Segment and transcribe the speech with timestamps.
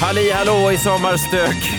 [0.00, 1.56] Halli hallå i sommarstök.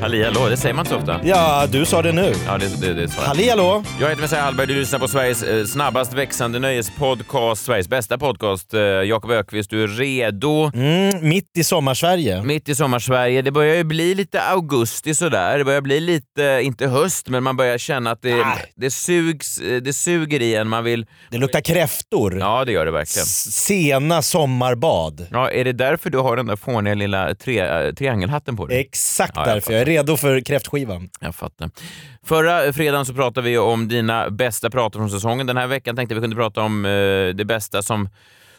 [0.00, 1.20] Halli hallå, det säger man inte så ofta.
[1.24, 2.32] Ja, du sa det nu.
[2.46, 3.28] Ja, det, det, det sa jag.
[3.28, 3.82] Halli hallå!
[4.00, 8.74] Jag heter Messiah Hallberg, du lyssnar på Sveriges eh, snabbast växande nöjespodcast, Sveriges bästa podcast.
[8.74, 10.70] Eh, Jakob Ökvist, du är redo.
[10.74, 12.42] Mm, mitt i sommarsverige.
[12.42, 13.42] Mitt i sommarsverige.
[13.42, 15.58] Det börjar ju bli lite augusti sådär.
[15.58, 18.72] Det börjar bli lite, inte höst, men man börjar känna att det, Nej.
[18.76, 20.68] det, sugs, eh, det suger i en.
[20.68, 21.06] Man vill...
[21.30, 22.38] Det luktar kräftor.
[22.38, 23.22] Ja, det gör det verkligen.
[23.24, 25.26] S- Sena sommarbad.
[25.30, 28.80] Ja, är det därför du har den där fåniga lilla tre, eh, triangelhatten på dig?
[28.80, 29.72] Exakt Ja, jag därför.
[29.72, 31.08] Jag är redo för kräftskivan.
[31.20, 31.70] Jag fattar.
[32.26, 35.46] Förra fredagen så pratade vi om dina bästa pratar från säsongen.
[35.46, 36.90] Den här veckan tänkte vi kunde prata om eh,
[37.34, 38.08] det bästa som,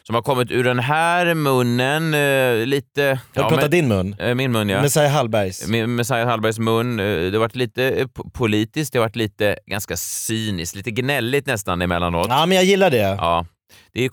[0.03, 2.13] som har kommit ur den här munnen.
[2.13, 3.01] Eh, lite...
[3.01, 4.15] Jag ja, pratar men- din mun.
[4.19, 4.81] eh, min mun, ja.
[4.81, 5.67] Messiah Hallbergs.
[5.87, 6.99] Messiah Hallbergs mun.
[6.99, 10.91] Eh, Det har varit lite eh, po- politiskt, det har varit lite ganska cyniskt, lite
[10.91, 12.27] gnälligt nästan emellanåt.
[12.29, 12.97] Ja, men jag gillar det.
[12.97, 13.45] Ja.
[13.93, 14.09] Det är ju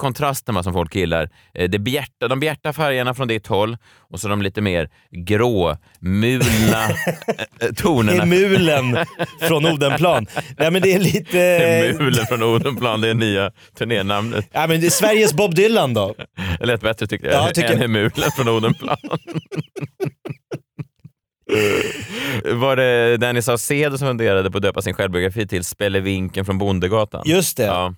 [0.47, 1.31] va, som folk gillar.
[1.55, 3.77] Eh, Det bjärta, de bjärta färgerna från ditt håll
[4.11, 6.85] och så de lite mer gråmulna
[7.61, 8.23] eh, tonerna.
[8.23, 8.97] Emulen
[9.41, 10.27] från Odenplan.
[10.59, 11.95] Nej, men det är lite...
[11.99, 14.49] Mulen från Odenplan, det är nya turnénamnet.
[14.53, 16.15] Ja, men det är Sveriges Bob Dylan då.
[16.59, 17.91] Det lät bättre tyckte jag, Ja, tycker än jag.
[17.91, 18.97] Mulen från Odenplan.
[22.45, 27.23] Var det Danny Saucedo som funderade på att döpa sin självbiografi till Spellevinken från Bondegatan?
[27.27, 27.65] Just det.
[27.65, 27.95] Ja.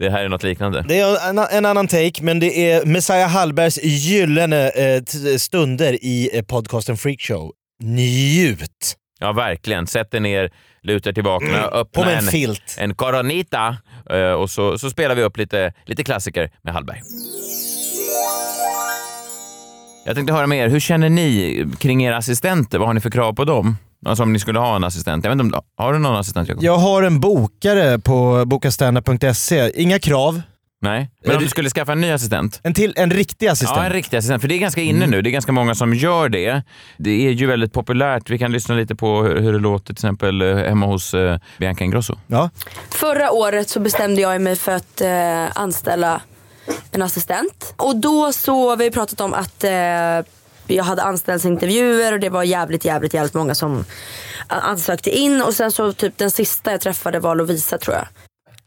[0.00, 0.84] Det här är något liknande.
[0.88, 5.02] Det är en, en annan take, men det är Messiah Hallbergs gyllene eh,
[5.38, 7.52] stunder i eh, podcasten Freakshow.
[7.82, 8.96] Njut!
[9.20, 9.86] Ja, verkligen.
[9.86, 10.50] Sätt dig ner,
[10.82, 11.60] luta tillbaka, Mm.
[11.72, 12.76] Öppna en en, filt.
[12.78, 13.76] en coronita
[14.10, 17.02] eh, och så, så spelar vi upp lite, lite klassiker med Hallberg.
[20.06, 22.78] Jag tänkte höra med er, hur känner ni kring era assistenter?
[22.78, 23.76] Vad har ni för krav på dem?
[24.06, 25.24] Alltså om ni skulle ha en assistent.
[25.24, 26.64] Jag vet inte om, har du någon assistent Jakob?
[26.64, 29.82] Jag har en bokare på bokastandup.se.
[29.82, 30.42] Inga krav.
[30.82, 31.10] Nej?
[31.24, 32.60] Men om du skulle skaffa en ny assistent?
[32.62, 33.78] En, till, en riktig assistent.
[33.78, 34.40] Ja, en riktig assistent.
[34.40, 35.22] För det är ganska inne nu.
[35.22, 36.62] Det är ganska många som gör det.
[36.96, 38.30] Det är ju väldigt populärt.
[38.30, 41.38] Vi kan lyssna lite på hur, hur det låter till exempel eh, hemma hos eh,
[41.58, 42.16] Bianca Ingrosso.
[42.26, 42.50] Ja.
[42.90, 46.20] Förra året så bestämde jag mig för att eh, anställa
[46.90, 47.74] en assistent.
[47.76, 49.70] Och då så har vi pratat om att eh,
[50.70, 53.84] jag hade anställningsintervjuer och det var jävligt, jävligt, jävligt många som
[54.48, 55.42] ansökte in.
[55.42, 58.06] Och sen så typ den sista jag träffade var Lovisa tror jag.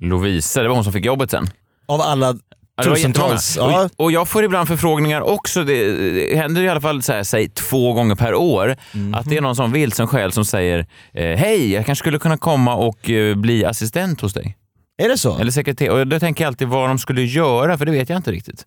[0.09, 1.47] Lovisa, det var hon som fick jobbet sen.
[1.87, 2.35] Av alla
[2.83, 3.55] tusentals.
[3.57, 3.83] Ja.
[3.83, 5.63] Och, och jag får ibland förfrågningar också.
[5.63, 9.13] Det, det händer i alla fall så här, säg, två gånger per år Mhm.
[9.13, 10.79] att det är någon som vilsen själ som säger
[11.13, 14.57] eh, hej, jag kanske skulle kunna komma och eh, bli assistent hos dig.
[15.03, 15.37] Är det så?
[15.39, 15.99] Eller sekreterare.
[15.99, 18.63] Och då tänker jag alltid vad de skulle göra, för det vet jag inte riktigt.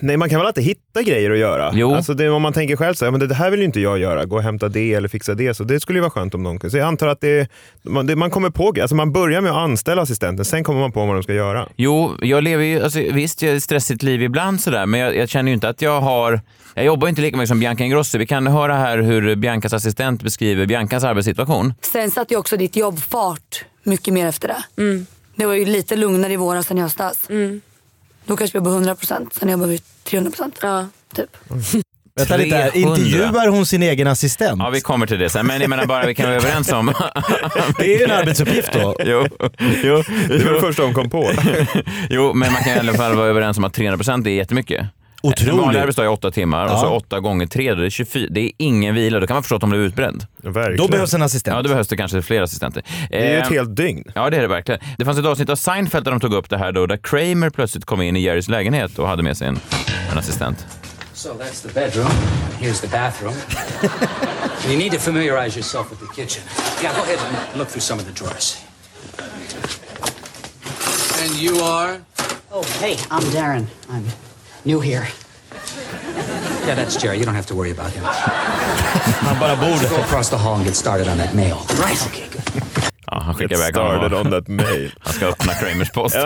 [0.00, 1.70] Nej, man kan väl alltid hitta grejer att göra.
[1.74, 1.94] Jo.
[1.94, 3.98] Alltså det, om man tänker själv så här, men det här vill ju inte jag
[3.98, 5.54] göra, gå och hämta det eller fixa det.
[5.54, 6.70] Så det skulle ju vara skönt om någon kunde.
[6.70, 7.48] Så jag antar att det,
[7.82, 10.92] man, det, man kommer på, alltså man börjar med att anställa assistenten, sen kommer man
[10.92, 11.68] på vad de ska göra.
[11.76, 15.16] Jo, jag lever ju, alltså, visst jag har ett stressigt liv ibland sådär, men jag,
[15.16, 16.40] jag känner ju inte att jag har,
[16.74, 18.18] jag jobbar inte lika mycket som Bianca Ingrosso.
[18.18, 21.74] Vi kan höra här hur Biancas assistent beskriver Biancas arbetssituation.
[21.80, 24.62] Sen satte ju också ditt jobb fart mycket mer efter det.
[25.36, 27.28] Det var ju lite lugnare i våras än i höstas.
[28.30, 30.52] Då kanske vi jobbade 100%, sen jobbar vi 300%.
[30.62, 30.86] Ja.
[31.14, 31.36] Typ.
[32.16, 32.70] Vänta lite här.
[32.70, 32.90] 300.
[32.90, 34.58] Intervjuar hon sin egen assistent?
[34.58, 36.86] Ja, vi kommer till det sen, men jag menar bara vi kan vara överens om...
[37.78, 38.96] Det är ju en arbetsuppgift då.
[38.98, 39.26] jo,
[39.84, 41.32] jo, Det var det första de kom på.
[42.10, 44.86] jo, men man kan i alla fall vara överens om att 300% är jättemycket.
[45.22, 45.80] En vanlig Otroligt.
[45.80, 46.80] arbetsdag är åtta timmar och Ja.
[46.80, 48.26] så åtta gånger tre, då är det 24.
[48.30, 49.20] Det är ingen vila.
[49.20, 50.26] Då kan man förstå att de blir utbränd.
[50.36, 50.76] Verkligen.
[50.76, 51.56] Då behövs en assistent.
[51.56, 52.82] Ja, då behövs det kanske fler assistenter.
[53.10, 54.04] det är ju Eh, ett helt dygn.
[54.14, 54.80] Ja, det är det verkligen.
[54.98, 57.50] Det fanns ett avsnitt av Seinfeld där de tog upp det här då, där Kramer
[57.50, 59.60] plötsligt kom in i Jerrys lägenhet och hade med sig en,
[60.12, 60.66] en assistent.
[61.12, 62.10] So that's the bedroom.
[62.60, 63.34] Here's the bathroom.
[64.68, 66.42] you need to familiarize yourself with the kitchen.
[66.82, 68.56] Yeah, go ahead and look through some of the drawers.
[71.24, 72.00] And you are?
[72.52, 73.66] Oh, hey, I'm Darren.
[73.90, 74.04] I'm
[74.64, 75.06] new here.
[76.66, 77.18] Yeah, that's Jerry.
[77.18, 78.04] You don't have to worry about him.
[78.04, 81.56] Han bara bor Go across the hall and get started on that mail.
[81.78, 82.06] Right.
[82.06, 82.42] Okay, good.
[83.06, 84.26] Ja, han skickar Get iväg started honom.
[84.26, 84.90] on that mail.
[85.00, 86.16] Han ska öppna Kramers post.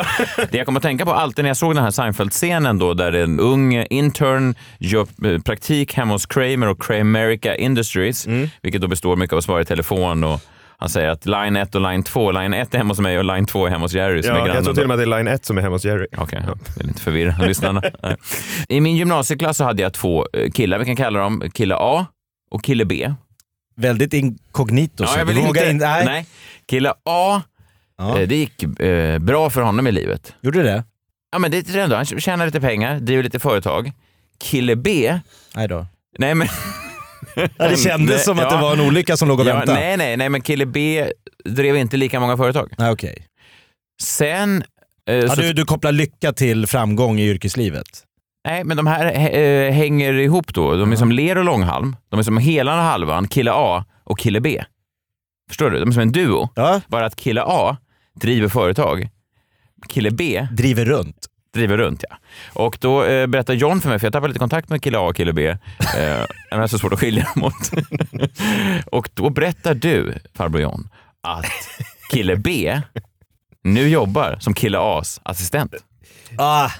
[0.51, 3.13] Det jag kommer att tänka på alltid när jag såg den här Seinfeld-scenen då, där
[3.13, 8.27] en ung intern gör eh, praktik hemma hos Kramer och Kramerica Industries,
[8.63, 10.41] vilket då består mycket av att svara i telefon och
[10.85, 13.25] han säger att line 1 och line 2, line 1 är hemma hos mig och
[13.25, 14.65] line 2 är hemma hos Jerry som är Ja, jag grannen.
[14.65, 16.07] tror till och med att det är line 1 som är hemma hos Jerry.
[16.17, 16.55] Okej, ja.
[16.77, 17.83] det är lite förvirrande lyssnarna.
[18.69, 22.07] I min gymnasieklass så hade jag två eh, killar, vi kan kalla dem kille A
[22.51, 23.13] och kille B.
[23.77, 25.07] väldigt inkognito.
[25.07, 26.05] så jag vill inte, in- nej.
[26.07, 26.27] nej.
[26.69, 27.43] Kille A
[27.99, 28.21] Ja.
[28.21, 30.35] Eh, Det gick eh, bra för honom i livet.
[30.41, 30.85] Gjorde det?
[31.33, 31.97] Ja, men det är ändå.
[31.97, 33.93] Han tjänar lite pengar, driver lite företag.
[34.41, 35.19] Kille B,
[35.57, 35.87] Nej då.
[36.19, 36.49] nej men...
[37.35, 39.73] Ja, det kändes som att det var en olycka som låg och väntade.
[39.81, 41.07] nej, nej, nej, men kille B
[41.45, 42.73] drev inte lika många företag.
[42.79, 43.27] Nej, okej.
[44.03, 44.65] Sen...
[45.09, 47.87] eh, Ja, så, du, du kopplar lycka till framgång i yrkeslivet?
[48.47, 50.77] Nej, men de här eh, hänger ihop då.
[50.77, 51.97] De är som ler och långhalm.
[52.11, 54.65] De är som hela och halvan, kille A och kille B.
[55.49, 55.79] Förstår du?
[55.81, 56.49] De är som en duo.
[56.55, 56.81] Ja.
[56.89, 57.77] Bara att kille A
[58.21, 59.09] driver företag.
[59.89, 61.27] Kille B Driver runt?
[61.55, 62.17] Driver runt, ja.
[62.53, 65.01] Och då eh, berättar John för mig, för jag tappade lite kontakt med kille A
[65.01, 65.49] och kille B.
[65.49, 65.57] Eh,
[65.97, 67.71] det är så svårt att skilja dem åt.
[68.87, 70.89] och då berättar du, farbror John,
[71.23, 71.47] att
[72.11, 72.81] kille B
[73.65, 75.75] nu jobbar som kille A's assistent.
[76.39, 76.71] Ah,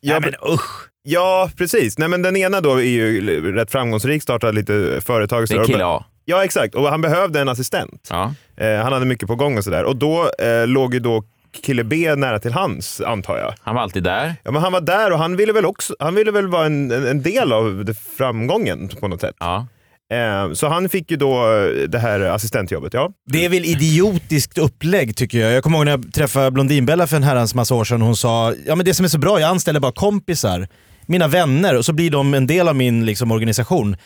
[0.00, 0.88] Ja, men usch.
[1.02, 1.98] Ja, precis.
[1.98, 5.46] Nej, men den ena då är ju rätt framgångsrik, startade lite företag.
[5.48, 6.04] Det är kille A.
[6.24, 6.74] Ja, exakt.
[6.74, 8.08] Och han behövde en assistent.
[8.10, 8.34] Ja.
[8.56, 9.84] Eh, han hade mycket på gång och sådär.
[9.84, 11.24] Och då eh, låg ju då
[11.62, 13.54] kille B nära till hans, antar jag.
[13.60, 14.34] Han var alltid där.
[14.44, 16.90] Ja, men han var där och han ville väl också han ville väl vara en,
[16.90, 19.34] en en del av framgången på något sätt.
[19.38, 19.66] Ja.
[20.12, 22.94] Eh, så han fick ju då eh, det här assistentjobbet.
[22.94, 23.10] Ja.
[23.26, 25.52] Det är väl idiotiskt upplägg tycker jag.
[25.52, 28.02] Jag kommer ihåg när jag träffade Blondinbella för en herrans massa år sedan.
[28.02, 30.68] Hon sa, ja men det som är så bra, jag anställer bara kompisar,
[31.06, 33.96] mina vänner och så blir de en del av min liksom, organisation.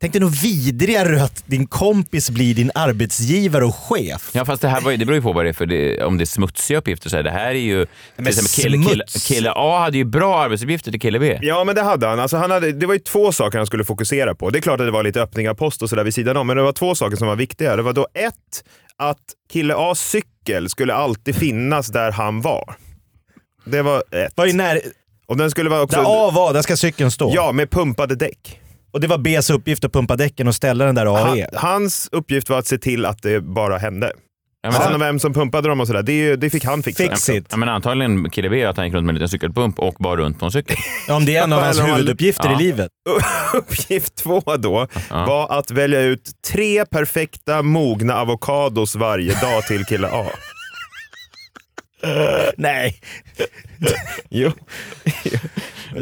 [0.00, 4.30] Tänk dig nog vidrigare att din kompis blir din arbetsgivare och chef.
[4.32, 6.04] Ja fast det här var, ju- det beror ju på vad det är för det,
[6.04, 7.10] om det är smutsiga uppgifter.
[7.10, 7.84] Så här, det här är ju...
[7.86, 9.26] Till Men exempel kille, kille, smuts.
[9.26, 11.38] kille A hade ju bra arbetsuppgifter till kille B.
[11.42, 12.20] Ja, men det hade han.
[12.20, 14.50] Alltså, han hade, det var ju två saker han skulle fokusera på.
[14.50, 16.56] Det är klart att det var lite öppningar post och sådär vid sidan om, men
[16.56, 17.76] det var två saker som var viktiga.
[17.76, 18.64] Det var då ett,
[18.96, 19.18] att
[19.52, 22.74] kille A's cykel skulle alltid finnas där han var.
[23.64, 24.32] Det var ett.
[24.36, 24.80] Var i när...
[25.26, 25.96] Och den skulle vara också...
[25.96, 27.32] Där A var, där ska cykeln stå.
[27.34, 28.60] Ja, med pumpade däck.
[28.92, 31.38] Och det var B's uppgift att pumpa däcken och ställa den där A och Han,
[31.54, 34.12] hans uppgift var att se till att det bara hände.
[34.62, 37.02] Ja, men, Sen om vem som pumpade dem och sådär, det, det fick han fixa.
[37.02, 37.46] Fix it.
[37.50, 40.16] ja, men antagligen kille B att han gick runt med en liten cykelpump och bar
[40.16, 40.76] runt på en cykel.
[41.10, 42.60] Om det är en av hans huvuduppgifter Ja.
[42.60, 42.90] i livet.
[43.54, 50.08] Uppgift två då var att välja ut tre perfekta mogna avokados varje dag till kille
[50.08, 50.24] A.
[52.56, 53.00] Nej.
[54.30, 54.52] Jo.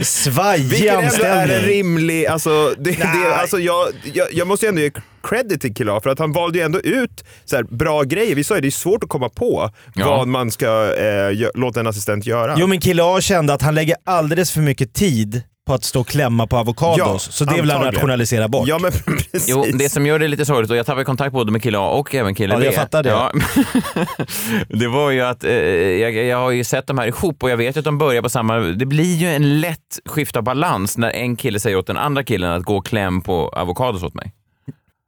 [0.02, 1.06] Svajig Vilken ändå är en
[1.40, 1.68] anställning.
[1.68, 2.26] rimlig...
[2.26, 4.90] Alltså, det, det, alltså jag, jag, jag måste ändå ge
[5.22, 8.34] credit till Killa för att han valde ju ändå ut så här, bra grejer.
[8.34, 10.16] Vi sa ju det är svårt att komma på Ja.
[10.16, 12.54] vad man ska eh, låta en assistent göra.
[12.58, 16.00] Jo men kille A kände att han lägger alldeles för mycket tid på att stå
[16.00, 16.98] och klämma på avokados.
[16.98, 18.68] Ja, så det vill han rationalisera bort.
[18.68, 19.48] Ja men precis.
[19.48, 21.88] Jo, det som gör det lite sorgligt, och jag tappade kontakt både med kille A
[21.88, 22.64] och även kille Ja, B.
[22.64, 23.08] jag fattar det.
[23.08, 23.32] Ja.
[24.68, 27.56] det var ju att eh, jag, jag har ju sett de här ihop och jag
[27.56, 28.58] vet att de börjar på samma...
[28.58, 32.24] Det blir ju en lätt skift av balans när en kille säger åt den andra
[32.24, 34.32] killen att gå och kläm på avokados åt mig.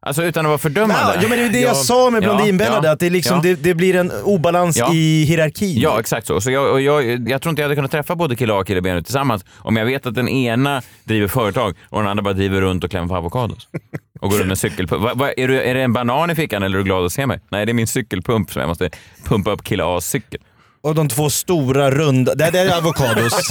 [0.07, 1.13] Alltså utan att vara fördömande.
[1.15, 1.67] Ja, jo, men det är det Ja.
[1.67, 3.43] jag sa med Blondinbella, ja, att det, liksom, ja.
[3.43, 4.95] det, det blir en obalans Ja.
[4.95, 5.81] i hierarkin.
[5.81, 6.41] Ja, exakt så.
[6.41, 8.81] så jag, jag, jag tror inte jag hade kunnat träffa både kille A och kille
[8.81, 12.35] B nu tillsammans om jag vet att den ena driver företag och den andra bara
[12.35, 13.69] driver runt och klämmer på avokados.
[14.21, 15.03] Och går runt med cykelpump.
[15.03, 17.13] Va, va, är, du, är det en banan i fickan eller är du glad att
[17.13, 17.41] se mig?
[17.49, 18.91] Nej, det är min cykelpump som jag måste
[19.25, 20.41] pumpa upp kille A's cykel.
[20.87, 23.51] Och de två stora runda, det, det är avokados.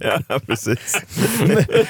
[0.00, 0.96] Ja, precis.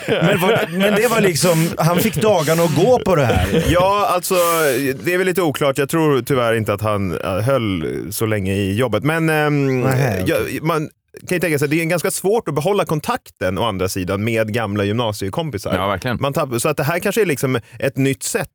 [0.09, 3.65] men, var, men det var liksom, han fick dagarna att gå på det här.
[3.69, 4.35] Ja, alltså
[5.05, 5.79] det är väl lite oklart.
[5.79, 9.05] Jag tror tyvärr inte att han äh, höll så länge i jobbet.
[9.05, 10.89] Men ehm, Nähä, ja, man
[11.29, 14.55] kan ju tänka sig det är ganska svårt att behålla kontakten å andra sidan med
[14.55, 15.75] gamla gymnasiekompisar.
[15.75, 16.19] Ja, verkligen.
[16.20, 18.51] Man tapp, så att det här kanske är liksom ett nytt sätt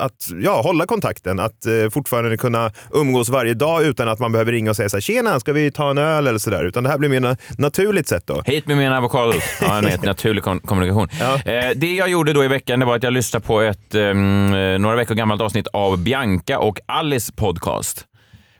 [0.00, 1.40] att, ja, hålla kontakten.
[1.40, 4.96] Att eh, fortfarande kunna umgås varje dag utan att man behöver ringa och säga så
[4.96, 6.64] här, tjena, ska vi ta en öl eller sådär.
[6.64, 8.42] Utan det här blir mer na- naturligt sätt då.
[8.46, 9.42] Hit med mina avokados.
[9.60, 11.08] Ja, en helt naturlig kom- kommunikation.
[11.44, 14.50] Eh, det jag gjorde då i veckan det var att jag lyssnade på ett ehm,
[14.82, 18.04] några veckor gammalt avsnitt av Bianca och Alice podcast.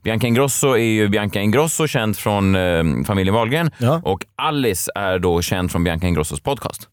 [0.02, 3.71] Bianca Ingrosso är ju Bianca Ingrosso, känd från eh, familjen Wahlgren.
[3.78, 4.00] Ja.
[4.04, 6.88] Och Alice är då känd från Bianca Ingrossos podcast.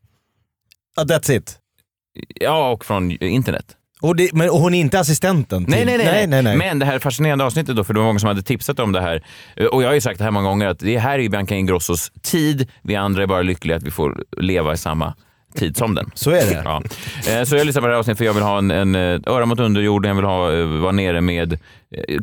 [0.95, 1.57] Ja, that's it.
[2.35, 3.65] Ja, och från internet.
[4.01, 5.65] Och, det, men, och hon är inte assistenten?
[5.65, 6.57] till- Nej, nej, nej, nej, nej, nej.
[6.57, 9.01] Men det här fascinerande avsnittet då, för det var många som hade tipsat om det
[9.01, 9.23] här.
[9.55, 11.29] Eh, Och jag har ju sagt det här många gånger, att det här är ju
[11.29, 12.69] Bianca Ingrossos tid.
[12.81, 15.13] Vi andra är bara lyckliga att vi får leva i samma
[15.55, 16.11] tid som den.
[16.13, 16.61] Så är det.
[16.65, 16.81] Ja.
[17.31, 19.19] Eh, Så jag lyssnar på det här avsnittet för jag vill ha en, en eh,
[19.25, 21.59] öra mot underjorden, jag vill ha, eh, vara nere med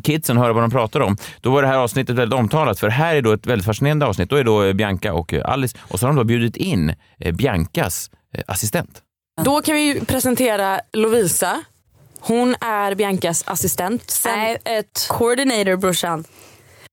[0.03, 1.17] kidsen, höra vad de pratar om.
[1.41, 4.29] Då var det här avsnittet väldigt omtalat, för här är då ett väldigt fascinerande avsnitt.
[4.29, 6.93] Då är då Bianca och Alice och så har de då bjudit in
[7.33, 8.11] Biancas
[8.47, 9.01] assistent.
[9.43, 11.61] Då kan vi presentera Lovisa.
[12.19, 14.09] Hon är Biancas assistent.
[14.11, 14.57] Sen Nej.
[14.65, 15.07] ett...
[15.09, 16.23] Coordinator brorsan.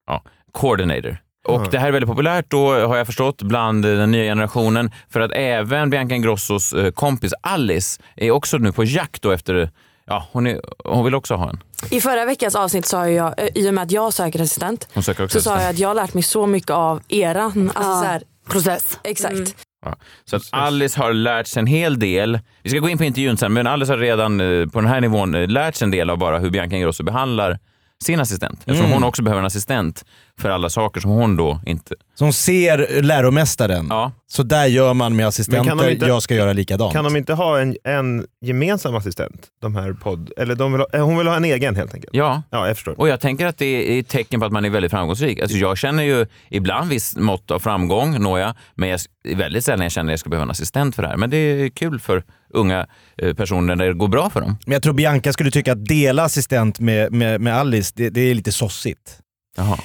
[0.07, 0.23] Ja,
[0.53, 1.19] coordinator.
[1.45, 4.91] Och det här är väldigt populärt då, har jag förstått, bland den nya generationen.
[5.11, 9.71] För att även Bianca Ingrossos eh, kompis Alice är också nu på jakt då efter,
[10.07, 11.63] ja, hon, är, hon vill också ha en.
[11.91, 15.03] I förra veckans avsnitt sa jag, eh, i och med att jag söker assistent, Hon
[15.03, 17.93] söker också så sa jag att jag har lärt mig så mycket av eran alltså,
[17.93, 18.01] Ja.
[18.01, 18.99] så här, Process.
[19.05, 19.57] Exakt.
[19.85, 19.97] Ja.
[20.25, 22.39] Så att Alice har lärt sig en hel del.
[22.63, 25.01] Vi ska gå in på intervjun sen, men Alice har redan eh, på den här
[25.01, 27.59] nivån lärt sig en del av bara hur Bianca Ingrosso behandlar
[28.05, 28.59] sin assistent.
[28.59, 28.93] Eftersom Mm.
[28.93, 30.05] hon också behöver en assistent
[30.41, 31.95] för alla saker som hon då inte...
[32.15, 33.87] Som ser läromästaren.
[33.91, 34.13] Ja.
[34.27, 36.93] Så där gör man med Men assistenter, kan de inte- jag ska göra likadant.
[36.93, 39.47] Kan de inte ha en, en gemensam assistent?
[39.63, 42.15] De här podd, eller de vill ha, eh, hon vill ha en egen helt enkelt?
[42.15, 42.43] Ja.
[42.51, 43.01] Ja, jag förstår.
[43.01, 45.41] Och jag tänker att det är ett tecken på att man är väldigt framgångsrik.
[45.41, 49.01] Alltså jag känner ju ibland viss mått av framgång, nåja, men jag,
[49.37, 51.17] väldigt sällan jag känner att jag ska behöva en assistent för det här.
[51.17, 52.87] Men det är kul för unga
[53.23, 54.57] eh, personer när det går bra för dem.
[54.67, 58.21] Men jag tror Bianca skulle tycka att dela assistent med, med, med Alice, det, det
[58.21, 59.19] är lite sossigt.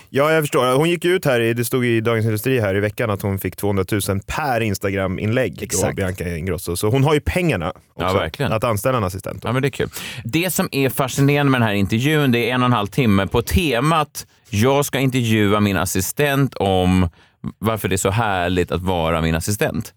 [0.09, 0.75] Ja, jag förstår.
[0.77, 3.39] Hon gick ut här, i- det stod i Dagens Industri här i veckan att hon
[3.39, 5.55] fick 200 000 per Instagram-inlägg.
[5.57, 5.95] Då, Exakt.
[5.95, 6.75] Bianca Ingrosso.
[6.75, 8.51] Så hon har ju pengarna också, Ja, verkligen.
[8.51, 9.41] att anställa en assistent.
[9.43, 9.89] Ja, men det är kul.
[10.23, 13.27] Det som är fascinerande med den här intervjun, det är en och en halv timme
[13.27, 17.09] på temat jag ska intervjua min assistent om
[17.59, 19.93] varför det är så härligt att vara min assistent.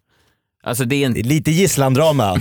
[0.65, 1.13] Alltså det är en...
[1.13, 2.35] Lite gisslandrama.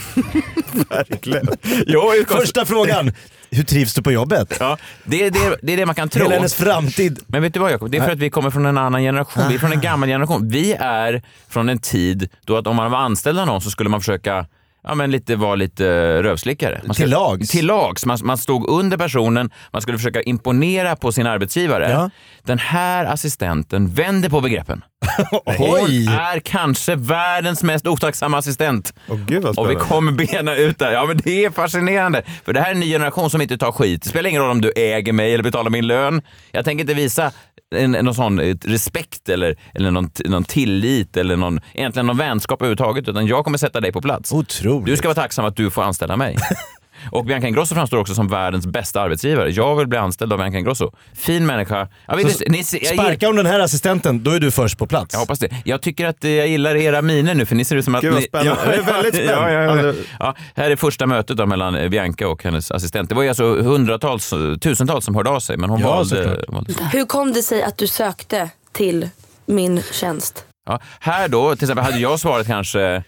[0.89, 1.47] Verkligen.
[1.87, 3.11] Jo, Första frågan,
[3.51, 4.57] hur trivs du på jobbet?
[4.59, 6.23] Ja, det, är det, det är det man kan tro.
[6.23, 7.19] Hela hennes framtid.
[7.27, 7.91] Men vet du vad Jakob?
[7.91, 9.43] Det är för att vi kommer från en annan generation.
[9.49, 10.49] Vi är från en gammal generation.
[10.49, 13.89] Vi är från en tid då att om man var anställd av någon så skulle
[13.89, 14.45] man försöka
[14.83, 15.85] Ja, men lite, vara lite
[16.23, 16.73] rövslickare.
[16.73, 17.49] Man Till skulle- lags.
[17.49, 18.05] Till lags.
[18.05, 21.89] Man, man stod under personen, man skulle försöka imponera på sin arbetsgivare.
[21.91, 22.09] Ja.
[22.43, 24.83] Den här assistenten vänder på begreppen.
[25.45, 25.57] Oj!
[25.57, 28.93] Hon är kanske världens mest otacksamma assistent.
[29.09, 30.91] Åh gud Och vi kommer bena ut det.
[30.93, 32.23] Ja, men det är fascinerande.
[32.45, 34.01] För det här är en ny generation som inte tar skit.
[34.03, 36.21] Det spelar ingen roll om du äger mig eller betalar min lön.
[36.51, 37.31] Jag tänker inte visa
[37.75, 42.61] en, någon sån eh, respekt eller, eller någon, någon tillit eller någon, egentligen någon vänskap
[42.61, 43.07] överhuvudtaget.
[43.07, 44.31] Utan jag kommer sätta dig på plats.
[44.31, 44.85] Otroligt.
[44.85, 46.37] Du ska vara tacksam att du får anställa mig.
[47.11, 49.49] Och Bianca Ingrosso framstår också som världens bästa arbetsgivare.
[49.49, 50.91] Jag vill bli anställd av Bianca Ingrosso.
[51.13, 51.87] Fin människa.
[52.07, 54.87] Jag, vet, Så ni, jag, Sparkar hon den här assistenten, då är du först på
[54.87, 55.13] plats.
[55.13, 55.49] jag hoppas det.
[55.65, 58.01] Jag tycker att eh, jag gillar era miner nu för ni ser ut som att
[58.01, 58.27] Gud, vad ni...
[58.27, 58.61] spännande.
[58.65, 59.29] Jag är väldigt spänd.
[59.31, 59.71] Ja, ja, ja.
[59.87, 63.09] Alltså- Ja, här är första mötet då mellan eh, Bianca och hennes assistent.
[63.09, 66.45] Det var ju alltså hundratals, eh, tusentals som hörde av sig men hon Ja, valde...
[66.47, 69.09] valde Hur kom det sig att du sökte till
[69.45, 70.45] min tjänst?
[70.65, 73.03] Ja, här då, till exempel, hade jag svarat kanske,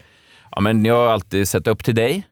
[0.51, 2.23] ja men jag har alltid sett upp till dig.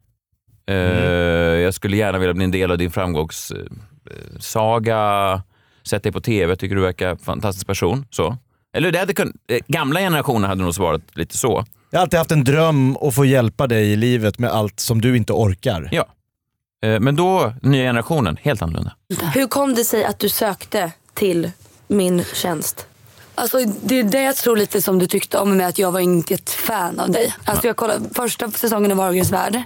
[0.71, 5.41] Eh, Jag skulle gärna vilja bli en del av din framgångssaga.
[5.83, 8.05] Sett dig på tv, tycker du verkar fantastisk person.
[8.09, 8.37] Så.
[8.73, 11.65] Eller det hade kun, eh, gamla generationer hade nog svarat lite så.
[11.89, 15.01] Jag har alltid haft en dröm att få hjälpa dig i livet med allt som
[15.01, 15.89] du inte orkar.
[15.91, 16.05] Ja.
[16.83, 18.93] Eh, Men då, nya generationen, helt annorlunda.
[19.33, 21.51] Hur kom det sig att du sökte till
[21.87, 22.87] min tjänst?
[23.35, 25.99] Alltså, det är det jag tror lite som du tyckte om med att jag var
[25.99, 27.33] inte ett fan av dig.
[27.45, 29.61] Alltså, jag kollade första säsongen av Wahlgrens värld.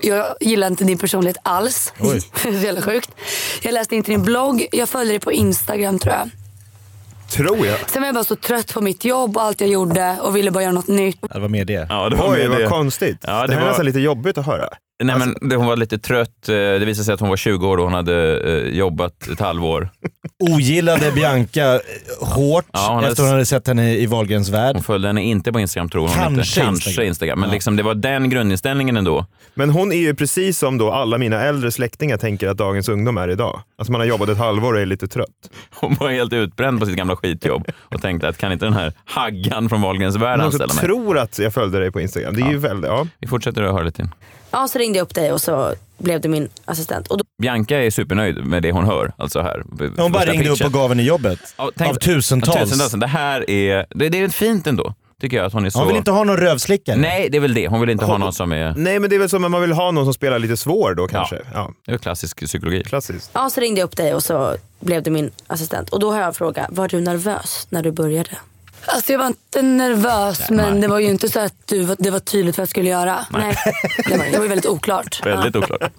[0.00, 1.92] Jag gillar inte din personlighet alls.
[2.00, 2.20] Oj.
[2.42, 3.10] det är jävla sjukt.
[3.62, 4.66] Jag läste inte din blogg.
[4.72, 6.30] Jag följde dig på Instagram tror jag.
[7.30, 7.90] Tror jag.
[7.90, 10.50] Sen var jag bara så trött på mitt jobb och allt jag gjorde och ville
[10.50, 11.18] bara göra något nytt.
[11.32, 11.86] Det var mer det.
[11.90, 13.18] Ja, det Oj, vad konstigt.
[13.20, 14.68] Ja, det, det här är var- nästan lite jobbigt att höra.
[15.04, 16.48] Nej, men det- hon var lite trött.
[16.48, 19.40] Eh, Det visade sig att hon var 20 år och hon hade eh, jobbat ett
[19.40, 19.88] halvår.
[20.38, 21.80] Ogillade Bianca eh,
[22.20, 24.76] hårt Ja, hon efter hon hade sett henne i Wahlgrens värld.
[24.76, 26.60] Hon följde henne inte på Instagram tror hon Kanske inte.
[26.60, 27.06] Kanske Instagram.
[27.08, 27.40] Instagram.
[27.40, 27.52] Men Ja.
[27.54, 29.26] liksom, det var den grundinställningen ändå.
[29.54, 33.16] Men hon är ju precis som då alla mina äldre släktingar tänker att dagens ungdom
[33.18, 33.60] är idag.
[33.78, 35.26] Alltså man har jobbat ett halvår och är lite trött.
[35.74, 38.92] Hon var helt utbränd på sitt gamla skitjobb och tänkte att kan inte den här
[39.04, 40.84] haggan från Wahlgrens värld anställa mig?
[40.84, 42.34] tror att jag följde dig på Instagram.
[42.36, 43.06] Det är ju väldigt, ja.
[43.18, 44.02] Vi fortsätter att höra lite.
[44.02, 44.10] in.
[44.56, 47.06] Ja, så ringde jag upp dig och så blev du min assistent.
[47.08, 49.12] Och då, Bianca är supernöjd med det hon hör.
[49.16, 49.62] Alltså här.
[49.96, 51.38] Hon bara ringde upp och gav henne jobbet.
[51.56, 52.56] Ja, tänk- Av tusentals.
[52.56, 52.92] Av tusentals.
[52.92, 54.94] Det här är, det, det är fint ändå.
[55.20, 55.78] Tycker jag att hon är så...
[55.78, 56.96] Hon vill inte ha någon rövslickare.
[56.96, 57.68] Nej, det är väl det.
[57.68, 58.74] Hon vill inte ha Hon- någon som är...
[58.76, 60.94] Nej men det är väl som att man vill ha någon som spelar lite svår
[60.94, 61.38] då kanske.
[61.54, 61.70] Ja.
[61.86, 62.84] Det är klassisk psykologi.
[62.84, 63.30] Klassiskt.
[63.32, 65.88] ja, så ringde jag upp dig och så blev du min assistent.
[65.90, 68.30] Och då har jag en fråga, var du nervös när du började?
[68.84, 70.80] Alltså jag var inte nervös men nej.
[70.80, 73.26] det var ju inte så att du, det var tydligt vad jag skulle göra.
[73.30, 73.56] Nej.
[74.08, 75.20] Det var, det var ju väldigt oklart.
[75.26, 75.92] Väldigt oklart.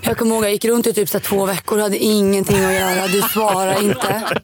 [0.00, 2.72] Jag kommer ihåg jag gick runt i typ så två veckor och hade ingenting att
[2.72, 3.06] göra.
[3.06, 4.24] Du svarade inte.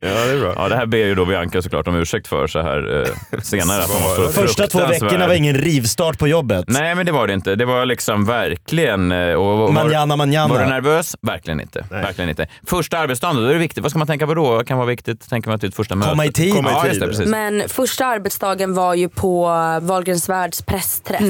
[0.00, 0.52] Ja det är bra.
[0.56, 3.00] Ja, det här ber ju då Bianca såklart om ursäkt för så här
[3.32, 3.82] eh, senare.
[3.82, 6.64] Så Första två veckorna var ingen rivstart på jobbet.
[6.68, 7.54] Nej, men det var det inte.
[7.56, 9.12] Det var liksom verkligen...
[9.12, 10.54] eh, Och, och, Manjana, manjana.
[10.54, 11.16] Var du nervös?
[11.22, 11.84] Verkligen inte.
[11.90, 12.48] Verkligen inte.
[12.66, 13.82] Första arbetsdagen, då är det viktigt.
[13.82, 14.42] Vad ska man tänka på då?
[14.50, 15.28] Vad kan vara viktigt?
[15.30, 16.10] Tänker man till första möte?
[16.10, 16.54] Komma i tid.
[16.54, 16.88] Komma i Ja, tid.
[16.88, 17.06] just det.
[17.06, 17.26] Precis.
[17.28, 19.44] Men första arbetsdagen var ju på
[19.82, 21.22] Wahlgrens världs pressträff.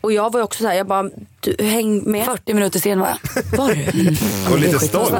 [0.00, 1.10] Och jag var ju också så här, jag bara,
[1.40, 2.24] du, häng med.
[2.24, 3.58] 40 minuter sen var jag.
[3.58, 4.16] Var du?
[4.52, 5.10] Och lite stolt.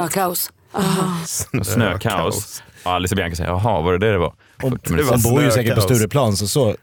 [1.27, 1.49] Snökaos.
[1.61, 2.63] Och Snökaos.
[2.85, 4.35] Ja, Alice och Bianca säger, jaha, var det det det var?
[4.61, 5.81] 40 det minuter var Hon bor ju säkert på.
[5.81, 6.77] Stureplan så så.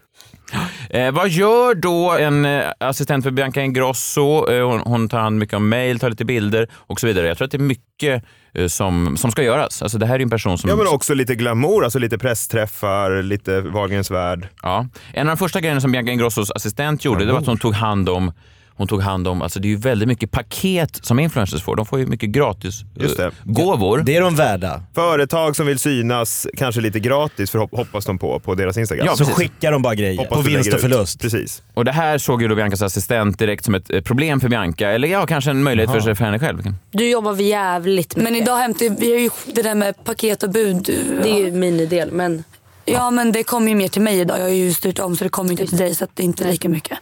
[0.90, 4.50] Eh, vad gör då en eh, assistent för Bianca Ingrosso?
[4.50, 7.28] Eh, hon, hon tar hand mycket om mail, tar lite bilder och så vidare.
[7.28, 8.24] Jag tror att det är mycket
[8.54, 9.82] eh, som, som ska göras.
[9.82, 10.70] Alltså, det här är ju en person som...
[10.70, 14.48] Ja men också lite glamour, alltså lite pressträffar, lite Wahlgrens värld.
[14.62, 14.86] Ja.
[15.12, 17.74] En av de första grejerna som Bianca Ingrossos assistent gjorde, det var att hon tog
[17.74, 18.32] hand om
[18.76, 21.76] hon tog hand om, alltså det är ju väldigt mycket paket som influencers får.
[21.76, 23.24] De får ju mycket gratis Just det.
[23.24, 24.02] eh, gåvor.
[24.06, 24.82] Det är de värda.
[24.94, 29.06] Företag som vill synas, kanske lite gratis, för hop- hoppas de på, på deras Instagram.
[29.06, 29.34] Ja, Så precis.
[29.36, 31.20] skickar de bara grejer Hoppas på vinst och förlust.
[31.20, 31.62] Precis.
[31.74, 34.88] Och det här såg ju då Biancas assistent direkt som ett eh, problem för Bianca,
[34.90, 36.62] eller ja, kanske en möjlighet för, sig för henne själv.
[36.90, 38.32] Du jobbar vi jävligt mycket.
[38.32, 40.90] Men idag hämtar vi har ju det där med paket och bud.
[41.22, 42.44] Det är ju minidel men
[42.86, 44.38] Ja men det kommer ju mer till mig idag.
[44.38, 46.50] Jag har ju styrt om så det kommer inte till dig så att det inte
[46.50, 46.98] lika mycket.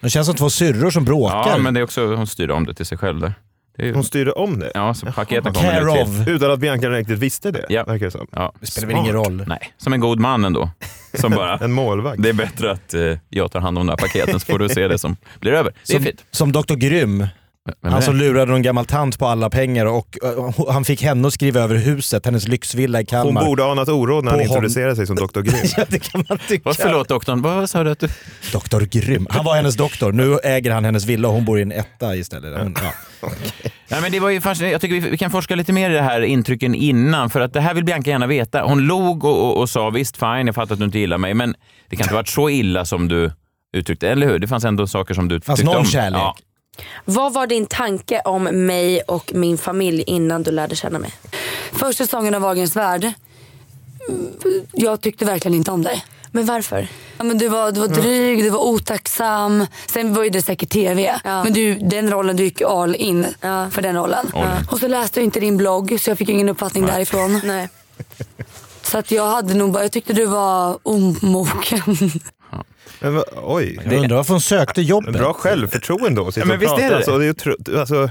[0.00, 1.48] De känns som två syrror som bråkar.
[1.48, 3.34] Ja, men det är också, hon styrde om det till sig själv där.
[3.76, 4.70] Det är ju, Hon styrde om det.
[4.74, 6.24] ja, så paketen kommer Care nu of.
[6.24, 6.34] till.
[6.34, 7.84] Utan att Bianca riktigt visste det, Ja.
[7.84, 8.26] verkar det som.
[8.32, 9.44] Ja, Det spelar väl ingen roll.
[9.48, 10.70] nej, som en god man ändå.
[11.14, 12.22] Som bara, En målvakt.
[12.22, 14.68] det är bättre att eh, jag tar hand om de här paketen så får du
[14.68, 15.72] se det som blir över.
[15.86, 16.24] Det är Som, fint.
[16.30, 17.26] som Dr Grym.
[17.82, 21.28] Är Han som lurade någon gammal tant på alla pengar och uh, han fick henne
[21.28, 23.44] att skriva över huset, hennes lyxvilla i Hon Kalmar.
[23.44, 25.40] borde ha anat oråd när han På hon- introducerade sig som Dr.
[25.40, 25.54] Grym.
[25.76, 26.62] Ja, det kan man tycka.
[26.64, 28.08] Vad, förlåt doktorn, vad sa du att du...
[28.52, 29.26] Dr Grym.
[29.30, 30.12] Han var hennes doktor.
[30.12, 32.52] Nu äger han hennes villa och hon bor i en etta istället.
[32.52, 32.74] Men,
[33.22, 33.28] ja.
[33.88, 34.72] Nej, men det var ju fascinerande.
[34.72, 37.52] Jag tycker vi, vi kan forska lite mer i det här intrycken innan, för att
[37.52, 38.62] det här vill Bianca gärna veta.
[38.62, 41.34] Hon log och, och, och sa visst fine, jag fattar att du inte gillar mig,
[41.34, 41.54] men
[41.88, 43.32] det kan inte ha varit så illa som du
[43.76, 44.38] uttryckte, eller hur?
[44.38, 45.86] Det fanns ändå saker som du fanns tyckte någon om.
[45.86, 46.20] kärlek.
[46.20, 46.36] Ja.
[47.04, 51.12] Vad var din tanke om mig och min familj innan du lärde känna mig?
[51.72, 53.12] Första säsongen av Wahlgrens värld.
[54.08, 54.30] mm,
[54.72, 56.04] Jag tyckte verkligen inte om dig.
[56.30, 56.88] Men varför?
[57.18, 59.66] Ja, men du, var, du var dryg, du var otacksam.
[59.90, 61.14] Sen var ju det säkert TV.
[61.24, 61.44] Ja.
[61.44, 63.70] Men du, den rollen, du gick all in Ja.
[63.70, 64.26] för den rollen.
[64.70, 67.40] Och så läste jag inte din blogg så jag fick ingen uppfattning därifrån.
[67.44, 67.68] Nej.
[68.82, 72.10] Så att jag hade nog bara, jag tyckte du var omogen.
[73.00, 73.78] Men, va- oj.
[73.84, 75.12] Jag undrar varför hon sökte jobbet.
[75.12, 76.84] Bra självförtroende att sitta men och visst prata.
[76.84, 78.10] är det Alltså, det är otro- alltså,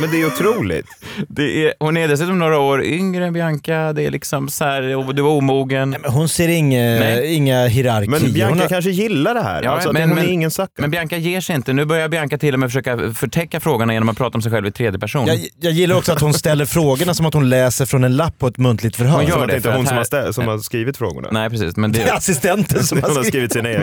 [0.00, 0.86] men det är otroligt.
[1.28, 5.12] Det är, hon är dessutom några år yngre än Bianca, det är liksom så här,
[5.12, 5.90] du var omogen.
[5.90, 7.34] Men hon ser inga, Nej.
[7.34, 8.10] inga hierarkier.
[8.10, 9.62] Men Bianca har, kanske gillar det här.
[9.62, 10.80] Ja, alltså, men- hon men- är ingen sucker.
[10.82, 11.72] Men Bianca ger sig inte.
[11.72, 14.66] Nu börjar Bianca till och med försöka förtäcka frågorna genom att prata om sig själv
[14.66, 15.26] i tredje person.
[15.26, 18.38] jag, jag gillar också att hon ställer frågorna som att hon läser från en lapp
[18.38, 19.16] på ett muntligt förhör.
[19.16, 20.58] Hon gör Som att det det inte är hon att som, har, här- som har
[20.58, 21.28] skrivit frågorna.
[21.32, 21.76] Nej, precis.
[21.76, 23.81] Men Det är det, assistenten som har skrivit sina egna.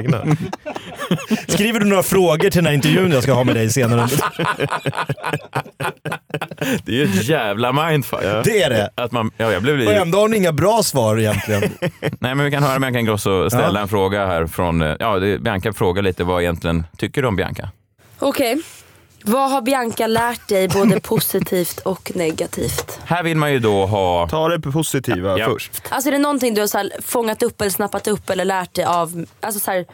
[1.48, 4.08] Skriver du några frågor till den här intervjun jag ska ha med dig senare?
[6.86, 8.22] det är ju ett jävla mindfuck.
[8.44, 8.90] Det är det.
[8.96, 11.62] Att man, ja, jag blev Och ändå har hon inga bra svar egentligen.
[12.20, 13.80] Nej, men vi kan höra Bianca Ingrosso ställa Ja.
[13.82, 14.82] en fråga här från...
[14.82, 17.70] eh, Ja, det, Bianca frågar lite vad egentligen tycker du om Bianca?
[18.20, 18.58] Okej.
[19.24, 23.00] Vad har Bianca lärt dig både positivt och negativt?
[23.06, 24.28] Här vill man ju då ha...
[24.30, 25.46] Ta det positiva Ja.
[25.46, 25.72] först.
[25.90, 28.74] Alltså är det någonting du har så här fångat upp eller snappat upp eller lärt
[28.74, 29.26] dig av?
[29.42, 29.86] Alltså så här,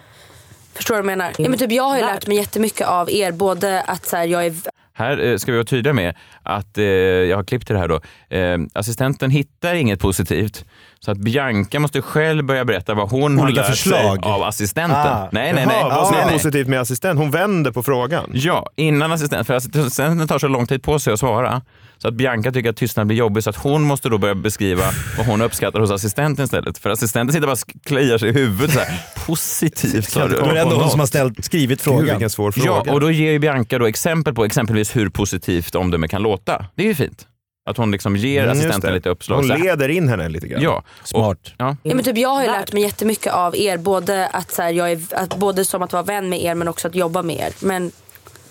[0.73, 1.33] förstår du vad jag menar?
[1.37, 3.31] Ja, men typ, jag har ju lärt mig jättemycket av er.
[3.31, 4.55] Både att så här, jag är
[4.97, 7.87] Här eh, ska vi vara tydliga med att, eh, jag har klippt till det här
[7.87, 7.99] då,
[8.37, 10.65] eh, assistenten hittar inget positivt.
[10.99, 14.23] Så att Bianca måste själv börja berätta vad hon Olika har lärt förslag.
[14.23, 14.97] sig av assistenten.
[14.97, 15.29] Ah.
[15.31, 15.77] Nej, nej, nej.
[15.81, 17.19] Jaha, vad som är positivt med assistent?
[17.19, 18.29] Hon vänder på frågan.
[18.33, 21.61] Ja, innan assistenten, för assistenten tar så lång tid på sig att svara.
[22.05, 24.83] Så att Bianca tycker att tystnad blir jobbig så att hon måste då börja beskriva
[25.17, 26.77] vad hon uppskattar hos assistenten istället.
[26.77, 29.01] För assistenten sitter bara och kliar sig i huvudet så här.
[29.25, 30.37] Positivt sa du.
[30.37, 32.05] är det ändå hon som har ställt, skrivit Gud, frågan.
[32.05, 32.83] vilken svår fråga.
[32.85, 36.65] Ja, och då ger ju Bianca då exempel på exempelvis hur positivt omdöme kan låta.
[36.75, 37.27] Det är ju fint.
[37.69, 39.37] Att hon liksom ger Mm, assistenten lite uppslag.
[39.37, 40.61] Hon leder in henne lite grann.
[40.61, 40.83] Ja.
[41.03, 41.37] Smart.
[41.43, 41.77] Och, ja.
[41.83, 43.77] Ja, men typ, jag har ju lärt mig jättemycket av er.
[43.77, 46.67] Både, att, så här, jag är, att, både som att vara vän med er men
[46.67, 47.53] också att jobba med er.
[47.59, 47.91] Men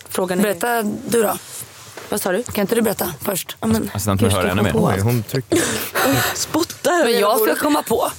[0.08, 0.42] frågan är...
[0.42, 1.32] Berätta du då.
[2.14, 2.42] Vad sa du?
[2.42, 3.56] Kan inte du berätta först?
[3.60, 4.72] Ja, men, Assistenten gud, hör ska ännu jag mer.
[4.72, 5.58] komma på Oj, hon trycker
[6.34, 8.10] Spottar Men jag ska komma på.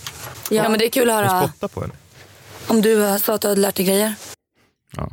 [0.49, 1.93] Ja, men det är kul att höra spotta på henne.
[2.67, 4.13] om du sa att du hade lärt dig grejer.
[4.97, 5.11] Ja.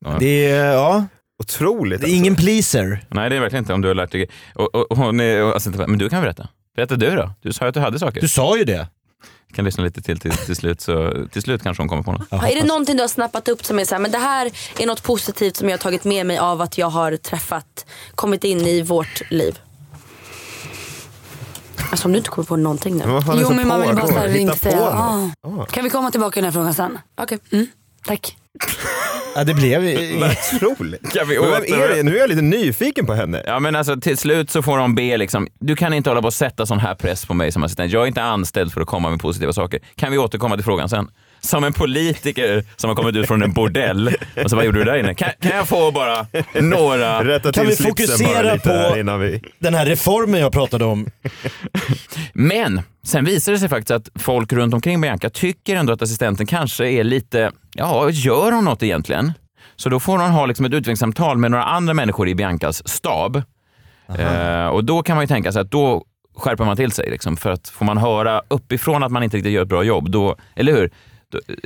[0.20, 1.06] Det är, ja,
[1.42, 2.00] Otroligt.
[2.00, 3.04] det är ingen pleaser.
[3.08, 4.28] Nej, det är verkligen inte om du har lärt dig.
[4.54, 6.48] Och, och, och hon är, och assistenten, men du kan berätta.
[6.76, 7.32] Berätta du då.
[7.42, 8.20] Du sa ju att du hade saker.
[8.20, 8.88] Du sa ju det.
[9.52, 10.80] Kan lyssna lite till till, till slut.
[10.80, 12.28] Så, till slut kanske hon kommer på något.
[12.30, 14.50] Ja, är det någonting du har snappat upp som är så här, men det här
[14.78, 18.44] är något positivt som jag har tagit med mig av att jag har träffat, kommit
[18.44, 19.58] in i vårt liv?
[21.90, 23.04] Alltså om du inte kommer på någonting nu.
[23.04, 24.12] Men vad fan är det Jo men man vill bara pågår?
[24.12, 24.76] så här, Hitta inte på säga.
[25.42, 25.60] något.
[25.60, 25.64] Ah.
[25.66, 26.98] Kan vi komma tillbaka till den här frågan sen?
[27.20, 27.38] Okej.
[27.52, 27.66] Mm,
[28.04, 28.36] tack.
[29.34, 29.82] Ja, det blev...
[30.54, 31.12] Otroligt.
[31.12, 32.02] Kan vi Men vem åter- är det?
[32.02, 33.42] Nu är jag lite nyfiken på henne.
[33.46, 36.26] Ja men alltså till slut så får de be liksom, du kan inte hålla på
[36.26, 37.92] och sätta sån här press på mig som assistent.
[37.92, 39.80] Jag är inte anställd för att komma med positiva saker.
[39.96, 41.08] Kan vi återkomma till frågan sen?
[41.40, 44.14] Som en politiker som har kommit ut från en bordell.
[44.44, 45.14] Och så vad gjorde du där inne?
[45.14, 46.26] Kan, kan jag få bara
[46.60, 47.24] några...
[47.24, 48.58] Rätta Kan till vi slipsen fokusera
[48.90, 49.42] på- innan vi...
[49.58, 51.06] Den här reformen jag pratade om.
[52.32, 56.46] Men sen visar det sig faktiskt att folk runt omkring Bianca tycker ändå att assistenten
[56.46, 59.32] kanske är lite, ja, gör hon något egentligen?
[59.76, 63.42] Så då får hon ha liksom ett utvecklingssamtal med några andra människor i Biancas stab.
[64.18, 66.04] Eh, och då kan man ju tänka sig att då
[66.36, 67.10] skärper man till sig.
[67.10, 70.10] Liksom, för att får man höra uppifrån att man inte riktigt gör ett bra jobb,
[70.10, 70.90] då, eller hur?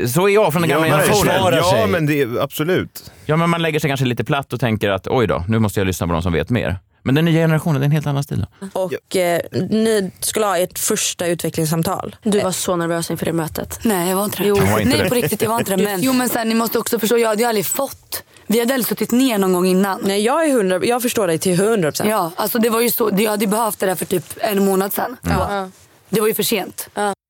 [0.09, 1.55] Så är jag från den gamla Ja, generationen.
[1.55, 3.13] ja men det, absolut.
[3.27, 5.81] Ja, men man lägger sig kanske lite platt och tänker att oj då, nu måste
[5.81, 6.79] jag lyssna på de som vet mer.
[7.03, 8.47] Men den nya generationen, det är en helt annan stil.
[8.73, 12.17] Och eh, ni skulle ha ert första utvecklingssamtal.
[12.23, 13.79] Du var så nervös inför det mötet.
[13.83, 14.49] Nej jag var inte det.
[14.49, 14.55] Jo.
[14.57, 15.09] Var inte Nej det.
[15.09, 15.85] på riktigt jag var inte det.
[15.85, 18.23] Men, jo men sen ni måste också förstå, jag hade ju aldrig fått.
[18.47, 20.01] Vi hade aldrig suttit ner någon gång innan.
[20.05, 22.11] Nej jag, är 100, jag förstår dig till 100 procent.
[22.11, 23.11] Ja, alltså det var ju så.
[23.19, 25.17] Jag hade ju behövt det där för typ en månad sedan.
[25.23, 25.71] Ja.
[26.09, 26.89] Det var ju för sent.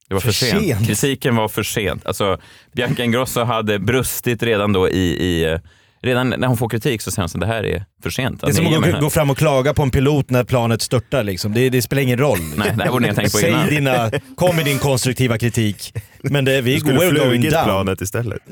[0.08, 0.64] Det var för, För sent.
[0.64, 0.86] sent.
[0.86, 2.06] Kritiken var för sent.
[2.06, 2.38] Alltså,
[2.72, 5.58] Bianca Ingrosso hade brustit redan då i, i eh,
[6.04, 8.40] Redan när hon får kritik så säger hon att det här är för sent.
[8.40, 10.82] Det är som mig att den gå, fram och klaga på en pilot när planet
[10.82, 11.24] störtar.
[11.24, 11.52] Liksom.
[11.52, 12.38] Det, det spelar ingen roll.
[12.56, 13.66] Nej, det borde ni ha tänkt på Säg innan.
[13.68, 15.94] dina, kom med din konstruktiva kritik.
[16.22, 17.64] Men det, vi we're going down.
[17.64, 18.42] planet istället.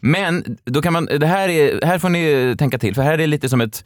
[0.00, 3.18] Men då kan man, det här, är, här får ni tänka till, för här är
[3.18, 3.84] det lite som ett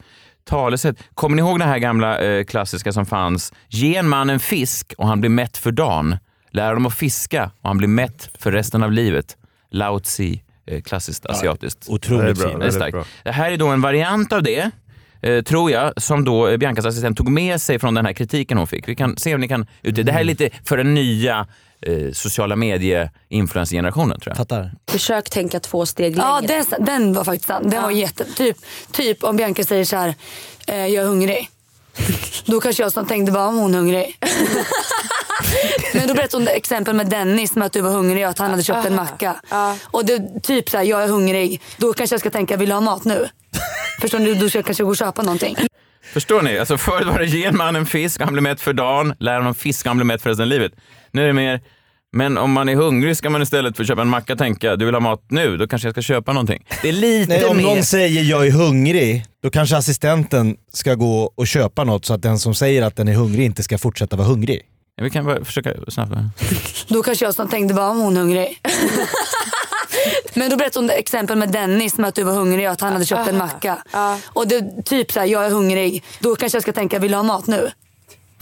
[0.49, 0.95] talesätt.
[1.13, 3.53] Kommer ni ihåg det här gamla eh, klassiska som fanns?
[3.67, 6.17] Ge en man en fisk och han blir mätt för dagen.
[6.53, 9.37] Lär honom att fiska och han blir mätt för resten av livet.
[9.71, 10.37] Lao Tzu,
[10.67, 11.85] eh, klassiskt asiatiskt.
[11.89, 12.49] Otroligt Det bra.
[12.49, 12.59] fint.
[12.59, 12.97] Det är starkt.
[13.23, 14.71] Det här är då en variant av det,
[15.21, 18.57] eh, tror jag, som då eh, Biancas assistent tog med sig från den här kritiken
[18.57, 18.87] hon fick.
[18.87, 21.47] Vi kan se om ni kan ut Det här är lite för den nya
[21.81, 24.37] eh, sociala medie-influencergenerationen tror jag.
[24.37, 24.71] Fattar.
[24.89, 26.29] Försök tänka två steg längre.
[26.29, 27.69] Ja, den, den var faktiskt sann.
[27.69, 28.25] Den var jätte...
[28.25, 28.57] Typ,
[28.91, 30.15] typ om Bianca säger så här,
[30.67, 31.49] eh, jag är hungrig.
[32.45, 34.17] Då kanske jag som tänkte bara, om hon är hungrig.
[35.93, 38.51] Men då berättade hon exempel med Dennis med att du var hungrig och att han
[38.51, 39.35] hade köpt en macka.
[39.83, 41.61] Och det, typ så här, jag är hungrig.
[41.77, 43.27] Då kanske jag ska tänka, vill du ha mat nu?
[44.01, 44.33] Förstår ni?
[44.33, 45.57] Då ska jag kanske gå och köpa någonting.
[46.13, 46.57] Förstår ni?
[46.59, 49.37] Alltså förut var det ge en man en fisk han blir mätt för dagen, lär
[49.37, 50.71] honom fiska han blir mätt för resten av livet.
[51.11, 51.61] Nu är det mer,
[52.13, 54.85] men om man är hungrig ska man istället för att köpa en macka tänka, du
[54.85, 56.65] vill ha mat nu, då kanske jag ska köpa någonting.
[56.81, 57.63] Det är lite Nej, om mer...
[57.63, 62.21] någon säger jag är hungrig, då kanske assistenten ska gå och köpa något så att
[62.21, 64.61] den som säger att den är hungrig inte ska fortsätta vara hungrig.
[65.01, 66.11] Vi kan bara försöka snabbt.
[66.87, 68.61] Då kanske jag som tänkte om hon hungrig.
[70.33, 72.93] Men då berättade hon exempel med Dennis med att du var hungrig och att han
[72.93, 73.83] hade köpt en macka.
[74.27, 76.03] Och det, typ så här, jag är hungrig.
[76.19, 77.71] Då kanske jag ska tänka, vill du ha mat nu?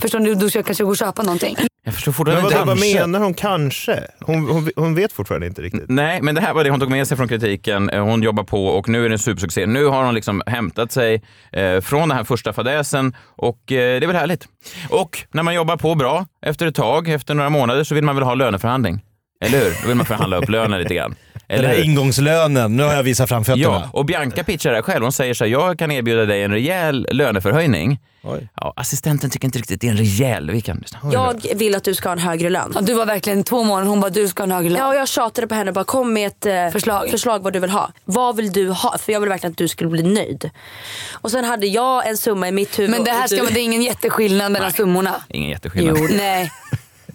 [0.02, 0.34] Förstår ni?
[0.36, 1.56] Då ska jag kanske gå och köpa någonting.
[1.84, 2.66] Jag förstår Men fortfarande vad, inte.
[2.96, 4.00] vad menar hon kanske?
[4.20, 5.84] Hon, hon, hon vet fortfarande inte riktigt.
[5.88, 7.90] Nej, men det här var det hon tog med sig från kritiken.
[7.90, 9.66] Eh, Hon jobbar på och nu är det en supersuccé.
[9.66, 14.06] Nu har hon liksom hämtat sig eh, från den här första fadäsen och eh, det
[14.06, 14.48] är väl härligt.
[14.90, 18.16] Och när man jobbar på bra, efter ett tag, efter några månader, så vill man
[18.16, 19.02] väl ha löneförhandling.
[19.44, 19.72] Eller hur?
[19.82, 21.16] Då vill man förhandla upp lönen lite grann.
[21.48, 21.84] Den Eller här hur?
[21.84, 23.64] ingångslönen, nu har jag visat fram fötterna.
[23.64, 25.04] Ja, och Bianca pitchar det här själv.
[25.04, 28.00] Hon säger så här, jag kan erbjuda dig en rejäl löneförhöjning.
[28.56, 30.52] Ja, assistenten tycker inte riktigt det är en rejäl.
[30.52, 31.00] Vi kan lyssna.
[31.14, 32.72] Jag vill att du ska ha en högre lön.
[32.76, 34.78] Ja, du var verkligen två månader, hon bara, du ska ha en högre lön.
[34.80, 37.10] Ja, och jag tjatade på henne bara kom med ett eh, Förslag.
[37.10, 37.92] förslag vad du vill ha.
[38.06, 38.98] Vad vill du ha?
[38.98, 40.50] För jag vill verkligen att du skulle bli nöjd.
[41.12, 42.92] Och sen hade jag en summa i mitt huvud.
[42.92, 45.24] Men det här ska vara, det är ingen jätteskillnad mellan summorna.
[45.30, 45.98] Ingen jätteskillnad.
[46.00, 46.52] Jo, nej.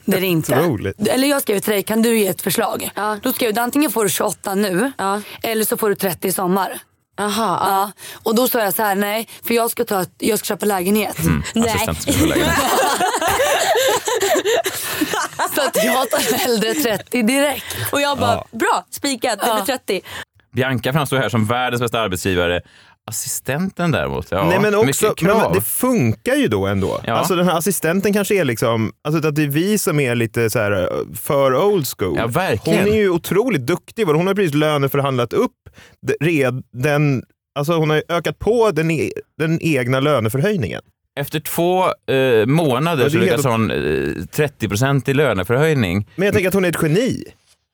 [0.05, 0.61] Det är det inte.
[0.61, 1.09] Otroligt.
[1.09, 2.91] Eller jag skrev till dig, kan du ge ett förslag?
[2.95, 3.19] Ja.
[3.23, 5.21] Då skrev du antingen får du 28 nu Ja.
[5.43, 6.79] eller så får du 30 i sommar.
[7.19, 7.69] Aha, ja.
[7.71, 7.91] Ja.
[8.23, 11.17] Och då sa jag så här, nej för jag ska, ta, jag ska köpa lägenhet.
[11.55, 11.87] Nej.
[12.19, 12.55] Få lägga ner.
[15.55, 17.65] Så att jag tar hellre 30 direkt.
[17.93, 19.55] Och jag bara, bra, spikat, Ja.
[19.55, 20.01] blir 30.
[20.53, 22.61] Bianca framstår här som världens bästa arbetsgivare.
[23.11, 27.01] Assistenten däremot, ja, Nej, men också, men det funkar ju då ändå.
[27.07, 27.13] Ja.
[27.13, 30.51] Alltså den här assistenten kanske är liksom, alltså att det är vi som är lite
[30.51, 32.15] så här för old school.
[32.19, 32.79] Ja, verkligen.
[32.85, 34.05] Hon är ju otroligt duktig.
[34.07, 35.53] Hon har precis löneförhandlat upp
[36.21, 37.23] red, den,
[37.59, 40.81] alltså hon har ökat på den, e, den egna löneförhöjningen.
[41.19, 46.09] Efter två eh, månader Ja, så lyckas helt- hon eh, 30% i löneförhöjning.
[46.17, 47.25] Men jag tänker att hon är ett geni.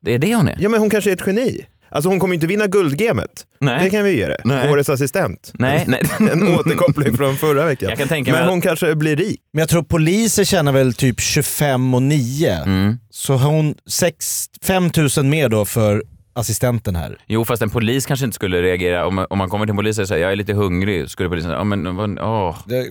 [0.05, 0.57] Det är det hon är.
[0.61, 1.67] Ja men hon kanske är ett geni.
[1.93, 3.31] Alltså hon kommer ju inte vinna guldgemet.
[3.61, 3.85] Nej.
[3.85, 4.41] Det kan vi ge det.
[4.45, 4.71] Nej.
[4.71, 5.53] Årets assistent.
[5.55, 6.03] Nej, nej.
[6.33, 7.89] En återkoppling från förra veckan.
[7.89, 9.41] Jag kan tänka men att- hon kanske blir rik.
[9.53, 12.53] Men jag tror poliser tjänar väl typ 25 och 9.
[12.67, 12.99] Mm.
[13.11, 16.03] Så har hon 6, 5 000 mer då för
[16.35, 17.19] assistenten här.
[17.27, 19.07] Jo, fast en polis kanske inte skulle reagera.
[19.07, 21.49] Om, om man kommer till en polis och säger jag är lite hungrig, skulle polisen
[21.51, 22.87] säga, ja men åh, Det,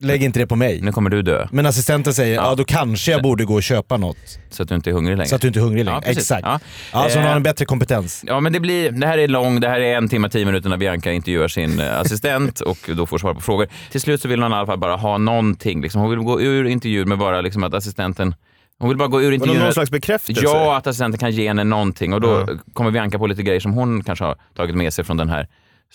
[0.00, 0.80] lägg inte det på mig.
[0.82, 1.46] nu kommer du dö.
[1.52, 2.54] Men assistenten säger, ja, Ja.
[2.54, 4.16] då kanske jag borde gå och köpa något.
[4.50, 5.28] Så att du inte är hungrig längre.
[5.28, 6.00] Så att du inte är hungrig längre.
[6.04, 6.10] Ja.
[6.10, 6.42] Exakt.
[6.46, 6.60] Ja.
[6.92, 7.06] Ja.
[7.08, 8.22] så hon Eh, har en bättre kompetens.
[8.26, 10.68] Ja, men det, blir, det här är lång, det här är en timme, tio minuter
[10.68, 13.68] när Bianca intervjuar sin eh, assistent och då får svara på frågor.
[13.90, 15.82] Till slut så vill hon i alla fall bara ha någonting.
[15.82, 16.00] Liksom.
[16.00, 18.34] Hon vill gå ur intervjun med bara liksom att assistenten
[18.78, 19.62] Hon vill bara gå ur intervjun.
[19.62, 20.40] någon slags bekräftelse?
[20.44, 22.54] Ja, att assistenten kan ge henne någonting och då Ja.
[22.72, 25.48] kommer Bianca på lite grejer som hon kanske har tagit med sig från den här,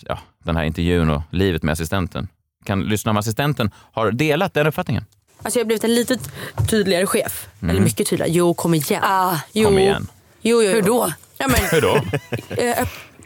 [0.08, 2.28] ja, den här intervjun och livet med assistenten.
[2.64, 5.04] Kan lyssna om assistenten har delat den uppfattningen.
[5.42, 6.18] Alltså jag har blivit en lite
[6.70, 7.46] tydligare chef.
[7.62, 7.70] Mm.
[7.70, 8.32] Eller mycket tydligare.
[8.32, 9.02] Jo, kom igen.
[9.04, 9.64] Ah, jo.
[9.68, 10.08] Kom igen.
[10.42, 10.74] Jo, jo, jo.
[10.74, 11.12] hur då?
[11.38, 11.96] Ja, men, Hur då?
[12.62, 12.78] eh,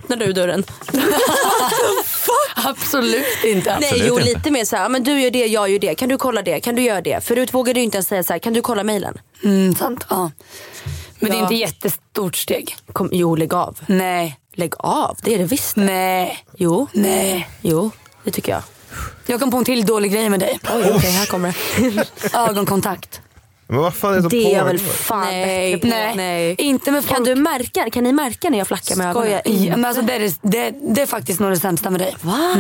[0.03, 0.65] öppnar du dörren?
[2.57, 3.79] Absolut inte.
[3.81, 5.95] Nej, jo lite mer så här, men du gör det, jag gör det.
[5.95, 6.61] Kan du kolla det?
[6.61, 7.25] Kan du göra det?
[7.25, 9.19] Förut vågade du inte ens säga så här, kan du kolla mejlen?
[9.45, 10.07] Mm, sant.
[10.11, 10.31] Ja.
[11.19, 11.43] Men det är Ja.
[11.43, 12.77] inte jättestort steg.
[12.93, 13.79] Kom, jo, lägg av.
[13.87, 14.39] Nej.
[14.55, 15.77] Lägg av, det är det visst.
[15.77, 16.39] Nej.
[16.57, 17.49] Jo, Nej.
[17.61, 17.91] jo,
[18.25, 18.63] det tycker jag.
[19.27, 20.61] Jag kom på en till dålig grej med dig.
[20.75, 22.39] Oj, okej, här kommer det.
[22.39, 23.21] Ögonkontakt.
[23.69, 25.73] Men vad fan är det som Det är jag väl fan Nej.
[25.73, 25.97] bättre på.
[25.97, 26.17] Nej.
[26.17, 26.55] Nej.
[26.59, 27.17] Inte med folk.
[27.17, 29.41] Kan du märka, kan ni märka när jag flackar med ögonen?
[29.45, 32.17] Ja, men alltså, det, är, det, det är faktiskt nog det sämsta med dig.
[32.21, 32.57] Va?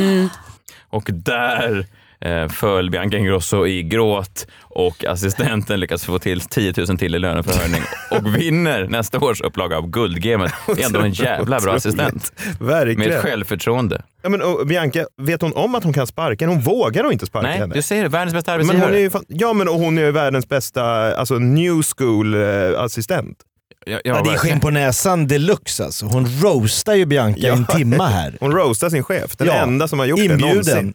[0.90, 1.86] Och där
[2.20, 7.18] eh, föll Bianca Ingrosso i gråt och assistenten lyckas få till 10 000 till i
[7.18, 10.52] löneförhöjning och vinner nästa års upplaga av Guldgamet.
[10.66, 12.32] Det är ändå en jävla bra assistent.
[12.60, 13.10] Verkligen.
[13.12, 14.02] Med självförtroende.
[14.22, 16.46] Ja, men, och Bianca, vet hon om att hon kan sparka?
[16.46, 17.74] Hon vågar nog inte sparka Nej, henne.
[17.74, 18.08] du säger det.
[18.08, 18.88] Världens bästa Men arbetsgivare.
[18.88, 20.82] hon är ju fan, ja, men och hon är ju världens bästa
[21.16, 23.38] alltså, new school eh, assistent.
[23.86, 26.06] Ja, ja, det är skinn på näsan deluxe alltså.
[26.06, 27.52] Hon roastar ju Bianca Ja.
[27.52, 28.36] en timma här.
[28.40, 29.36] Hon roastar sin chef.
[29.36, 29.54] Den Ja.
[29.54, 30.48] enda som har gjort det Inbjuden.
[30.48, 30.94] någonsin.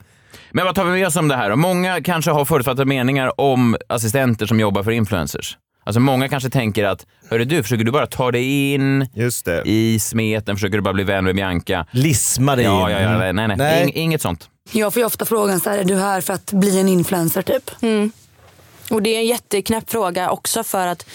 [0.51, 1.49] Men vad tar vi med oss om det här?
[1.51, 5.57] Och Många kanske har förutfattade meningar om assistenter som jobbar för influencers.
[5.83, 9.61] Alltså många kanske tänker att, hörru du, försöker du bara ta dig in Just det.
[9.65, 11.85] i smeten, försöker du bara bli vän med Bianca?
[11.91, 12.95] Lisma dig Ja, in.
[12.95, 13.57] ja, ja, nej, nej.
[13.57, 13.83] Nej.
[13.83, 14.49] Ing, inget sånt.
[14.71, 17.41] Jag får ju ofta frågan så här, är du här för att bli en influencer
[17.41, 17.71] typ?
[18.89, 21.05] Och det är en jätteknäpp fråga också för att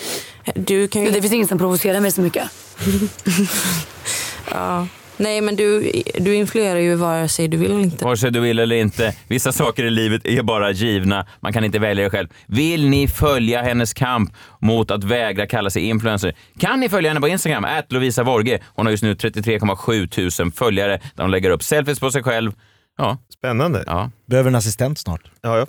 [0.54, 1.10] du kan ju...
[1.10, 2.44] Det finns ingen som provocerar mig så mycket.
[4.50, 4.86] Ja.
[5.18, 8.04] Nej men du, du influerar ju vare sig du vill eller inte.
[8.04, 9.14] Vare sig du vill eller inte.
[9.28, 11.26] Vissa saker i livet är bara givna.
[11.40, 12.28] Man kan inte välja det själv.
[12.46, 16.34] Vill ni följa hennes kamp mot att vägra kalla sig influencer?
[16.58, 17.64] Kan ni följa henne på Instagram?
[17.64, 18.58] Ät Lovisa Vorge.
[18.74, 22.52] Hon har just nu 33,7 tusen följare där hon lägger upp selfies på sig själv.
[22.98, 23.84] Ja, Spännande.
[23.86, 24.10] ja.
[24.26, 25.20] Behöver en assistent snart.
[25.42, 25.66] Ja, ja.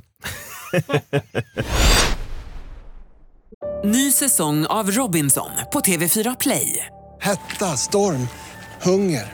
[3.84, 6.86] Ny säsong av Robinson på TV4 Play.
[7.22, 8.28] Hetta, storm,
[8.82, 9.34] hunger.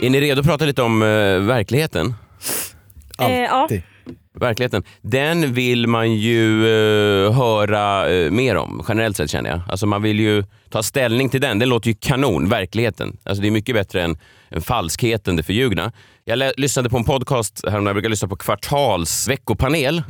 [0.00, 2.14] Är ni redo att prata lite om eh, verkligheten?
[3.48, 3.82] Alltid.
[4.34, 4.82] Verkligheten.
[5.02, 9.60] Den vill man ju eh, höra eh, mer om, generellt sett känner jag.
[9.68, 11.58] Alltså man vill ju ta ställning till den.
[11.58, 13.16] Den låter ju kanon, verkligheten.
[13.22, 14.18] Alltså det är mycket bättre än
[14.60, 15.92] falskheten, det förljugna.
[16.24, 20.02] Jag lyssnade på en podcast här jag brukar lyssna på Kvartals veckopanel.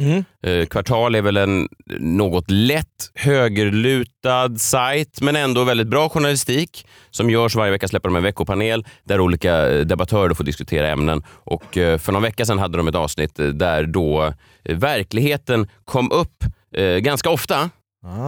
[0.46, 1.68] Eh, Kvartal är väl en
[2.00, 7.88] något lätt högerlutad sajt, men ändå väldigt bra journalistik som görs varje vecka.
[7.88, 11.22] släpper de en veckopanel där olika eh, debattörer får diskutera ämnen.
[11.28, 14.32] Och eh, för någon vecka sedan hade de ett avsnitt eh, där då
[14.64, 16.44] eh, verkligheten kom upp
[16.76, 17.70] eh, ganska ofta.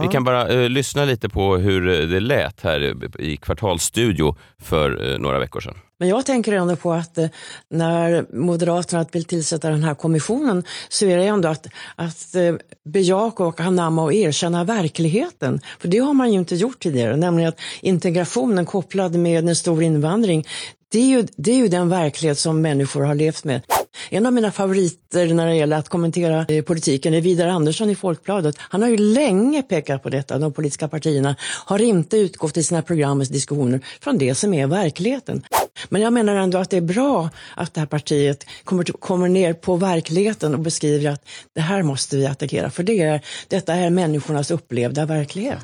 [0.01, 5.19] Vi kan bara eh, lyssna lite på hur det lät här i Kvartalsstudio för eh,
[5.19, 5.75] några veckor sedan.
[5.99, 7.27] Men jag tänker ändå på att eh,
[7.69, 13.43] när Moderaterna vill tillsätta den här kommissionen så är det ändå att, att eh, bejaka
[13.43, 15.61] och anamma och erkänna verkligheten.
[15.79, 19.83] För det har man ju inte gjort tidigare, nämligen att integrationen kopplad med en stor
[19.83, 20.45] invandring
[20.91, 23.61] det är, ju, det är ju den verklighet som människor har levt med.
[24.09, 27.95] En av mina favoriter när det gäller att kommentera eh, politiken är Vidar Andersson i
[27.95, 28.55] Folkbladet.
[28.59, 30.37] Han har ju länge pekat på detta.
[30.37, 31.35] De politiska partierna
[31.65, 35.43] har inte utgått i sina program och diskussioner från det som är verkligheten.
[35.89, 39.27] Men jag menar ändå att det är bra att det här partiet kommer, till, kommer
[39.29, 42.69] ner på verkligheten och beskriver att det här måste vi attackera.
[42.69, 45.57] För det är, detta är människornas upplevda verklighet.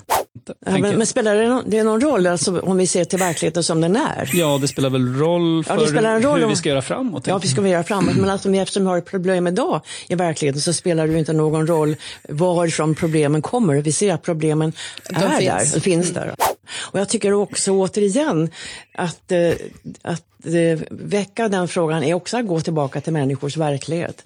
[0.66, 3.64] Ja, men, men spelar det någon, det någon roll alltså, om vi ser till verkligheten
[3.64, 4.30] som den är?
[4.34, 6.82] Ja, det spelar väl roll för Ja, spelar en roll hur om- vi ska göra
[6.82, 7.28] framåt.
[7.28, 8.16] Ja, vi ska göra framåt.
[8.16, 11.34] Men alltså, eftersom vi har ett problem idag i verkligheten så spelar det ju inte
[11.34, 11.96] någon roll
[12.30, 13.76] varifrån problemen kommer.
[13.76, 14.74] Vi ser att problemen
[15.10, 15.74] De är finns.
[15.74, 16.36] där, finns där.
[16.92, 18.50] Och jag tycker också återigen
[18.96, 19.52] att, eh,
[20.02, 24.24] att eh, väcka den frågan är också att gå tillbaka till människors verklighet.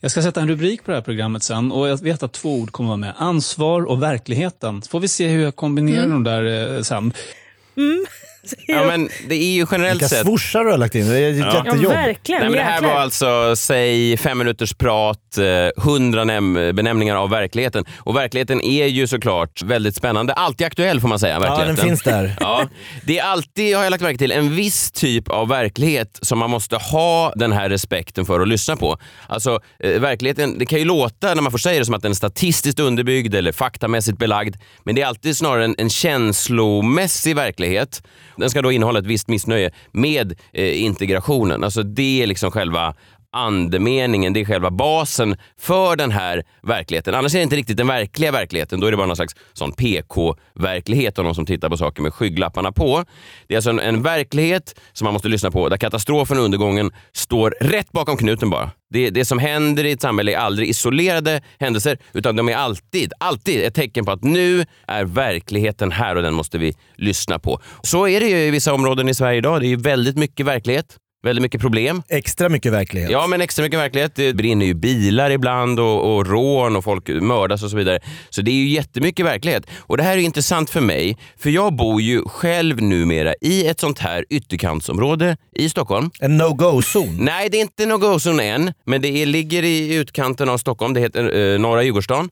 [0.00, 2.54] Jag ska sätta en rubrik på det här programmet sen och jag vet att två
[2.54, 3.14] ord kommer vara med.
[3.16, 4.82] Ansvar och verkligheten.
[4.82, 6.22] Så får vi se hur jag kombinerar Mm.
[6.24, 7.12] de där eh, sen.
[8.66, 10.26] Ja, men det är ju generellt Vilka sett...
[10.26, 11.08] swoshar du har lagt in.
[11.08, 11.92] Det är ett jättejobb.
[11.92, 17.30] Nej, men det här var alltså, säg fem minuters prat, eh, hundra näm- benämningar av
[17.30, 17.84] verkligheten.
[17.98, 20.32] Och verkligheten är ju såklart väldigt spännande.
[20.32, 21.38] Alltid aktuell får man säga.
[21.38, 21.76] Verkligheten.
[21.76, 22.36] den finns där.
[22.40, 22.68] Ja,
[23.04, 26.50] det är alltid, har jag lagt märke till, en viss typ av verklighet som man
[26.50, 28.98] måste ha den här respekten för att lyssna på.
[29.26, 32.10] Alltså, eh, verkligheten, det kan ju låta när man får säga det som att den
[32.12, 34.56] är statistiskt underbyggd eller faktamässigt belagd.
[34.84, 38.02] Men det är alltid snarare en, en känslomässig verklighet.
[38.38, 41.64] Den ska då innehålla ett visst missnöje med eh, integrationen.
[41.64, 42.94] Alltså det är liksom själva
[43.32, 47.14] andemeningen, det är själva basen för den här verkligheten.
[47.14, 48.80] Annars är det inte riktigt den verkliga verkligheten.
[48.80, 52.14] Då är det bara någon slags sån PK-verklighet av någon som tittar på saker med
[52.14, 53.04] skygglapparna på.
[53.46, 56.90] Det är alltså en, en verklighet som man måste lyssna på där katastrofen och undergången
[57.12, 58.70] står rätt bakom knuten bara.
[58.90, 63.12] Det, det som händer i ett samhälle är aldrig isolerade händelser utan de är alltid,
[63.20, 67.60] alltid ett tecken på att nu är verkligheten här och den måste vi lyssna på.
[67.82, 69.60] Så är det ju i vissa områden i Sverige idag.
[69.60, 70.98] Det är ju väldigt mycket verklighet.
[71.22, 72.02] Väldigt mycket problem.
[72.08, 73.10] Extra mycket verklighet.
[73.10, 74.12] Ja, men extra mycket verklighet.
[74.14, 78.00] Det brinner ju bilar ibland och, och rån och folk mördas och så vidare.
[78.30, 79.66] Så det är ju jättemycket verklighet.
[79.78, 83.80] Och det här är intressant för mig, för jag bor ju själv numera i ett
[83.80, 86.10] sånt här ytterkantsområde i Stockholm.
[86.20, 87.16] En no-go-zon?
[87.20, 90.94] Nej, det är inte no-go-zon än, men det är, ligger i utkanten av Stockholm.
[90.94, 92.30] Det heter eh, Norra Djurgårdsstaden.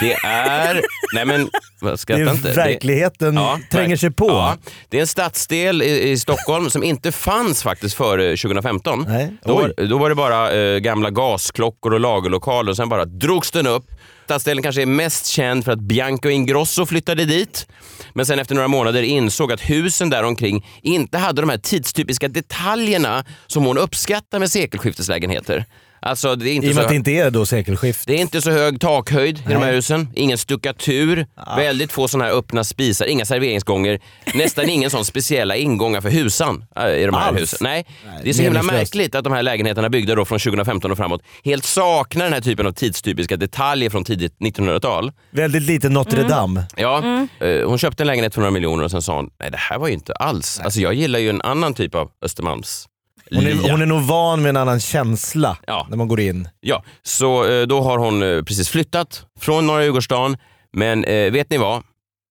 [0.00, 0.82] Det är...
[1.14, 1.50] nej men,
[1.96, 2.52] skratta Det är inte.
[2.52, 3.38] verkligheten
[3.70, 4.28] tränger sig på.
[4.28, 4.56] Ja,
[4.88, 9.06] det är en stadsdel i, i Stockholm som inte fanns faktiskt före 2015.
[9.44, 9.72] Då, Oj.
[9.76, 13.66] var, då var det bara eh, gamla gasklockor och lagerlokaler och sen bara drogs den
[13.66, 13.84] upp.
[14.24, 17.66] Stadsdelen kanske är mest känd för att Bianca Ingrosso flyttade dit.
[18.12, 22.28] Men sen efter några månader insåg att husen där omkring inte hade de här tidstypiska
[22.28, 25.64] detaljerna som hon uppskattar med sekelskifteslägenheter.
[26.06, 26.86] Alltså, det är inte I och med så...
[26.86, 28.06] att det inte är då sekelskift.
[28.06, 29.74] Det är inte så hög takhöjd i de här Nej.
[29.74, 30.08] husen.
[30.14, 31.26] Ingen stuckatur.
[31.56, 33.06] Väldigt få såna här öppna spisar.
[33.06, 34.00] Inga serveringsgånger.
[34.34, 37.40] Nästan ingen sån speciella ingångar för husan äh, i de här Alls?
[37.40, 37.58] husen.
[37.60, 37.86] Nej.
[38.22, 41.22] det är så himla märkligt att de här lägenheterna byggda då från 2015 och framåt
[41.44, 45.12] helt saknar den här typen av tidstypiska detaljer från tidigt 1900-tal.
[45.30, 46.66] Väldigt lite Notre Dame.
[46.76, 49.58] Ja, eh, hon köpte en lägenhet för några miljoner och sen sa hon, nej det
[49.58, 50.60] här var ju inte alls.
[50.64, 52.86] Alltså jag gillar ju en annan typ av Östermalms
[53.30, 55.58] Hon är, lia." hon är nog van med en annan känsla
[55.88, 56.48] när man går in.
[56.60, 60.36] Ja, så eh, då har hon eh, precis flyttat från Norra Djurgårdsstaden.
[60.72, 61.82] Men eh, vet ni vad?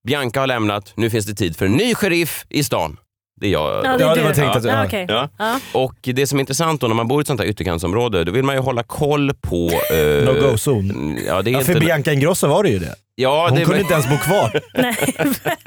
[0.08, 0.94] Bianca har lämnat.
[0.96, 2.98] Nu finns det tid för en ny sheriff i stan.
[3.42, 3.64] Det är jag.
[3.76, 4.36] Ja, det är Ja, det var du.
[4.36, 4.72] tänkt att- ja.
[4.80, 5.06] Ja, okej.
[5.10, 5.30] Ja.
[5.38, 5.60] Ja.
[5.74, 8.32] Och det som är intressant då när man bor i ett sånt här ytterkantsområde, då
[8.32, 9.70] vill man ju hålla koll på...
[9.94, 11.18] Eh, No-go-zon.
[11.28, 11.86] Ja, det är Ja, för inte...
[11.86, 12.96] Bianca Ingrosso var det ju det.
[13.16, 13.66] Ja, Hon det...
[13.66, 14.62] kunde inte ens bo kvar.
[14.82, 14.96] Nej,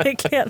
[0.04, 0.48] verkligen.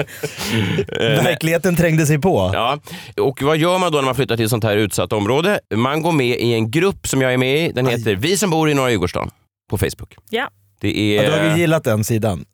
[1.25, 2.51] Verkligheten trängde sig på.
[2.55, 2.79] Ja,
[3.21, 5.61] och vad gör man då när man flyttar till ett sånt här utsatt område?
[5.75, 7.73] Man går med i en grupp som jag är med i.
[7.73, 9.31] Den heter Vi som bor i Norra Djurgårdsstaden
[9.71, 10.15] på Facebook.
[10.31, 10.49] Ja.
[10.81, 11.23] Det är...
[11.25, 12.45] Ja, du har ju gillat den sidan.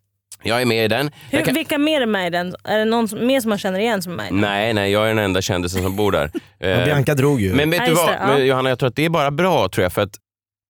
[0.45, 1.11] Jag är med i den.
[1.31, 2.55] Hur, kan- Vilka mer är med i den?
[2.65, 4.41] Är det någon som, mer som man känner igen som är med i den?
[4.41, 6.31] Nej, nej, jag är den enda kändisen som bor där.
[6.61, 7.55] Eh, Bianca drog ju.
[7.55, 8.27] Men vet Ja, du vad, det, ja.
[8.27, 9.93] Men Johanna, jag tror att det är bara bra tror jag.
[9.93, 10.19] För att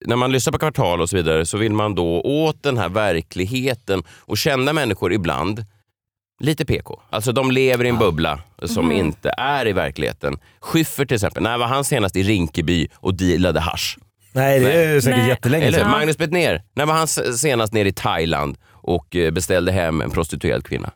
[0.06, 2.88] när man lyssnar på Kvartal och så vidare så vill man då åt den här
[2.88, 5.64] verkligheten och känna människor ibland
[6.40, 7.00] lite PK.
[7.10, 8.96] Alltså de lever i en bubbla som Mhm.
[8.96, 10.38] inte är i verkligheten.
[10.60, 13.98] Schyffert till exempel, när var han senast i Rinkeby och dealade hasch?
[14.32, 15.28] Nej, det är säkert Nej.
[15.28, 15.90] jättelänge Eller sedan.
[15.90, 20.64] Magnus Bettner, när var han senast nere i Thailand och eh, beställde hem en prostituerad
[20.64, 20.92] kvinna?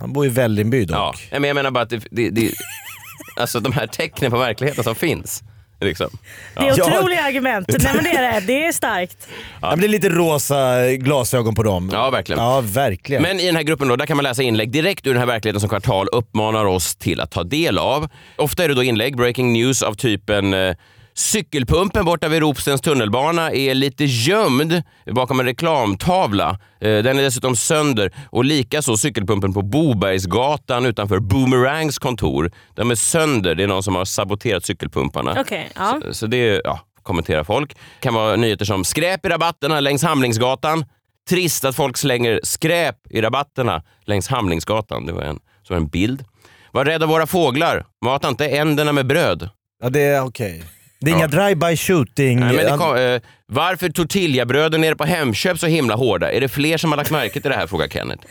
[0.00, 0.96] Han bor i Vällingby dock.
[0.96, 1.14] Ja.
[1.30, 2.52] Men jag menar bara att det, det, det,
[3.36, 5.42] alltså de här tecknen på verkligheten som finns.
[5.80, 6.10] Liksom.
[6.54, 7.68] Det är otroliga argument.
[7.68, 8.46] Nej, men det, är det.
[8.46, 9.28] det är starkt.
[9.60, 9.70] Ja.
[9.70, 11.90] men det är lite rosa glasögon på dem.
[11.92, 12.42] Ja, verkligen.
[12.42, 13.22] Ja, verkligen.
[13.22, 15.26] Men i den här gruppen då, där kan man läsa inlägg direkt ur den här
[15.26, 18.08] verkligheten som Kvartal uppmanar oss till att ta del av.
[18.36, 20.76] Ofta är det då inlägg, breaking news av typen eh,
[21.16, 26.50] Cykelpumpen borta vid Ropstens tunnelbana är lite gömd bakom en reklamtavla.
[26.80, 32.50] Eh, Den är dessutom sönder och likaså cykelpumpen på Bobergsgatan utanför Boomerangs kontor.
[32.74, 33.54] De är sönder.
[33.54, 35.36] Det är någon som har saboterat cykelpumparna.
[35.40, 36.00] Okej, ja.
[36.04, 37.76] Så, så det är, ja, kommenterar folk.
[38.00, 40.84] kan vara nyheter som skräp i rabatterna längs Hamlingsgatan.
[41.28, 45.06] Trist att folk slänger skräp i rabatterna längs Hamlingsgatan.
[45.06, 46.24] Det var en, så var en bild.
[46.72, 47.84] Var rädd av våra fåglar.
[48.04, 49.48] Mata inte änderna med bröd.
[49.82, 50.64] Ja, det är okej.
[51.00, 52.40] Det är inga drive-by shooting.
[52.40, 56.32] Nej, men det kom, eh, varför tortillabröden nere på Hemköp så himla hårda?
[56.32, 57.66] Är det fler som har lagt märke till det här?
[57.66, 58.26] frågar Kenneth.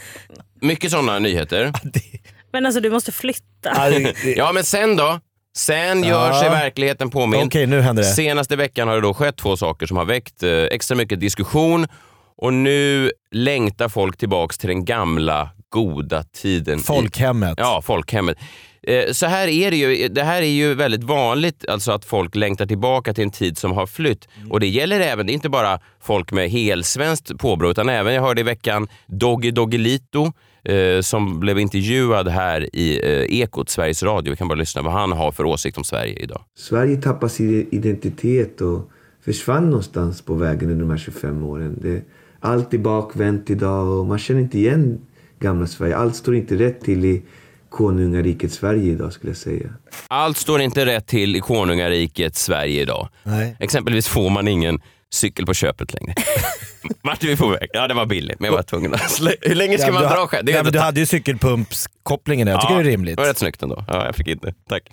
[0.61, 1.71] Mycket sådana nyheter.
[2.53, 3.91] Men alltså du måste flytta.
[4.35, 5.19] Ja, men sen då?
[5.57, 6.39] Sen gör Ja.
[6.39, 7.43] sig verkligheten påmind.
[7.47, 8.09] Okej, nu händer det.
[8.09, 11.87] Senaste veckan har det då skett två saker som har väckt eh, extra mycket diskussion
[12.37, 16.79] och nu längtar folk tillbaks till den gamla goda tiden.
[16.79, 17.53] i- Folkhemmet.
[17.57, 18.37] Ja, folkhemmet.
[18.83, 20.07] Eh, Så här är det ju.
[20.07, 23.71] Det här är ju väldigt vanligt, alltså att folk längtar tillbaka till en tid som
[23.71, 24.27] har flytt.
[24.49, 28.21] Och det gäller även, det är inte bara folk med helsvenskt påbrå, utan även, jag
[28.21, 30.31] hörde i veckan, Doggy Doggelito
[30.63, 34.31] eh, som blev intervjuad här i eh, Ekot, Sveriges Radio.
[34.31, 36.41] Vi kan bara lyssna vad han har för åsikt om Sverige idag.
[36.57, 38.91] Sverige tappade sin identitet och
[39.25, 41.79] försvann någonstans på vägen under de här 25 åren.
[41.81, 42.01] Det,
[42.39, 45.01] allt är bakvänt idag och man känner inte igen
[45.39, 45.95] gamla Sverige.
[45.95, 47.21] Allt står inte rätt till i
[47.73, 49.69] konungariket Sverige idag skulle jag säga.
[50.07, 53.09] Allt står inte rätt till i konungariket Sverige idag.
[53.23, 53.55] Nej.
[53.59, 54.81] Exempelvis får man ingen
[55.13, 56.13] cykel på köpet längre.
[57.01, 57.69] Vart är vi på väg?
[57.73, 59.21] Ja, det var billigt, men jag var tvungen att...
[59.41, 60.49] Hur länge ska Ja, man du, dra ha- själv?
[60.49, 62.53] Ja, du hade ju cykelpumpskopplingen där.
[62.53, 63.15] Jag tycker Ja, det är rimligt.
[63.15, 63.85] Det var rätt snyggt ändå.
[63.87, 64.53] Ja, jag fick inte.
[64.69, 64.83] Tack.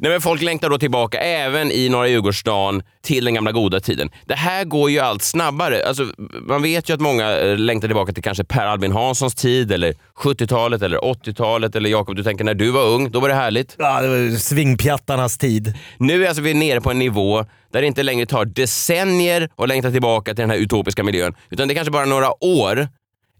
[0.00, 4.10] Nej, men folk längtar då tillbaka, även i norra Djurgårdsstaden, till den gamla goda tiden.
[4.26, 5.86] Det här går ju allt snabbare.
[5.88, 6.06] Alltså,
[6.48, 9.94] man vet ju att många eh, längtar tillbaka till kanske Per Albin Hanssons tid, eller
[10.22, 13.74] 70-talet, eller 80-talet, eller Jakob, du tänker när du var ung, då var det härligt.
[13.78, 15.74] Ja, det var svingpjattarnas tid.
[15.98, 19.68] Nu är alltså vi nere på en nivå där det inte längre tar decennier att
[19.68, 21.17] längta tillbaka till den här utopiska miljön,
[21.50, 22.88] utan det är kanske bara några år.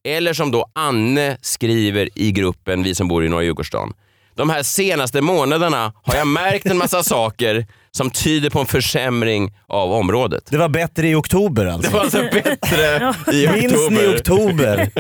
[0.05, 3.93] Eller som då Anne skriver i gruppen Vi som bor i norra Djurgårdsstaden.
[4.35, 9.53] De här senaste månaderna har jag märkt en massa saker som tyder på en försämring
[9.67, 10.45] av området.
[10.51, 11.91] Det var bättre i oktober alltså.
[11.91, 14.17] Det var alltså bättre i Minns ni oktober.
[14.19, 14.91] oktober?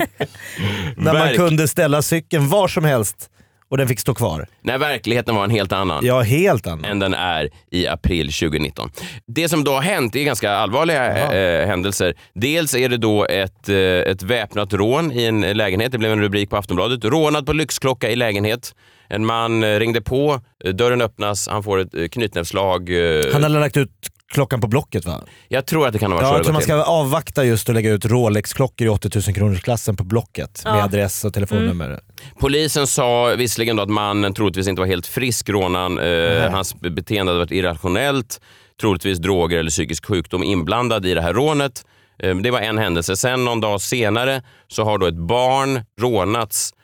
[0.96, 3.30] När man kunde ställa cykeln var som helst
[3.70, 4.46] och den fick stå kvar.
[4.62, 6.06] När verkligheten var en helt annan.
[6.06, 6.84] Ja, helt annan.
[6.84, 8.90] än den är i april 2019.
[9.26, 12.14] Det som då har hänt är ganska allvarliga eh, händelser.
[12.34, 15.92] Dels är det då ett, eh, ett väpnat rån i en lägenhet.
[15.92, 17.04] Det blev en rubrik på Aftonbladet.
[17.04, 18.74] Rånad på lyxklocka i lägenhet.
[19.08, 22.90] En man eh, ringde på, eh, dörren öppnas, han får ett eh, knytnävsslag.
[22.90, 23.90] eh, Han hade lagt ut
[24.32, 25.20] klockan på Blocket va?
[25.48, 26.66] Jag tror att det kan ha varit Ja, så jag tror man till.
[26.70, 30.74] ska avvakta just att lägga ut Rolex-klockor i 80 000 kronors klassen på Blocket med
[30.78, 30.84] Ja.
[30.84, 32.00] adress och telefonnummer.
[32.40, 35.98] Polisen sa visserligen då att mannen troligtvis inte var helt frisk, rånaren.
[35.98, 38.40] Eh, hans beteende hade varit irrationellt.
[38.80, 41.84] Troligtvis droger eller psykisk sjukdom inblandad i det här rånet.
[42.22, 43.16] Eh, det var en händelse.
[43.16, 46.74] Sen någon dag senare så har då ett barn rånats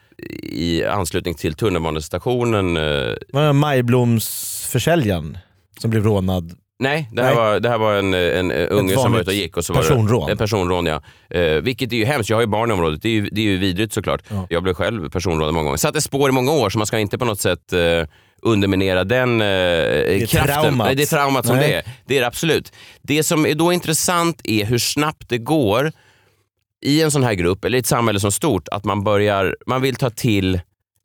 [0.43, 2.77] i anslutning till tunnelbanestationen.
[2.77, 5.37] Eh, Majblomsförsäljaren
[5.81, 6.53] som blev rånad?
[6.79, 7.37] Nej, det här, Nej.
[7.37, 9.57] Var, det här var en, en, en unge som var ute och gick.
[9.57, 10.25] Och så var personrån.
[10.25, 10.85] Det, en personrån.
[10.85, 11.01] Ja.
[11.29, 12.29] Eh, vilket är ju hemskt.
[12.29, 13.01] Jag har ju barn i området.
[13.01, 14.21] Det är ju, det är ju vidrigt såklart.
[14.49, 15.77] Jag blev själv personrånad många gånger.
[15.77, 17.79] Satte spår i många år så man ska inte på något sätt eh,
[18.41, 20.45] underminera den eh, kraften.
[20.45, 20.87] traumat.
[20.87, 21.69] Nej, det är traumat som Nej.
[21.69, 21.83] det är.
[22.05, 22.73] Det är det absolut.
[23.01, 25.91] Det som är då intressant är hur snabbt det går
[26.81, 29.81] i en sån här grupp, eller i ett samhälle som stort, att man börjar, man
[29.81, 30.59] vill ta till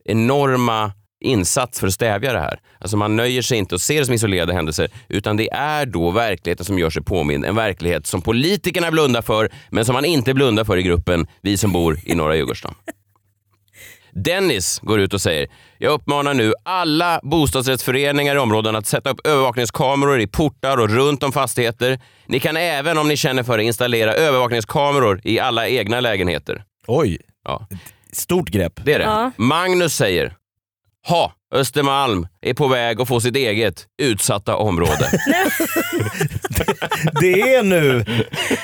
[0.05, 2.61] enorma insats för att stävja det här.
[2.79, 6.11] Alltså man nöjer sig inte och ser det som isolerade händelser, utan det är då
[6.11, 7.45] verkligheten som gör sig påmind.
[7.45, 11.57] En verklighet som politikerna blundar för, men som man inte blundar för i gruppen, vi
[11.57, 12.77] som bor i norra Djurgårdsstaden.
[14.13, 15.49] Dennis går ut och säger,
[15.79, 21.23] jag uppmanar nu alla bostadsrättsföreningar i områden att sätta upp övervakningskameror i portar och runt
[21.23, 21.99] om fastigheter.
[22.27, 26.65] Ni kan även om ni känner för det installera övervakningskameror i alla egna lägenheter.
[26.87, 27.67] Oj, Ja.
[28.13, 28.73] stort grepp.
[28.85, 29.05] Det är det.
[29.05, 29.31] Ja.
[29.37, 30.35] Magnus säger,
[31.09, 35.11] ha, Östermalm är på väg att få sitt eget utsatta område.
[37.21, 38.05] Det är nu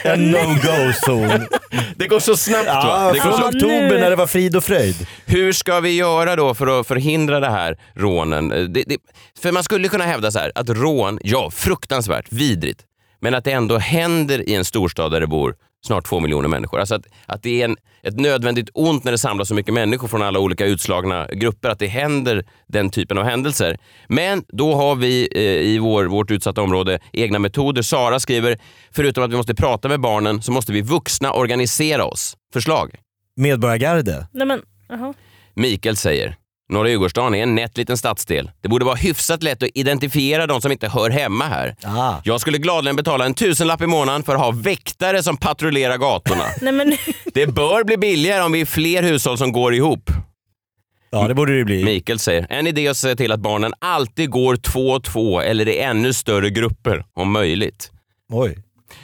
[0.05, 1.47] en no-go-zon.
[1.97, 2.73] Det går så snabbt va?
[2.85, 3.47] Ja, Det går från så...
[3.49, 5.07] oktober när det var frid och fröjd.
[5.27, 8.49] Hur ska vi göra då för att förhindra det här rånen?
[8.49, 8.97] Det, det,
[9.43, 12.81] för man skulle kunna hävda så här att rån, ja fruktansvärt, vidrigt,
[13.21, 15.55] men att det ändå händer i en storstad där det bor
[15.87, 16.81] snart två miljoner människor.
[16.81, 20.09] Alltså att, att det är en, ett nödvändigt ont när det samlas så mycket människor
[20.09, 23.79] från alla olika utslagna grupper, att det händer den typen av händelser.
[24.09, 27.83] Men då har vi eh, i vår, vårt utsatta område egna metoder.
[27.83, 28.59] Sara skriver,
[28.91, 32.37] förutom att vi måste prata med barnen så måste vi vuxna organisera oss.
[32.53, 32.95] Förslag?
[33.37, 34.27] Medborgargarde.
[34.33, 35.15] Nej men, jaha.
[35.55, 36.37] Mikael säger,
[36.69, 38.51] Norra Djurgårdsstaden är en nätt liten stadsdel.
[38.63, 41.77] Det borde vara hyfsat lätt att identifiera de som inte hör hemma här.
[41.85, 42.15] Ah.
[42.25, 46.45] Jag skulle gladeligen betala en tusenlapp i månaden för att ha väktare som patrullerar gatorna.
[46.61, 46.97] Nej men,
[47.35, 50.11] Det bör bli billigare om vi är fler hushåll som går ihop.
[51.11, 51.85] Ja, det borde det bli.
[51.85, 55.41] Mikael säger, en idé är att se till att barnen alltid går två och två
[55.41, 57.91] eller i ännu större grupper om möjligt.
[58.33, 58.59] Oj.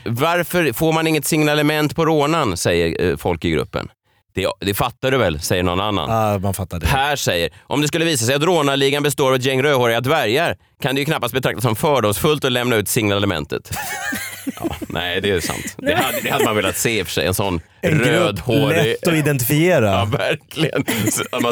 [0.04, 3.88] Varför får man inget signalement på rånan, säger eh, folk i gruppen.
[4.34, 6.10] Det, det fattar du väl, säger någon annan.
[6.10, 6.86] Ja, man fattar det.
[6.86, 10.56] Per säger, om det skulle visa sig att rånarligan består av ett gäng rödhåriga dvärgar
[10.82, 13.70] kan det ju knappast betraktas som fördomsfullt att lämna ut signalementet.
[14.60, 15.74] ja, nej, det är sant.
[15.76, 17.26] Det hade, det hade man velat se i och för sig.
[17.26, 18.84] En sån En rödhårig...
[18.84, 19.86] lätt att identifiera.
[19.90, 20.84] Ja, verkligen.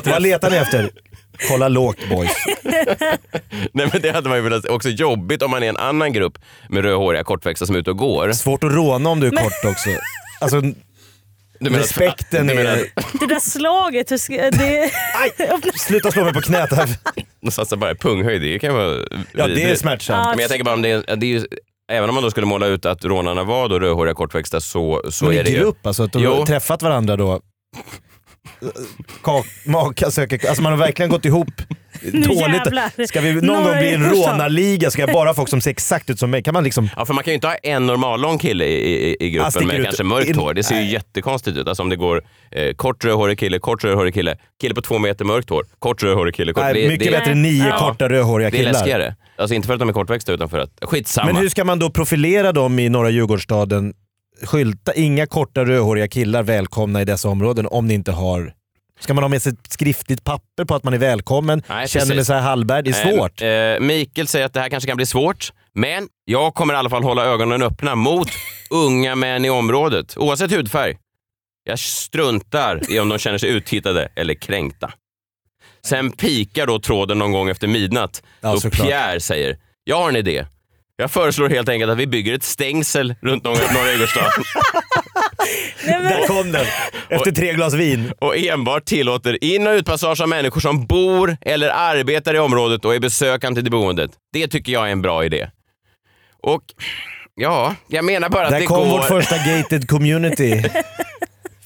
[0.05, 0.91] Vad letar ni efter?
[1.49, 2.31] Kolla lågt boys.
[3.73, 6.39] Nej, men det hade man ju velat också jobbigt om man är en annan grupp
[6.69, 8.33] med rödhåriga kortväxta som är ute och går.
[8.33, 9.91] Svårt att råna om du är kort också.
[10.41, 10.63] Alltså,
[11.61, 12.87] Du menar- respekten du menar- är...
[13.21, 14.91] det där slaget, hur ska, det...
[15.79, 16.89] Sluta slå mig på knät här.
[17.43, 18.43] De satsar bara i punghöjd.
[18.43, 20.29] Det kan vara Ja, det är smärtsamt.
[20.31, 21.47] Men jag tänker bara om det är, det är ju,
[21.93, 25.25] Även om man då skulle måla ut att rånarna var då rödhåriga kortväxta så, så
[25.25, 25.59] Men är det ju...
[25.59, 26.33] grupp alltså, att de Jo.
[26.35, 27.41] har träffat varandra då.
[29.23, 31.51] Ka- Maka söker, alltså man har verkligen gått ihop
[32.03, 32.39] Nu dåligt.
[32.39, 33.07] jävlar.
[33.07, 36.11] Ska vi någon gång bli en rånarliga ska jag bara ha folk som ser exakt
[36.11, 36.43] ut som mig.
[36.43, 36.89] Kan man liksom...
[36.97, 39.67] Ja, för man kan ju inte ha en normallång kille i, i, i gruppen sticker
[39.67, 39.85] med ut.
[39.85, 40.55] kanske mörkt hår.
[40.55, 40.93] Det ser ju Nej.
[40.93, 41.69] jättekonstigt ut.
[41.69, 45.25] Alltså om det går eh, kort rödhårig kille, kort rödhårig kille, kille på två meter
[45.25, 46.53] mörkt hår, kort rödhårig kille.
[46.53, 48.73] Kort, Nej, mycket bättre än nio korta rödhåriga Det är killar.
[48.73, 49.15] läskigare.
[49.37, 50.71] Alltså inte för att de är kortväxta utan för att...
[50.83, 51.27] Skitsamma.
[51.33, 53.93] Men hur ska man då profilera dem i norra Djurgårdsstaden?
[54.45, 58.53] Skylta, inga korta rödhåriga killar välkomna i dessa områden om ni inte har...
[59.01, 61.63] Ska man ha med sig ett skriftligt papper på att man är välkommen?
[61.69, 62.17] Nej, Känner precis.
[62.17, 62.83] mig så här Hallberg?
[62.83, 63.43] Det är svårt.
[63.43, 66.91] Eh, Mikael säger att det här kanske kan bli svårt, men jag kommer i alla
[66.91, 68.29] fall hålla ögonen öppna mot
[68.71, 70.97] unga män i området, oavsett hudfärg.
[71.65, 74.93] Jag struntar i om de känner sig uttittade eller kränkta.
[75.85, 78.89] Sen pikar då tråden någon gång efter midnatt Ja, då såklart.
[78.89, 80.47] Pierre säger, jag har en idé.
[80.97, 83.57] Jag föreslår helt enkelt att vi bygger ett stängsel runt norra
[85.87, 86.67] norra Djurgårdsstaden Där kom den.
[87.09, 88.13] Efter tre glas vin.
[88.19, 92.95] och enbart tillåter in och utpassage av människor som bor eller arbetar i området och
[92.95, 94.11] är besökande till boendet.
[94.33, 95.51] Det tycker jag är en bra idé.
[96.43, 96.63] Och
[97.35, 98.99] ja, jag menar bara att Där det kom går...
[98.99, 100.63] vårt första gated community.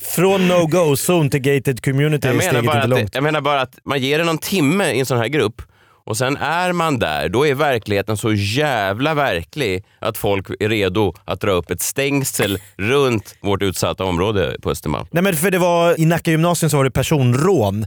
[0.03, 3.79] Från no-go zone till gated community jag, menar bara att det, jag menar bara att
[3.85, 5.63] man ger det någon timme i en sån här grupp
[6.07, 11.15] och sen är man där, då är verkligheten så jävla verklig att folk är redo
[11.25, 15.07] att dra upp ett stängsel runt vårt utsatta område på Östermalm.
[15.11, 17.87] Nej men för det var, i Nacka gymnasium så var det personrån.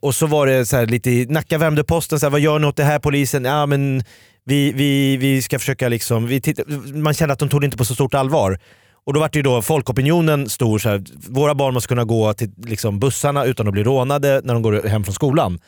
[0.00, 2.58] Och så var det så här lite i Nacka värmde posten, så här, vad gör
[2.58, 3.44] ni åt det här polisen?
[3.44, 4.04] Ja men
[4.44, 6.62] vi, vi, vi ska försöka liksom, vi titta,
[6.94, 8.58] man kände att de tog det inte på så stort allvar.
[9.04, 12.34] Och då var det ju då folkopinionen stor, så här, våra barn måste kunna gå
[12.34, 15.58] till liksom, bussarna utan att bli rånade när de går hem från skolan.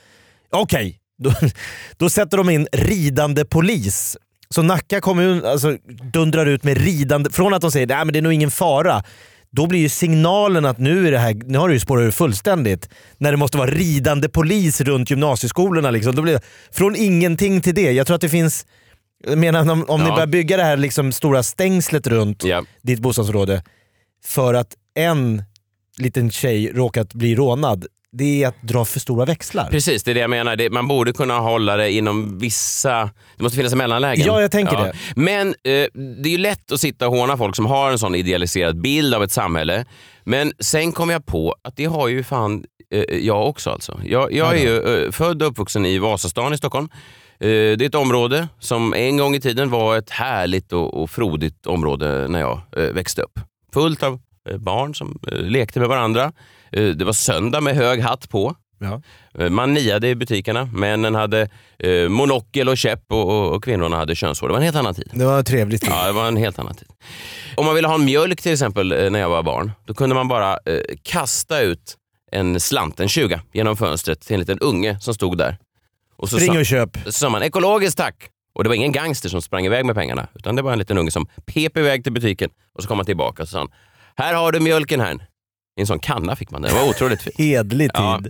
[0.50, 1.32] Okej, då,
[1.96, 4.16] då sätter de in ridande polis.
[4.50, 5.76] Så Nacka kommun alltså,
[6.12, 9.02] dundrar ut med ridande, från att de säger att det är nog ingen fara,
[9.50, 12.10] då blir ju signalen att nu, är det här, nu har det ju spårat ur
[12.10, 12.88] fullständigt.
[13.18, 15.90] När det måste vara ridande polis runt gymnasieskolorna.
[15.90, 16.14] Liksom.
[16.14, 16.40] Då blir det,
[16.72, 17.92] från ingenting till det.
[17.92, 18.66] Jag tror att det finns,
[19.26, 20.14] jag menar om, om ni Ja.
[20.14, 22.64] börjar bygga det här liksom stora stängslet runt Ja.
[22.82, 23.62] ditt bostadsområde
[24.24, 25.42] för att en
[25.98, 27.86] liten tjej råkat bli rånad.
[28.16, 29.68] Det är att dra för stora växlar.
[29.70, 30.56] Precis, det är det jag menar.
[30.56, 33.10] Det, man borde kunna hålla det inom vissa...
[33.36, 34.26] Det måste finnas en mellanlägen.
[34.26, 34.92] Ja, jag tänker det.
[35.16, 35.52] Men eh,
[36.22, 39.14] det är ju lätt att sitta och håna folk som har en sån idealiserad bild
[39.14, 39.84] av ett samhälle.
[40.24, 44.00] Men sen kom jag på att det har ju fan eh, jag också alltså.
[44.04, 46.88] Jag, jag är ju eh, född och uppvuxen i Vasastan i Stockholm.
[47.40, 51.10] Eh, det är ett område som en gång i tiden var ett härligt och, och
[51.10, 53.40] frodigt område när jag eh, växte upp.
[53.74, 54.18] Fullt av eh,
[54.58, 56.32] barn som eh, lekte med varandra.
[56.72, 58.54] Eh, det var söndag med hög hatt på.
[58.78, 59.02] Ja.
[59.38, 60.64] Eh, Man niade i butikerna.
[60.72, 64.48] Männen hade eh, monokel och käpp och, och, och kvinnorna hade könshår.
[64.48, 65.10] Det var en helt annan tid.
[65.12, 65.86] Det var trevligt.
[65.86, 66.88] Ja, det var en helt annan tid.
[67.56, 70.14] Om man ville ha en mjölk till exempel eh, när jag var barn, då kunde
[70.14, 71.96] man bara eh, kasta ut
[72.32, 75.58] en slant, en 20, genom fönstret till en liten unge som stod där.
[76.16, 76.90] Och så Spring och köp.
[77.04, 78.28] så sa man ekologiskt tack.
[78.54, 80.98] Och det var ingen gangster som sprang iväg med pengarna, utan det var en liten
[80.98, 83.68] unge som pep iväg till butiken och så kom han tillbaka och så sa han,
[84.16, 85.14] här har du mjölken här.
[85.76, 86.74] I en sån kanna fick man den.
[86.74, 87.38] Det var otroligt fint.
[87.38, 88.02] Hedlig tid.
[88.02, 88.20] Ja.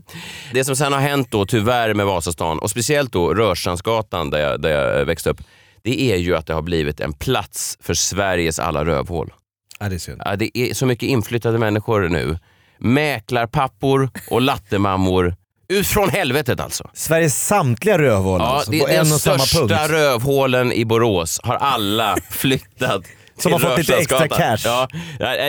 [0.52, 4.60] Det som sen har hänt då tyvärr med Vasastan och speciellt då Rörstrandsgatan där jag,
[4.62, 5.40] där jag växte upp.
[5.82, 9.32] Det är ju att det har blivit en plats för Sveriges alla rövhål.
[9.80, 10.22] Ja, det är synd.
[10.24, 12.38] Ja, det är så mycket inflyttade människor nu.
[12.78, 15.36] Mäklarpappor och lattemammor.
[15.68, 16.90] Ut från helvetet alltså.
[16.94, 19.90] Sveriges samtliga rövhål Ja, alltså, det, på de en och samma största punkt.
[19.90, 23.02] rövhålen i Borås har alla flyttat
[23.38, 24.56] Som har fått lite extra cash.
[24.64, 24.88] Ja,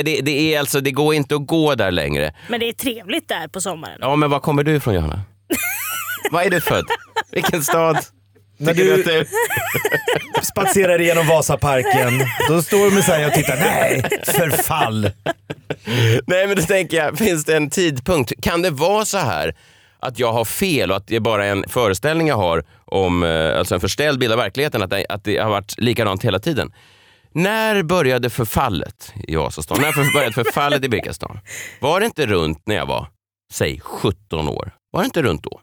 [0.03, 2.33] det, det, är alltså, det går inte att gå där längre.
[2.47, 3.97] Men det är trevligt där på sommaren.
[4.01, 5.21] Ja, men var kommer du ifrån Johanna?
[6.31, 6.86] Var är du född?
[7.31, 7.97] Vilken stad?
[8.57, 9.25] När du- det-
[10.45, 13.55] Spatserar igenom Vasaparken, då står Messiah och tittar.
[13.57, 15.09] Nej, förfall.
[16.27, 18.33] Nej, men då tänker jag, finns det en tidpunkt?
[18.41, 19.55] Kan det vara så här
[19.99, 23.59] att jag har fel och att det är bara en föreställning jag har om, eh,
[23.59, 26.71] alltså en förställd bild av verkligheten, att det, att det har varit likadant hela tiden?
[27.36, 29.81] När började förfallet i Vasastan?
[29.81, 31.39] När började förfallet i Birkastan?
[31.79, 33.07] Var det inte runt när jag var,
[33.51, 34.71] säg 17 år?
[34.91, 35.61] Var det inte runt då?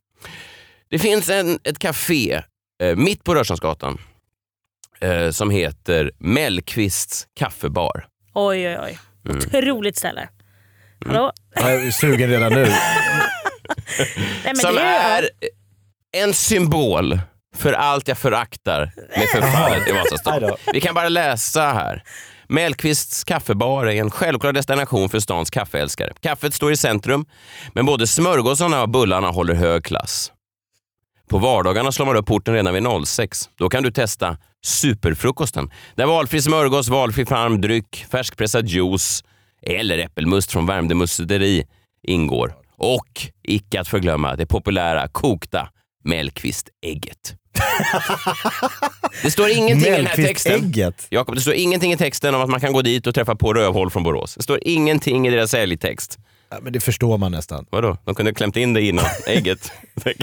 [0.91, 2.43] Det finns en, ett café
[2.83, 3.99] eh, mitt på Rörstrandsgatan
[5.01, 8.07] eh, som heter Mellqvists kaffebar.
[8.35, 8.99] Oj, oj, oj.
[9.29, 9.39] Mm.
[9.39, 10.29] Otroligt ställe.
[11.07, 11.33] Hallå?
[11.55, 12.65] Jag är sugen redan nu.
[12.65, 14.09] Nej,
[14.45, 15.29] men som det är
[16.13, 17.21] en symbol
[17.63, 20.57] för allt jag föraktar med förfallet i Vasastan.
[20.73, 22.03] Vi kan bara läsa här.
[22.49, 26.13] Mellqvists kaffebar är en självklar destination för stans kaffeälskare.
[26.21, 27.27] Kaffet står i centrum,
[27.73, 30.33] men både smörgåsarna och bullarna håller hög klass.
[31.29, 33.51] På vardagarna slår man upp porten redan vid 06.
[33.59, 35.71] Då kan du testa superfrukosten.
[35.95, 39.25] Där valfri smörgås, valfri farmdryck, färskpressad juice
[39.63, 41.65] eller äppelmust från Värmdö musteri
[42.03, 42.55] ingår.
[42.77, 45.69] Och icke att förglömma det populära kokta
[46.03, 47.35] Mellqvist-ägget.
[49.23, 50.73] Det står ingenting i den här texten.
[51.11, 53.55] Jakob, det står ingenting i texten om att man kan gå dit och träffa på
[53.55, 54.35] rövhål från Borås.
[54.35, 56.19] Det står ingenting i deras säljtext.
[56.51, 57.67] Ja, men det förstår man nästan.
[57.71, 57.97] Vadå?
[58.05, 59.73] De kunde ha klämt in det innan ägget.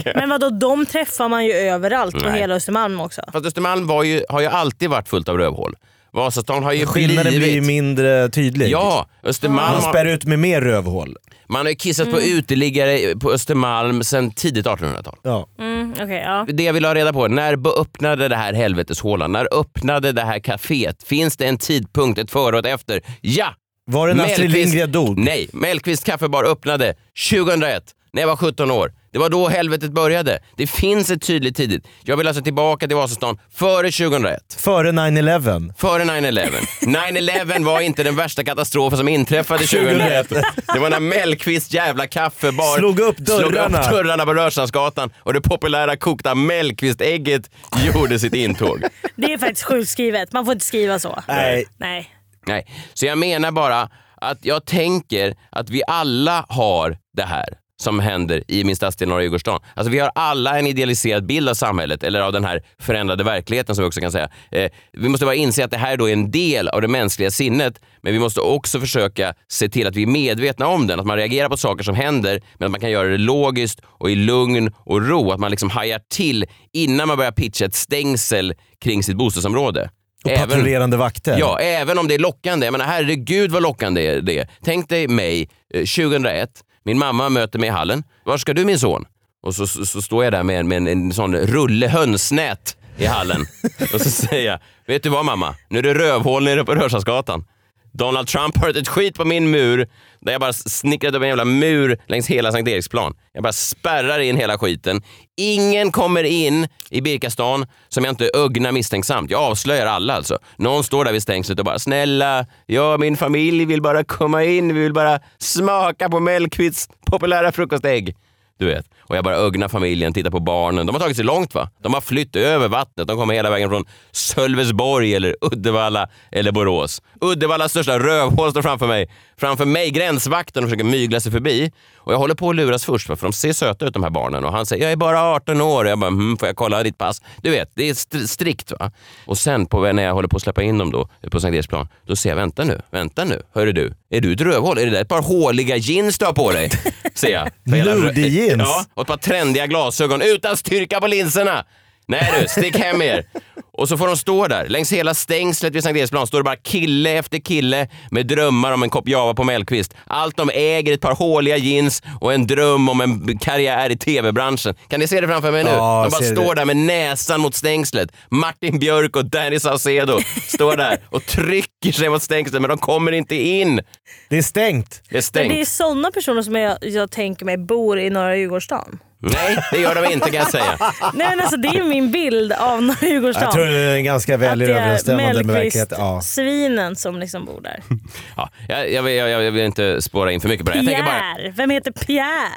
[0.04, 2.40] Men vadå, de träffar man ju överallt på Nej.
[2.40, 3.22] hela Östermalm också.
[3.32, 5.76] Fast Östermalm var ju, har ju alltid varit fullt av rövhål.
[6.12, 8.68] Vasastan har ju Skillnaden blir ju mindre tydlig.
[8.70, 11.16] Ja, Östermalm Man har- spär ut med mer rövhål.
[11.48, 12.38] Man har ju kissat på Mm.
[12.38, 15.16] uteliggare på Östermalm sedan tidigt 1800-tal.
[15.22, 15.48] Ja.
[15.60, 16.46] Mm, okej, ja.
[16.48, 19.32] Det jag vill ha reda på, när öppnade det här helveteshålan?
[19.32, 21.02] När öppnade det här kaféet?
[21.06, 23.00] Finns det en tidpunkt, ett före och ett efter?
[23.20, 23.54] Ja!
[23.86, 25.18] Var det när Astrid Mellqvist- Lindgren dog?
[25.18, 26.94] Nej, Mellqvist kaffebar öppnade
[27.30, 27.82] 2001,
[28.12, 28.92] när jag var 17 år.
[29.12, 30.38] Det var då helvetet började.
[30.56, 31.86] Det finns ett tydligt tidigt.
[32.02, 34.40] Jag vill alltså tillbaka till Vasastan före 2001.
[34.58, 35.74] Före 9-11.
[35.78, 36.50] Före 9-11.
[36.80, 40.28] 9-11 var inte den värsta katastrofen som inträffade 2001.
[40.74, 43.78] Det var när Mellqvist jävla kaffebar Slog upp slog dörrarna.
[43.82, 47.50] upp dörrarna på Rörstrandsgatan och det populära kokta Mellqvist-ägget
[47.94, 48.84] gjorde sitt intåg.
[49.16, 50.32] Det är faktiskt sjukt skrivet.
[50.32, 51.22] Man får inte skriva så.
[51.28, 51.66] Nej.
[51.78, 52.10] Nej.
[52.46, 53.88] Nej, så jag menar bara
[54.20, 57.48] att jag tänker att vi alla har det här
[57.80, 59.60] som händer i min stadsdel Norra Djurgårdsstaden.
[59.74, 63.74] Alltså vi har alla en idealiserad bild av samhället, eller av den här förändrade verkligheten
[63.74, 64.28] som vi också kan säga.
[64.50, 67.30] Eh, vi måste bara inse att det här då är en del av det mänskliga
[67.30, 71.06] sinnet, men vi måste också försöka se till att vi är medvetna om den, att
[71.06, 74.14] man reagerar på saker som händer, men att man kan göra det logiskt och i
[74.14, 79.02] lugn och ro, att man liksom hajar till innan man börjar pitcha ett stängsel kring
[79.02, 79.90] sitt bostadsområde.
[80.24, 81.36] Och patrullerande vakter.
[81.38, 82.66] Ja, även om det är lockande.
[82.66, 84.48] Jag menar, herregud vad lockande det är.
[84.64, 86.50] Tänk dig mig eh, 2001,
[86.84, 88.04] min mamma möter mig i hallen.
[88.24, 89.04] Var ska du min son?
[89.42, 92.76] Och så, så, så står jag där med, en- med en, en sån rulle hönsnät
[92.96, 93.46] i hallen.
[93.94, 95.54] och så säger jag, vet du vad mamma?
[95.68, 97.44] Nu är det rövhål nere på Rörstrandsgatan.
[97.92, 99.88] Donald Trump har ett skit på min mur
[100.20, 103.14] där jag bara snickrat upp en jävla mur längs hela Sankt Eriksplan.
[103.32, 105.02] Jag bara spärrar in hela skiten.
[105.36, 109.30] Ingen kommer in i Birkastan som jag inte ögnar misstänksamt.
[109.30, 110.38] Jag avslöjar alla alltså.
[110.56, 114.44] Någon står där vid stängslet och bara “Snälla, jag och min familj vill bara komma
[114.44, 118.16] in, vi vill bara smaka på Mellqvists populära frukostägg”.
[118.58, 118.86] Du vet.
[119.10, 120.86] Och jag bara ögnar familjen, tittar på barnen.
[120.86, 121.70] De har tagit sig långt va?
[121.82, 123.08] De har flytt över vattnet.
[123.08, 127.02] De kommer hela vägen från Sölvesborg eller Uddevalla eller Borås.
[127.20, 129.10] Uddevallas största rövhål står framför mig.
[129.40, 131.72] Framför mig gränsvakten och försöker mygla sig förbi.
[131.96, 133.16] Och jag håller på att luras först va?
[133.16, 134.44] för de ser söta ut de här barnen.
[134.44, 135.84] Och han säger jag är bara 18 år.
[135.84, 137.22] Och jag bara hm, får jag kolla ditt pass?
[137.42, 138.92] Du vet, det är st- strikt va.
[139.26, 141.88] Och sen på, när jag håller på att släppa in dem då på Sankt Eriksplan,
[142.06, 143.42] då ser jag vänta nu, vänta nu.
[143.54, 144.78] Hörru du, är du ett rövhål?
[144.78, 146.70] Är det där ett par håliga jeans du har på dig?
[147.14, 147.48] Ser jag.
[147.70, 148.62] För hela- Ludig jeans?
[148.64, 151.64] Ja, och ett par trendiga glasögon utan styrka på linserna.
[152.10, 153.24] Nej du, stick hem er.
[153.72, 154.68] Och så får de stå där.
[154.68, 158.82] Längs hela stängslet vid Sankt Eriksplan står det bara kille efter kille med drömmar om
[158.82, 159.94] en kopp Java på Mellqvist.
[160.06, 164.74] Allt de äger ett par håliga jeans och en dröm om en karriär i tv-branschen.
[164.88, 165.70] Kan ni se det framför mig nu?
[165.70, 166.60] Ja, de bara står det.
[166.60, 168.12] där med näsan mot stängslet.
[168.28, 173.12] Martin Björk och Danny Saucedo står där och trycker sig mot stängslet men de kommer
[173.12, 173.80] inte in.
[174.28, 175.02] Det är stängt.
[175.10, 175.46] Det är stängt.
[175.46, 178.98] Men det är sådana personer som jag, jag tänker mig bor i norra Djurgårdsstaden.
[179.22, 180.78] Nej, det gör de inte kan jag säga.
[181.14, 183.46] Nej men alltså det är min bild av norra Djurgårdsstaden.
[183.46, 185.98] Jag tror det är ganska väl Att det är överensstämmande med verkligheten.
[186.00, 186.20] Ja.
[186.20, 187.82] svinen som liksom bor där.
[188.36, 190.78] Ja, jag, jag, vill- jag, jag vill inte spåra in för mycket på det.
[190.78, 191.52] Jag tänker bara Pierre!
[191.56, 192.48] Vem heter Pierre?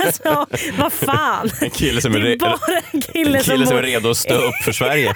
[0.06, 0.46] alltså,
[0.78, 1.50] vad fan.
[1.60, 3.86] en kille som är, Det är re- bara en kille, en kille som är bor-
[3.86, 5.14] redo att stå upp för Sverige.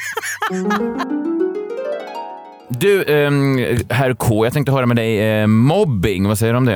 [2.68, 3.58] Du, ehm,
[3.90, 5.40] herr K, jag tänkte höra med dig.
[5.40, 6.74] Eh, mobbing, vad säger du om det?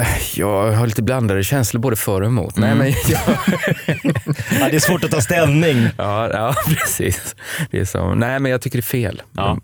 [0.00, 0.06] Eh,
[0.36, 2.56] jag har lite blandade känslor både för och emot.
[2.56, 2.78] Mm.
[2.78, 3.20] Nej, men jag...
[4.60, 5.88] Ja, det är svårt att ta ställning.
[5.98, 7.36] ja, ja, precis.
[7.70, 8.14] Det är så.
[8.14, 9.22] Nej, men jag tycker det är fel.
[9.32, 9.58] Ja,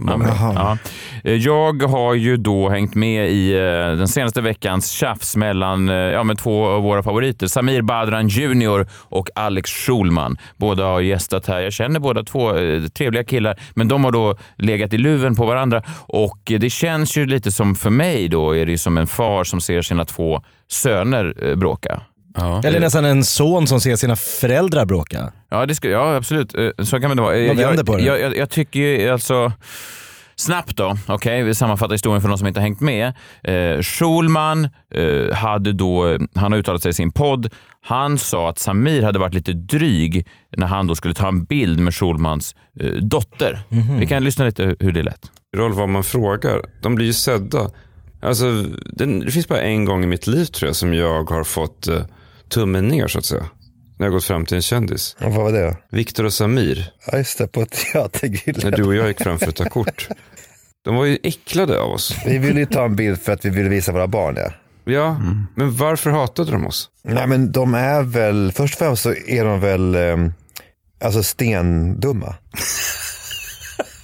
[0.54, 0.78] ja.
[1.24, 3.58] Eh, Jag har ju då hängt med i eh,
[3.96, 7.46] den senaste veckans tjafs mellan eh, ja, men två av våra favoriter.
[7.46, 10.38] Samir Badran Jr och Alex Schulman.
[10.56, 11.60] Båda har gästat här.
[11.60, 15.49] Jag känner båda två eh, trevliga killar, men de har då legat i luven på
[15.50, 18.98] varandra och eh, det känns ju lite som för mig då är det ju som
[18.98, 22.00] en far som ser sina två söner eh, bråka.
[22.64, 25.32] Eller nästan en son som ser sina föräldrar bråka.
[25.50, 26.54] Ja, det skulle, ja absolut.
[26.54, 27.46] Eh, Så kan det vara.
[27.46, 28.02] Vad vänder jag, på det?
[28.02, 29.52] Jag, jag, jag tycker ju alltså...
[30.36, 33.12] Snabbt då, okej, vi sammanfattar historien för de som inte har hängt med.
[33.44, 38.58] Eh, Schulman eh, hade då, han har uttalat sig i sin podd, han sa att
[38.58, 40.26] Samir hade varit lite dryg
[40.56, 43.60] när han då skulle ta en bild med Schulmans eh, dotter.
[43.68, 43.98] Mhm.
[43.98, 45.30] Vi kan lyssna lite hur det lät.
[45.56, 46.62] Roll vad man frågar.
[46.82, 47.70] De blir ju sedda.
[48.22, 51.44] Alltså, det, det finns bara en gång i mitt liv tror jag som jag har
[51.44, 52.02] fått eh,
[52.48, 53.44] tummen ner så att säga.
[53.98, 55.16] när jag gått fram till en kändis.
[55.20, 55.76] Och vad var det?
[55.90, 56.92] Viktor och Samir.
[57.06, 58.70] Ja, just det, på teatergrillen.
[58.70, 60.08] När du och jag gick fram för att ta kort.
[60.84, 62.16] De var ju äcklade av oss.
[62.26, 64.54] Vi ville ju ta en bild för att vi ville visa våra barn det.
[64.84, 65.20] Ja,
[65.54, 66.90] men varför hatade de oss?
[67.04, 70.16] Nej men de är väl, först och främst så är de väl eh,
[71.04, 72.34] alltså stendumma.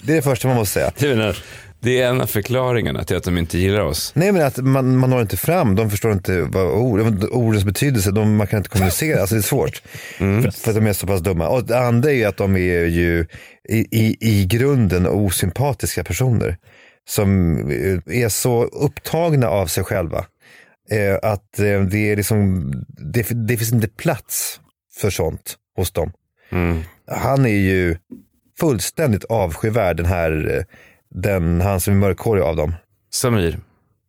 [0.06, 0.92] Det är det första man måste säga.
[0.96, 1.36] Jag menar,
[1.80, 4.12] det är en av förklaringarna till att de inte gillar oss.
[4.14, 8.10] Nej men att man, man når inte fram, de förstår inte vad ord, ordens betydelse,
[8.10, 9.82] de, man kan inte kommunicera, alltså det är svårt.
[10.18, 11.48] För, för att de är så pass dumma.
[11.48, 13.26] Och det andra är ju att de är ju
[13.68, 16.56] i, i, i grunden osympatiska personer.
[17.08, 17.58] Som
[18.06, 20.26] är så upptagna av sig själva.
[20.90, 24.60] Eh, att eh, det är liksom, det, det finns inte plats
[25.00, 26.12] för sånt hos dem.
[27.10, 27.96] Han är ju
[28.60, 30.64] fullständigt avskyvärd den här, eh,
[31.20, 32.74] den, han som är mörkhårig av dem.
[33.12, 33.58] Samir.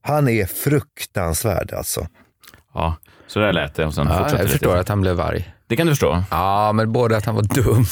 [0.01, 2.07] Han är fruktansvärd alltså.
[2.73, 2.95] Ja,
[3.27, 3.85] så där lät det.
[3.85, 4.79] Och sen Ja, jag förstår lite.
[4.79, 5.53] att han blev arg.
[5.67, 6.23] Det kan du förstå?
[6.31, 7.85] Ja, men både att han var dum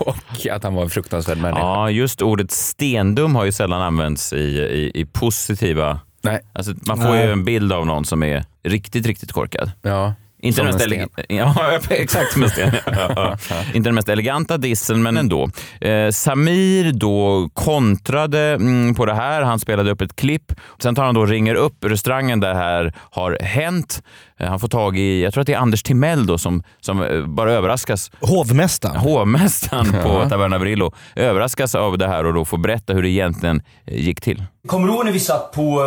[0.00, 1.60] och att han var en fruktansvärd människa.
[1.60, 6.00] Ja, just ordet stendum har ju sällan använts i, i, i positiva...
[6.22, 6.40] Nej.
[6.52, 7.26] Alltså, man får Nej.
[7.26, 9.70] ju en bild av någon som är riktigt, riktigt korkad.
[9.82, 10.14] Ja,
[10.44, 12.70] Inte som den, mest en ele- ja, exakt som en sten.
[12.86, 13.36] Ja, ja.
[13.74, 15.50] Inte den mest eleganta dissen, men ändå.
[15.80, 19.42] Eh, Samir då kontrade mm, på det här.
[19.42, 20.52] Han spelade upp ett klipp.
[20.82, 24.02] Sen tar han då och ringer upp restaurangen där det här har hänt.
[24.40, 27.02] Eh, han får tag i, jag tror att det är Anders Timell då, som, som
[27.02, 28.10] eh, bara överraskas.
[28.20, 28.96] Hovmästaren.
[28.96, 30.28] Hovmästaren på Ja.
[30.28, 34.20] Taverna Brillo överraskas av det här och då får berätta hur det egentligen eh, gick
[34.20, 34.44] till.
[34.66, 35.80] Kommer du ihåg när vi satt på,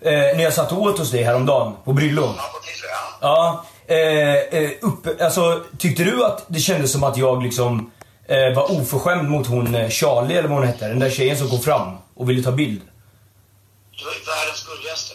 [0.00, 2.28] eh, när jag satt och åt hos dig häromdagen på Bryllo?
[3.20, 7.90] Ja, eh, eh, upp, alltså, tyckte du att det kändes som att jag liksom
[8.28, 10.88] eh, var oförskämd mot hon eh, Charlie eller vad hon hette?
[10.88, 12.80] Den där tjejen som kom fram och ville ta bild.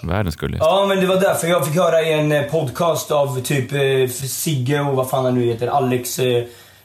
[0.03, 0.65] Världens gulligaste.
[0.65, 4.09] Ja, men det var därför jag fick höra i en eh, podcast av typ eh,
[4.27, 6.19] Sigge och vad fan han nu heter, Alex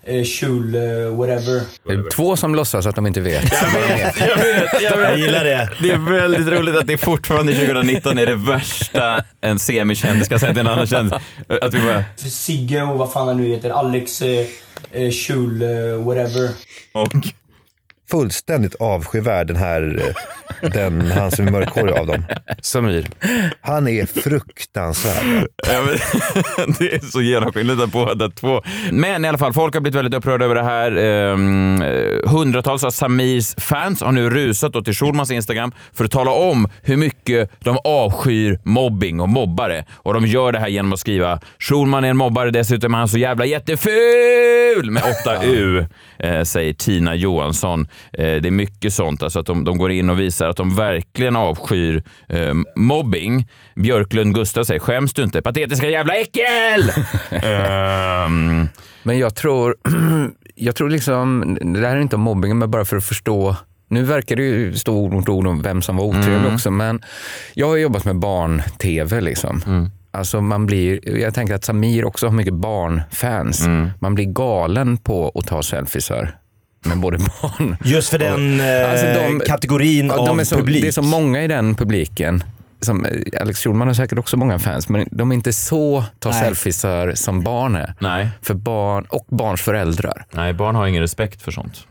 [0.07, 1.63] eh, Schul, eh, whatever.
[1.87, 3.53] Det är två som låtsas att de inte vet.
[3.53, 4.83] Jag vet, jag vet.
[4.83, 5.71] Jag gillar det.
[5.81, 10.53] Det är väldigt roligt att det fortfarande 2019 är det värsta en semikändis ska säga
[10.53, 11.19] till en annan kändis.
[11.63, 12.05] Att vi bara...
[12.17, 14.47] Sigge och vad fan han nu heter, Alex eh,
[14.93, 16.51] eh, Schul, eh, whatever.
[16.93, 17.13] Och?
[18.11, 20.03] Fullständigt avskyvärd den här,
[20.63, 22.25] eh, den, han som är mörkhårig av dem.
[22.63, 23.07] Samir.
[23.61, 25.47] Han är fruktansvärd.
[25.73, 25.95] Ja, men,
[26.79, 28.63] det är så genomskinligt av båda två.
[28.93, 30.97] Men i alla fall, folk har blivit väldigt upprörda över det här.
[30.97, 31.37] Eh,
[32.31, 36.69] hundratals av Samirs fans har nu rusat då till Schulmans Instagram för att tala om
[36.83, 39.85] hur mycket de avskyr mobbing och mobbare.
[39.93, 43.09] Och de gör det här genom att skriva Schulman är en mobbare, dessutom är han
[43.09, 45.87] så jävla jätteful med 8 U,
[46.19, 47.89] eh, säger Tina Johansson.
[48.13, 50.77] Eh, det är mycket sånt, alltså att de, de går in och visar att de
[50.77, 53.49] verkligen avskyr eh, mobbing.
[53.75, 55.43] Björklund Gustav säger, skäms du inte?
[55.43, 56.91] Patetiska jävla äckel!
[57.67, 58.69] Ehm,
[59.03, 59.77] Men jag tror,
[60.55, 63.57] jag tror liksom, det här är inte om mobbing, men bara för att förstå
[63.89, 66.55] nu verkar det ju stå ord mot ord om vem som var otrevlig Mm.
[66.55, 67.01] också, men
[67.55, 69.21] jag har jobbat med barn-tv.
[69.21, 69.63] Liksom.
[69.67, 69.91] Mm.
[70.11, 73.67] Alltså man blir, jag tänker att Samir också har mycket barnfans.
[73.67, 73.91] Mm.
[74.01, 76.37] Man blir galen på att ta selfiesar
[76.87, 80.83] med både barn Just för den eh, kategorin Alltså, Ja, av de är så, publik.
[80.83, 82.45] Det är så många i den publiken.
[82.81, 86.33] Som, eh, Alex Schulman har säkert också många fans, men de är inte så ta
[86.33, 87.95] selfiesar som barn är.
[87.99, 88.29] Nej.
[88.43, 90.25] För barn och barns föräldrar.
[90.31, 91.87] Nej, barn har ingen respekt för sånt.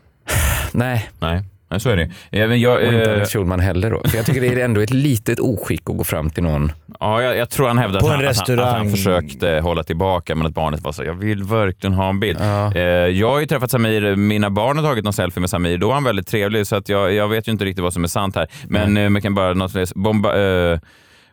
[0.71, 1.09] Nej.
[1.19, 2.11] Nej, Nej så är det.
[2.32, 4.01] Även jag, Och inte eh, Alex Schulman heller då.
[4.05, 6.72] För jag tycker det är ändå ett litet oskick att gå fram till någon.
[6.99, 10.53] Ja, jag, jag tror han hävdade att att, att han försökte hålla tillbaka, men att
[10.53, 12.39] barnet var så jag vill verkligen ha en bild.
[12.76, 15.88] Eh, jag har ju träffat Samir, mina barn har tagit någon selfie med Samir, då
[15.88, 18.07] var han väldigt trevlig, så att jag, jag vet ju inte riktigt vad som är
[18.07, 18.47] sant här.
[18.68, 20.80] Men eh, man kan bara något, bomba, eh,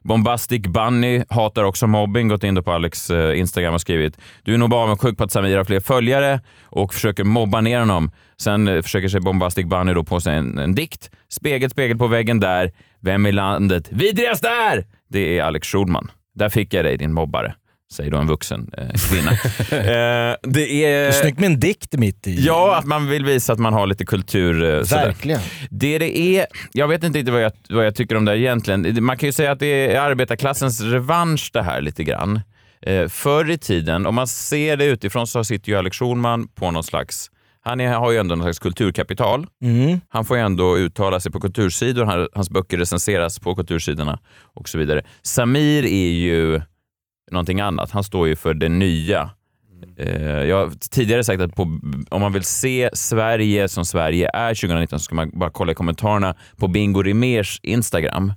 [0.03, 4.59] Bombastic Bunny hatar också mobbing, gått in på Alex eh, Instagram och skrivit du är
[4.59, 8.11] nog bara avundsjuk på att Samir har fler följare och försöker mobba ner honom.
[8.37, 11.11] Sen eh, försöker sig Bombastic Bunny då på sig en, en dikt.
[11.29, 12.73] Spegel, spegel på väggen där.
[13.01, 14.85] Vem i landet vidrigast är?
[15.09, 16.11] Det är Alex Schulman.
[16.35, 17.55] Där fick jag dig din mobbare,
[17.93, 19.31] säger då en vuxen eh, kvinna.
[20.31, 21.13] eh, det är...
[21.13, 22.47] Snyggt med en dikt mitt i.
[22.47, 24.65] Ja, att man vill visa att man har lite kultur.
[24.65, 25.07] eh, sådär.
[25.07, 25.41] Verkligen.
[25.71, 28.39] Det det är, jag vet inte riktigt vad jag, vad jag tycker om det här
[28.39, 29.05] egentligen.
[29.05, 32.41] Man kan ju säga att det är arbetarklassens revansch det här lite grann.
[32.87, 36.71] Eh, förr i tiden, om man ser det utifrån så sitter ju Alex Schulman på
[36.71, 37.31] någon slags
[37.65, 39.47] han är, har ju ändå någon slags kulturkapital.
[39.63, 40.01] Mm.
[40.09, 44.19] Han får ju ändå uttala sig på kultursidor, Han- hans böcker recenseras på kultursidorna
[44.55, 45.03] och så vidare.
[45.23, 46.61] Samir är ju
[47.33, 47.91] någonting annat.
[47.91, 49.31] Han står ju för det nya.
[49.99, 51.63] Eh, Jag har tidigare sagt att på,
[52.11, 55.75] om man vill se Sverige som Sverige är 2019 så ska man bara kolla i
[55.75, 58.33] kommentarerna på Bingo Rimérs Instagram.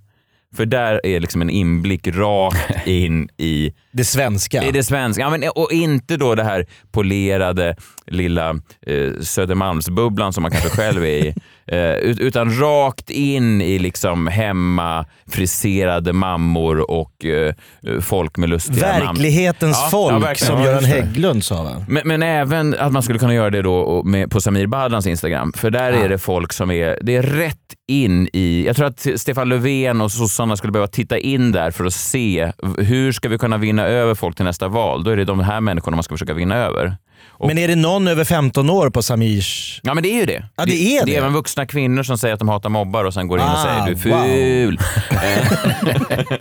[0.56, 4.64] För där är liksom en inblick rakt in i det svenska.
[4.64, 5.22] I det svenska.
[5.22, 7.76] Ja, men, och inte då det här polerade
[8.08, 8.50] lilla
[8.88, 11.34] eh, Södermalmsbubblan som man kanske själv är i.
[11.68, 17.54] Eh, ut- utan rakt in i liksom hemma friserade mammor och eh,
[18.02, 19.06] folk med lustiga namn.
[19.08, 20.54] Verklighetens Ja, folk ja, verkligen.
[20.56, 20.88] som Göran det.
[20.90, 21.86] Hägglund sa va?
[21.88, 25.54] Men, men även att man skulle kunna göra det då med, på Samir Badrans Instagram.
[25.56, 29.08] För där är det folk som är, det är rätt in i, jag tror att
[29.16, 33.38] Stefan Löfven och sossarna skulle behöva titta in där för att se hur ska vi
[33.38, 35.04] kunna vinna över folk till nästa val.
[35.04, 36.98] Då är det de här människorna man ska försöka vinna över.
[37.38, 39.80] Och- Men är det någon över 15 år på Samirs...
[39.84, 40.46] Ja men det är ju det.
[40.56, 41.06] Ja, det är det.
[41.12, 41.16] det.
[41.16, 43.52] är även vuxna kvinnor som säger att de hatar mobbar och sen går in och
[43.52, 44.80] Ah, säger du är ful.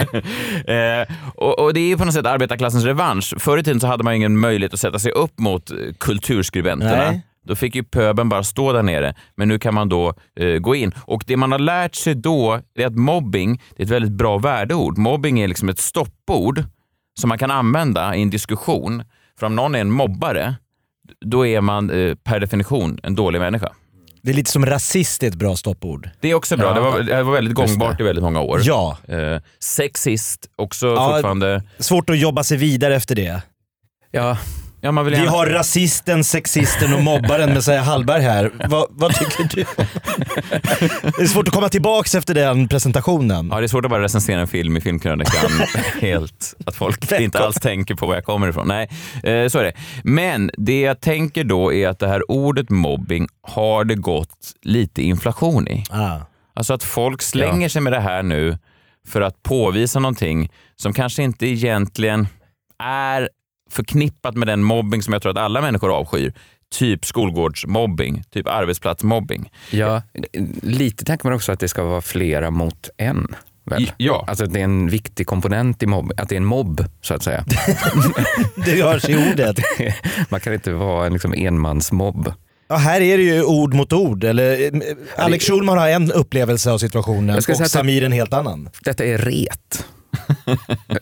[0.67, 3.35] eh, och, och det är ju på något sätt arbetarklassens revansch.
[3.39, 7.11] Förr i tiden så hade man ingen möjlighet att sätta sig upp mot eh, kulturskribenterna.
[7.11, 7.21] Nej.
[7.47, 10.75] Då fick ju pöben bara stå där nere, men nu kan man då eh, gå
[10.75, 10.93] in.
[11.07, 14.39] Och Det man har lärt sig då är att mobbing det är ett väldigt bra
[14.39, 14.99] värdeord.
[14.99, 16.65] Mobbing är liksom ett stoppord
[17.21, 19.05] som man kan använda i en diskussion.
[19.39, 20.55] För om någon är en mobbare,
[21.21, 23.73] då är man eh, per definition en dålig människa.
[24.23, 26.11] Det är lite som rasist är ett bra stoppord.
[26.21, 26.67] Det är också bra.
[26.67, 26.75] Ja.
[26.75, 28.61] Det, var, det var väldigt gångbart i väldigt många år.
[28.63, 28.99] Ja.
[29.09, 31.63] Eh, sexist, också Ja, fortfarande...
[31.79, 33.43] Svårt att jobba sig vidare efter det.
[34.11, 34.39] Ja.
[34.85, 38.51] Ja, man vill Vi gärna- har rasisten, sexisten och mobbaren Messiah Hallberg här.
[38.69, 39.65] Vad, vad tycker du?
[41.17, 43.49] det är svårt att komma tillbaks efter den presentationen.
[43.53, 45.51] Ja, det är svårt att bara recensera en film i Filmkrönikan
[46.01, 46.55] helt.
[46.67, 48.69] Att folk inte alls tänker på var jag kommer ifrån.
[48.69, 48.89] Nej,
[49.23, 49.73] eh, så är det.
[50.05, 55.03] Men det jag tänker då är att det här ordet mobbing har det gått lite
[55.03, 55.85] inflation i.
[55.91, 56.17] Ah.
[56.55, 58.59] Alltså att folk slänger sig med det här nu
[59.09, 62.29] för att påvisa någonting som kanske inte egentligen
[62.83, 63.29] är
[63.75, 66.33] förknippat med den mobbing som jag tror att alla människor avskyr.
[66.75, 69.51] Typ skolgårdsmobbing, typ arbetsplatsmobbing.
[69.71, 70.03] Ja,
[70.63, 73.35] lite tänker man också att det ska vara flera mot en.
[73.67, 73.93] Väl?
[73.97, 74.25] Ja.
[74.29, 77.15] Alltså att det är en viktig komponent i mobb, att det är en mobb så
[77.15, 77.45] att säga.
[78.65, 79.57] det hörs i ordet.
[80.29, 82.33] man kan inte vara en liksom enmansmobb.
[82.69, 84.25] Ja, här är det ju ord mot ord.
[84.25, 84.81] Eller, eh,
[85.17, 88.69] Alex Schulman har en upplevelse av situationen Jag ska och Samir en helt annan.
[88.85, 89.87] Detta är ret.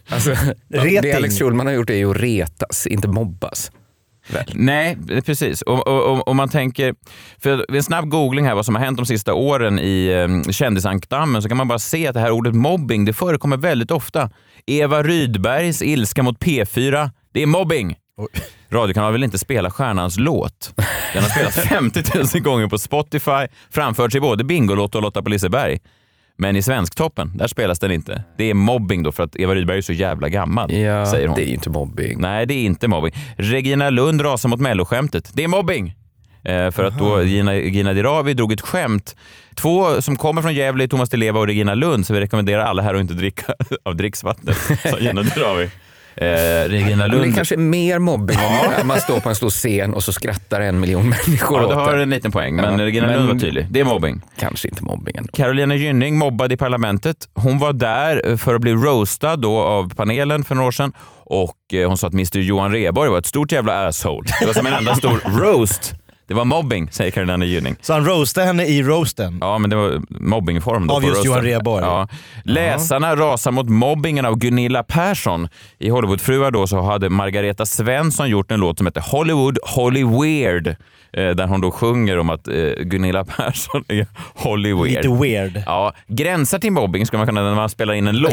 [0.09, 0.37] Alltså,
[0.69, 3.71] det Alex Schulman har gjort är ju att retas, inte mobbas.
[4.55, 5.63] Nej, det är precis.
[5.63, 6.95] Och, och, och, man tänker,
[7.39, 11.43] för en snabb googling här vad som har hänt de sista åren i eh, kändisankdammen
[11.43, 14.31] så kan man bara se att det här ordet mobbing, det förekommer väldigt ofta.
[14.67, 17.97] Eva Rydbergs ilska mot P4, det är mobbing.
[18.71, 20.75] Radiokanalen vill inte spela stjärnans låt.
[21.13, 22.03] Den har spelats 50
[22.35, 25.79] 000 gånger på Spotify, framförts i både Bingolotto och Lotta på Liseberg.
[26.37, 28.23] Men i Svensktoppen, där spelas den inte.
[28.39, 31.37] Det är mobbing då för att Eva Rydberg är så jävla gammal, Ja, säger hon.
[31.37, 32.21] det är ju inte mobbing.
[32.21, 33.13] Nej, det är inte mobbing.
[33.37, 35.31] Regina Lund rasar mot melloskämtet.
[35.35, 35.95] Det är mobbing!
[36.45, 39.17] Eh, för att då Gina, Gina Dirawi drog ett skämt.
[39.55, 42.83] Två som kommer från Gävle, Thomas Di Leva och Regina Lund, så vi rekommenderar alla
[42.83, 44.57] här att inte dricka av dricksvattnet,
[44.91, 45.71] sa Gina Dirawi.
[46.17, 46.25] Eh,
[46.69, 47.35] Regina Men det Lund...
[47.35, 48.39] kanske är mer mobbing
[48.81, 51.71] om man står på en stor scen och så skrattar en miljon människor Ja, åt
[51.71, 52.03] du har det.
[52.03, 53.67] en liten poäng, men Ja, Regina men- Lund var tydlig.
[53.71, 54.21] Det är mobbing.
[54.39, 55.31] Kanske inte mobbing ändå.
[55.33, 57.17] Carolina Gynning mobbad i parlamentet.
[57.35, 60.93] Hon var där för att bli roastad då av panelen för några år sedan
[61.25, 64.29] och eh, hon sa att Mr Johan Rheborg var ett stort jävla asshole.
[64.41, 65.95] Det var som en enda stor roast.
[66.33, 67.77] Det var mobbing, säger Carolina Gynning.
[67.81, 69.39] Så han roastade henne i roasten?
[69.41, 70.95] Ja, men det var mobbingform då.
[70.95, 71.25] Av just.
[71.25, 71.85] Johan Rheborg.
[71.85, 72.09] Ja.
[72.45, 75.49] Läsarna rasar mot mobbingen av Gunilla Persson.
[75.79, 80.77] I Hollywoodfruar då så hade Margareta Svensson gjort en låt som heter Hollywood Holly Weird.
[81.13, 85.05] Eh, Där hon då sjunger om att eh, Gunilla Persson är Holly Weird.
[85.05, 85.63] Lite weird.
[85.67, 88.33] Ja, gränsar till mobbing ska man kunna när man spelar in en låt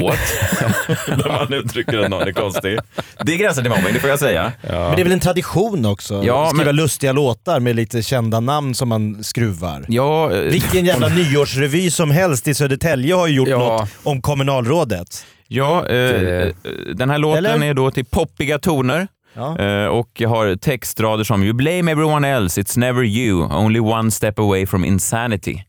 [1.08, 2.80] där man uttrycker att någon är konstig.
[3.26, 4.52] Det är gränsen till mobbing, det får jag säga.
[4.62, 6.24] Men det är väl en tradition också?
[6.26, 9.86] Ja, Skriva men- lustiga låtar med lite kända namn som man skruvar.
[9.88, 13.58] Ja, eh, Vilken jävla nyårsrevy som helst i Södertälje har ju gjort Ja.
[13.58, 15.26] något om kommunalrådet.
[15.48, 16.48] Ja, eh,
[16.96, 17.66] den här låten Eller?
[17.66, 19.08] är då till poppiga toner.
[19.34, 19.60] Ja.
[19.60, 24.12] Eh, och jag har textrader som “You blame everyone else, it's never you, only one
[24.12, 25.64] step away from insanity”.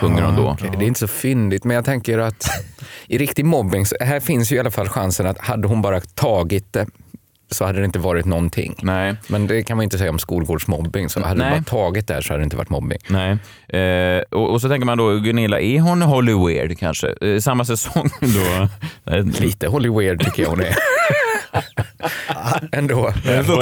[0.00, 0.48] Sjunger hon då.
[0.50, 2.46] Okej, Det är inte så fyndigt, men jag tänker att
[3.06, 6.72] i riktig mobbing, här finns ju i alla fall chansen att hade hon bara tagit
[6.72, 6.86] det
[7.50, 8.74] så hade det inte varit någonting.
[8.82, 9.14] Nej.
[9.28, 11.08] Men det kan man inte säga om skolgårdsmobbing.
[11.08, 11.50] Så hade Nej.
[11.52, 12.98] hon bara tagit det här så hade det inte varit mobbing.
[13.08, 13.38] Nej.
[13.82, 17.14] Eh, och, och så tänker man då, Gunilla, är hon Holly Weird kanske?
[17.20, 18.68] Eh, samma säsong då?
[19.40, 20.76] Lite Holly Weird tycker jag hon är.
[22.72, 23.00] Ändå.
[23.02, 23.12] Var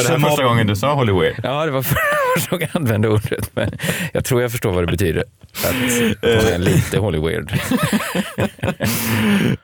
[0.03, 1.35] det här första gången du sa Holly Weird?
[1.43, 3.51] Ja, det var första gången jag använde ordet.
[3.55, 3.71] Men
[4.13, 5.25] jag tror jag förstår vad det betyder.
[5.65, 5.73] Att
[6.23, 7.53] hon är lite Holly Weird.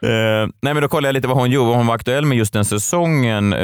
[0.01, 2.39] Eh, nej men då kollade jag lite vad hon gjorde, vad hon var aktuell med
[2.39, 3.53] just den säsongen.
[3.53, 3.59] Eh,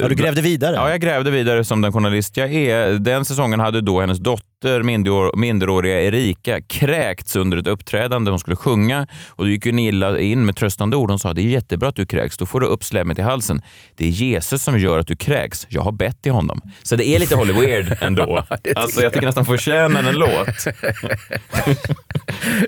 [0.00, 0.74] Ja, du grävde vidare?
[0.76, 2.92] Ja, jag grävde vidare som den journalist jag är.
[2.92, 8.30] Den säsongen hade då hennes dotter dotter, minderår, minderåriga Erika, kräkts under ett uppträdande.
[8.30, 11.10] Hon skulle sjunga och då gick Gunilla in med tröstande ord.
[11.10, 13.62] Hon sa det är jättebra att du kräks, då får du upp slemmet i halsen.
[13.96, 15.66] Det är Jesus som gör att du kräks.
[15.70, 16.60] Jag har bett till honom.
[16.82, 18.44] Så det är lite Holly Weird ändå.
[18.76, 20.48] Alltså, jag tycker nästan förtjänar en låt.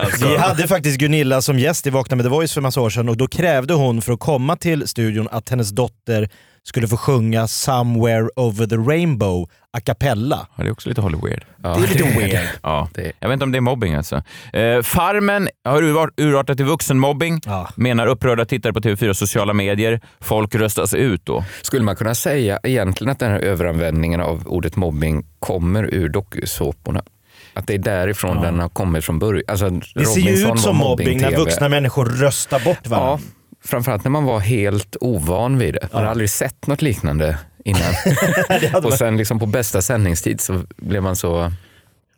[0.01, 2.91] Alltså- Vi hade faktiskt Gunilla som gäst i Vakna med The Voice för massa år
[2.91, 6.29] sedan och då krävde hon för att komma till studion att hennes dotter
[6.65, 10.47] skulle få sjunga Somewhere over the rainbow a cappella.
[10.57, 11.45] Ja, det är också lite Holly Weird.
[11.57, 12.49] det är lite weird.
[12.63, 12.89] Ja.
[13.21, 14.23] Jag vet inte om det är mobbing alltså.
[14.53, 17.41] Eh, farmen har urart- urartat till vuxenmobbing,
[17.77, 20.01] menar upprörda tittare på TV4 sociala medier.
[20.21, 21.45] Folk röstas ut då.
[21.63, 27.03] Skulle man kunna säga egentligen att den här överanvändningen av ordet mobbing kommer ur dokusåporna?
[27.55, 29.45] Att det är därifrån den har kommit från början.
[29.49, 31.37] Alltså, Det ser ju Robinson ut som mobbing när mobbing-TV.
[31.37, 33.11] vuxna människor röstar bort varandra.
[33.11, 33.19] Ja,
[33.65, 35.89] framförallt när man var helt ovan vid det.
[35.93, 37.95] Man har aldrig sett något liknande innan.
[38.85, 41.53] och sen liksom på bästa sändningstid så blev man så...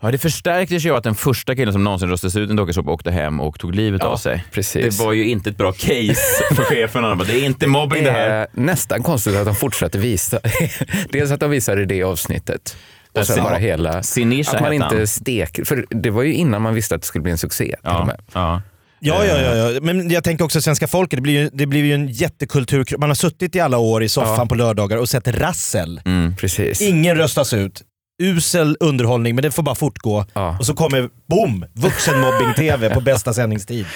[0.01, 2.90] Ja, det förstärktes ju att den första killen som någonsin röstades ut i en dokusåpa
[2.90, 4.45] åkte hem och tog livet av sig.
[4.53, 4.99] precis.
[4.99, 7.05] Det var ju inte ett bra case för chefen.
[7.05, 8.28] Han bara, Det är inte mobbing det här.
[8.30, 10.40] är nästan konstigt att de fortsatte visa.
[11.09, 12.76] Dels att de visade det avsnittet.
[13.12, 13.42] Och sen Ja.
[13.42, 14.03] bara hela...
[14.03, 15.66] Sinisha att man inte stek...
[15.66, 17.76] För det var ju innan man visste att det skulle bli en succé.
[17.82, 18.62] Ja.
[19.01, 19.80] Ja, ja, ja, ja.
[19.82, 22.97] Men jag tänker också svenska folket, det blir ju, det blir ju en jättekultur.
[22.99, 24.47] Man har suttit i alla år i soffan Ja.
[24.47, 26.01] på lördagar och sett rassel.
[26.40, 26.80] Precis.
[26.80, 27.82] Ingen röstas ut.
[28.22, 30.24] Usel underhållning, men det får bara fortgå.
[30.59, 33.86] Och så kommer, boom, vuxenmobbing-tv på bästa sändningstid.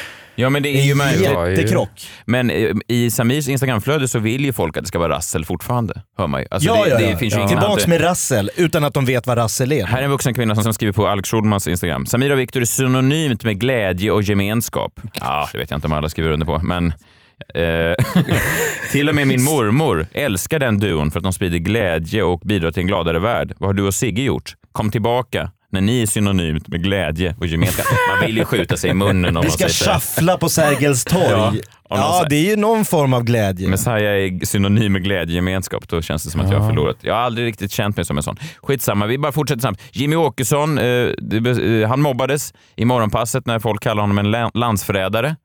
[0.40, 1.30] Ja, men det är ju märkligt.
[1.30, 2.10] Jättekrock.
[2.24, 6.02] Men eh, i Samirs Instagramflöde så vill ju folk att det ska vara rassel fortfarande.
[6.18, 6.46] Hör man ju.
[6.50, 7.16] Alltså, ja, det, ja, det ja.
[7.16, 9.86] finns ingen Tillbaks med rassel, utan att de vet vad rassel är.
[9.86, 12.06] Här är en vuxen kvinna som, skriver på Alex Schulmans Instagram.
[12.06, 15.00] Samira och Viktor är synonymt med glädje och gemenskap.
[15.20, 16.86] Ja, det vet jag inte om alla skriver under på, men
[17.54, 18.22] eh,
[18.92, 22.70] till och med min mormor älskar den duon för att de sprider glädje och bidrar
[22.70, 23.54] till en gladare värld.
[23.58, 24.54] Vad har du och Sigge gjort?
[24.72, 27.86] Kom tillbaka när ni är synonymt med glädje och gemenskap.
[28.16, 29.92] Man vill ju skjuta sig i munnen om Vi man ska säger så här.
[29.94, 31.24] schaffla på Sergels torg.
[31.30, 31.52] Ja,
[31.90, 33.68] Ja, det är ju någon form av glädje.
[33.68, 35.88] Messiah är synonym med glädje och gemenskap.
[35.88, 36.96] Då känns det som att jag har förlorat.
[37.00, 38.36] Jag har aldrig riktigt känt mig som en sån.
[38.62, 39.80] Skitsamma, vi bara fortsätter snabbt.
[39.92, 45.36] Jimmy Åkesson, eh, eh, han mobbades i morgonpasset när folk kallade honom en la- landsförrädare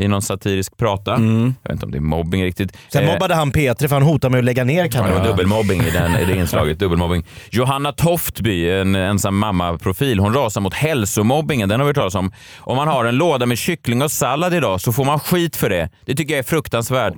[0.00, 1.10] i någon satirisk prata.
[1.10, 1.18] Jag
[1.62, 2.76] vet inte om det är mobbing riktigt.
[2.88, 5.18] Sen Eh, mobbade han P3 för han hotade med att lägga ner Ja, det kanalen.
[5.18, 6.78] var dubbelmobbing i, den, i det inslaget.
[6.78, 7.24] Dubbelmobbing.
[7.50, 11.68] Johanna Toftby, en ensam mamma-profil, hon rasar mot hälsomobbingen.
[11.68, 12.32] Den har vi hört talas om.
[12.58, 15.70] Om man har en låda med kyckling och sallad idag så får man skit för
[15.70, 15.88] det.
[16.04, 17.14] Det tycker jag är fruktansvärt.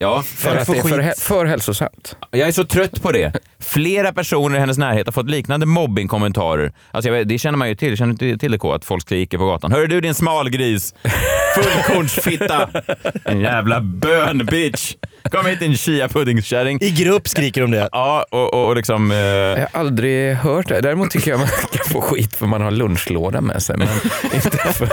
[0.00, 2.16] Ja, För att det är för, för hälsosamt.
[2.30, 3.32] jag är så trött på det.
[3.60, 6.72] Flera personer i hennes närhet har fått liknande mobbingkommentarer.
[6.90, 7.96] Alltså vet, det känner man ju till.
[7.96, 8.72] Känner du inte till det K?
[8.72, 9.72] Att folk skriker på gatan.
[9.72, 10.94] Hör du din smalgris!
[11.54, 12.68] Fullkornsfitta!
[13.24, 14.94] En jävla bön bitch!
[15.30, 16.78] Kom hit din chia-puddingskärring.
[16.82, 17.88] I grupp skriker de det.
[17.92, 19.10] Ja, och, och, och liksom...
[19.10, 19.16] Eh...
[19.18, 20.80] Jag har aldrig hört det.
[20.80, 23.76] Däremot tycker jag man kan få skit för man har lunchlåda med sig.
[23.76, 23.88] Men
[24.34, 24.88] inte för,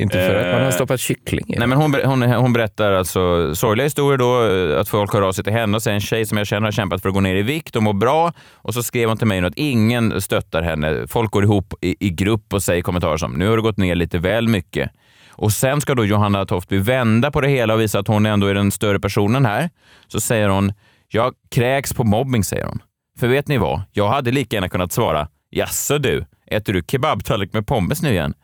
[0.00, 1.58] inte för att man har stoppat kyckling i.
[1.58, 5.32] Nej, men hon, hon, hon berättar alltså sorgliga historier då, eh, att folk hör av
[5.32, 7.20] sig till henne och säger en tjej som jag känner har kämpat för att gå
[7.20, 8.32] ner i vikt och må bra.
[8.52, 11.06] Och så skrev hon till mig att ingen stöttar henne.
[11.08, 13.94] Folk går ihop i, i grupp och säger kommentarer som nu har du gått ner
[13.94, 14.90] lite väl mycket.
[15.30, 18.46] Och sen ska då Johanna Toftby vända på det hela och visa att hon ändå
[18.46, 19.70] är den större personen här.
[20.08, 20.72] Så säger hon,
[21.08, 22.82] jag kräks på mobbing, säger hon.
[23.18, 23.82] För vet ni vad?
[23.92, 28.34] Jag hade lika gärna kunnat svara, jaså du, äter du kebabtallrik med pommes nu igen?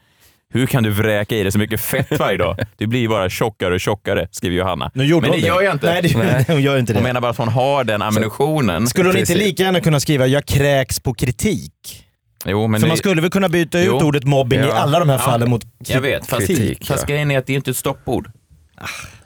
[0.55, 2.57] Hur kan du vräka i dig så mycket fett varje dag?
[2.76, 4.90] Du blir ju bara tjockare och tjockare, skriver Johanna.
[4.94, 5.86] Nu gjorde Men hon det gör jag inte.
[5.92, 6.03] Nej,
[6.47, 6.97] det- hon gör inte det.
[6.99, 8.86] Hon menar bara att hon har den ammunitionen.
[8.86, 12.03] Skulle hon inte lika gärna kunna skriva “jag kräks på kritik”?
[12.49, 14.01] Jo, men För det- man skulle väl kunna byta ut Jo.
[14.03, 14.72] ordet mobbing i Ja.
[14.72, 15.22] alla de här Ja.
[15.24, 16.86] fallen mot Jag vet, fast, kritik.
[16.86, 18.30] fast grejen är att det är inte ett stoppord.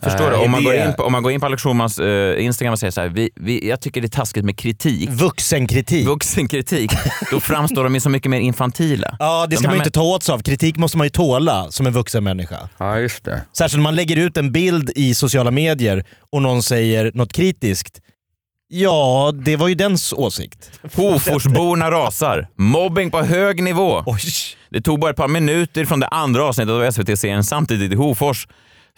[0.03, 0.45] Förstår nej, du?
[0.45, 2.79] Om man, går in på, om man går in på Alex Schulmans eh, Instagram och
[2.79, 5.11] säger så här, vi, vi, jag tycker det är taskigt med kritik.
[5.11, 6.07] Vuxenkritik.
[6.07, 6.91] Vuxenkritik.
[7.31, 9.17] Då framstår de ju så mycket mer infantila.
[9.19, 10.43] Ja, det De ska man ju inte ta åt sig av.
[10.43, 12.69] Kritik måste man ju tåla som en vuxen människa.
[12.79, 13.43] Ja, just det.
[13.53, 18.01] Särskilt om man lägger ut en bild i sociala medier och någon säger något kritiskt.
[18.73, 20.71] Ja, det var ju dens åsikt.
[20.95, 22.49] Hoforsborna rasar.
[22.57, 24.05] Mobbing på hög nivå.
[24.71, 28.47] Det tog bara ett par minuter från det andra avsnittet av SVT-serien Samtidigt i Hofors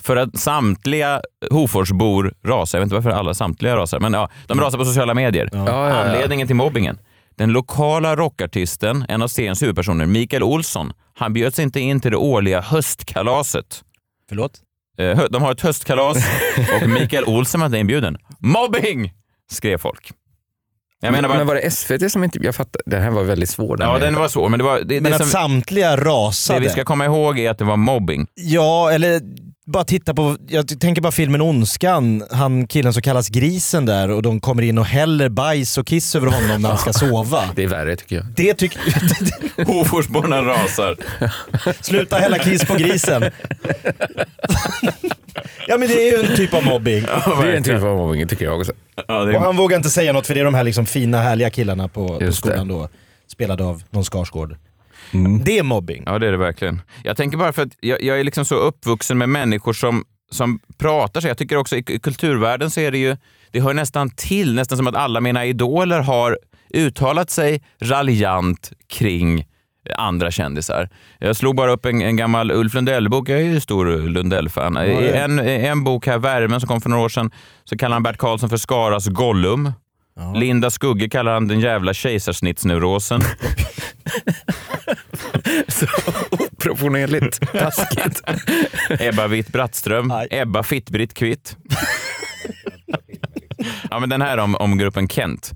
[0.00, 1.20] för att samtliga
[1.50, 2.78] Hoforsbor rasar.
[2.78, 5.48] Jag vet inte varför alla samtliga rasar, men ja, de rasar på sociala medier.
[5.52, 5.94] Ja, ja, ja.
[6.04, 6.98] Anledningen till mobbingen.
[7.36, 12.16] Den lokala rockartisten, en av seriens huvudpersoner, Mikael Olsson, han bjöds inte in till det
[12.16, 13.82] årliga höstkalaset.
[14.28, 14.52] Förlåt?
[14.98, 16.16] Eh, De har ett höstkalas
[16.82, 18.16] och Mikael Olsson var inte inbjuden.
[18.38, 19.12] Mobbing!
[19.50, 20.12] skrev folk.
[21.00, 22.38] Jag menar bara, men var det SVT som inte...
[22.42, 23.76] Jag fattar, den här var väldigt svår.
[23.80, 24.80] ja, den var svår, men det var...
[24.80, 26.60] Det, Men det att som, samtliga det rasade.
[26.60, 28.26] vi ska komma ihåg är att det var mobbing.
[28.34, 29.20] Ja, eller
[29.64, 34.22] bara titta på, jag tänker bara filmen Ondskan, han killen som kallas Grisen där och
[34.22, 37.42] de kommer in och häller bajs och kiss över honom när han ska sova.
[37.56, 38.24] Det är värre tycker jag.
[38.36, 38.80] Det tycker
[39.64, 40.96] Hoforsborna rasar.
[41.82, 43.24] Sluta hälla kiss på grisen.
[45.68, 47.02] ja men det är ju en typ av mobbing.
[47.42, 48.72] det är en typ av mobbing tycker jag också.
[49.08, 51.88] Och han vågar inte säga något för det är de här liksom fina härliga killarna
[51.88, 52.88] på, på skolan då.
[53.26, 54.56] Spelade av någon Skarsgård.
[55.12, 55.44] Mm.
[55.44, 56.02] Det är mobbing.
[56.06, 56.80] Ja, det är det verkligen.
[57.04, 60.60] Jag tänker bara för att jag, jag är liksom så uppvuxen med människor som, som
[60.78, 61.28] pratar så.
[61.28, 63.16] Jag tycker också i kulturvärlden så är det ju,
[63.50, 66.38] det hör nästan till, nästan som att alla mina idoler har
[66.74, 69.46] uttalat sig raljant kring
[69.96, 70.88] andra kändisar.
[71.18, 73.28] Jag slog bara upp en, en gammal Ulf Lundell-bok.
[73.28, 74.74] Jag är ju stor Lundell-fan.
[74.74, 75.14] Ja, I ja.
[75.14, 77.30] en, en bok här, Värmen, som kom för några år sedan,
[77.64, 79.72] så kallar han Bert Karlsson för Skaras Gollum.
[80.34, 83.20] Linda Skugge kallar han den jävla kejsarsnittsneurosen.
[86.62, 88.22] Oproportionerligt taskigt.
[89.00, 90.12] Ebba Witt-Brattström.
[90.30, 91.56] Ebba Fitt-Britt Kvitt.
[93.90, 95.52] ja, men den här om, om gruppen Kent.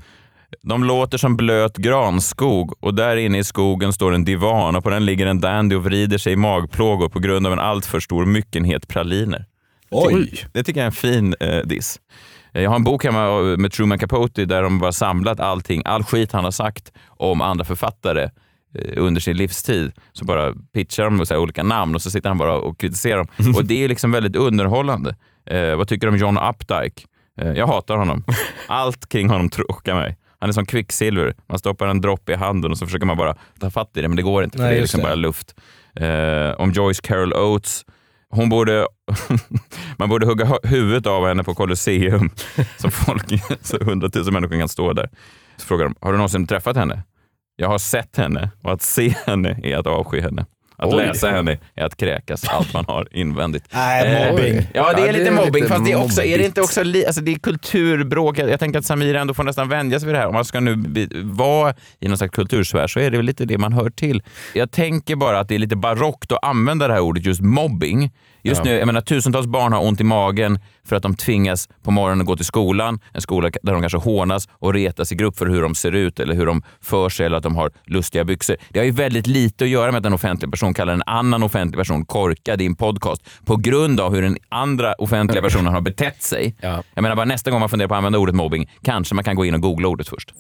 [0.63, 4.91] De låter som blöt granskog och där inne i skogen står en divan och på
[4.91, 8.27] den ligger en dandy och vrider sig i magplågor på grund av en alltför stor
[8.27, 9.45] myckenhet praliner.
[9.91, 10.47] Oj.
[10.53, 12.01] Det tycker jag är en fin eh, diss.
[12.55, 16.05] Eh, Jag har en bok hemma med Truman Capote där de bara samlat allting, all
[16.05, 18.31] skit han har sagt om andra författare eh,
[18.97, 19.93] under sin livstid.
[20.12, 23.55] Så bara pitchar de så olika namn och så sitter han bara och kritiserar dem.
[23.57, 25.16] Och det är liksom väldigt underhållande.
[25.51, 27.03] Eh, vad tycker du om John Updike?
[27.41, 28.24] Eh, jag hatar honom.
[28.66, 30.16] Allt kring honom tråkar mig.
[30.39, 31.35] Han är som kvicksilver.
[31.49, 34.09] Man stoppar en droppe i handen och så försöker man bara ta fatt i det,
[34.09, 35.05] men det går inte för Nej, det är liksom det.
[35.07, 35.55] bara luft.
[36.01, 37.85] Eh, om Joyce Carol Oates.
[38.31, 38.87] Hon borde,
[39.99, 42.31] man borde hugga hu- huvudet av henne på Colosseum
[42.77, 43.24] så folk,
[43.62, 45.11] så hundratusen människor kan stå där.
[45.57, 47.03] Så frågar de, har du någonsin träffat henne?
[47.57, 50.47] Jag har sett henne och att se henne är att avsky henne.
[50.79, 50.97] Att Oj.
[51.07, 53.65] läsa henne är att kräkas allt man har invändigt.
[53.73, 54.55] Nej, mobbing.
[54.57, 55.55] Eh, Ja, det är Ja, lite det är mobbing.
[55.63, 58.39] lite fast det är, också, är det inte också li, alltså det är kulturbråk.
[58.39, 60.27] Jag jag tänker att Samira ändå får nästan vänja sig vid det här.
[60.27, 60.85] Om man ska nu
[61.25, 64.23] vara i någon slags kultursfär så är det väl lite det man hör till.
[64.55, 68.11] Jag tänker bara att det är lite barockt att använda det här ordet just mobbing.
[68.47, 68.71] Just Ja.
[68.73, 72.21] nu, jag menar, tusentals barn har ont i magen för att de tvingas på morgonen
[72.21, 73.01] att gå till skolan.
[73.13, 76.21] En skola där de kanske hånas och retas i grupp för hur de ser ut
[76.21, 78.57] eller hur de för sig eller att de har lustiga byxor.
[78.69, 81.43] Det har ju väldigt lite att göra med att en offentlig person kallar en annan
[81.43, 85.81] offentlig person korkad i en podcast på grund av hur den andra offentliga personen har
[85.81, 86.55] betett sig.
[86.61, 89.37] Jag menar bara nästa gång man funderar på att använda ordet mobbing kanske man kan
[89.37, 90.33] gå in och googla ordet först.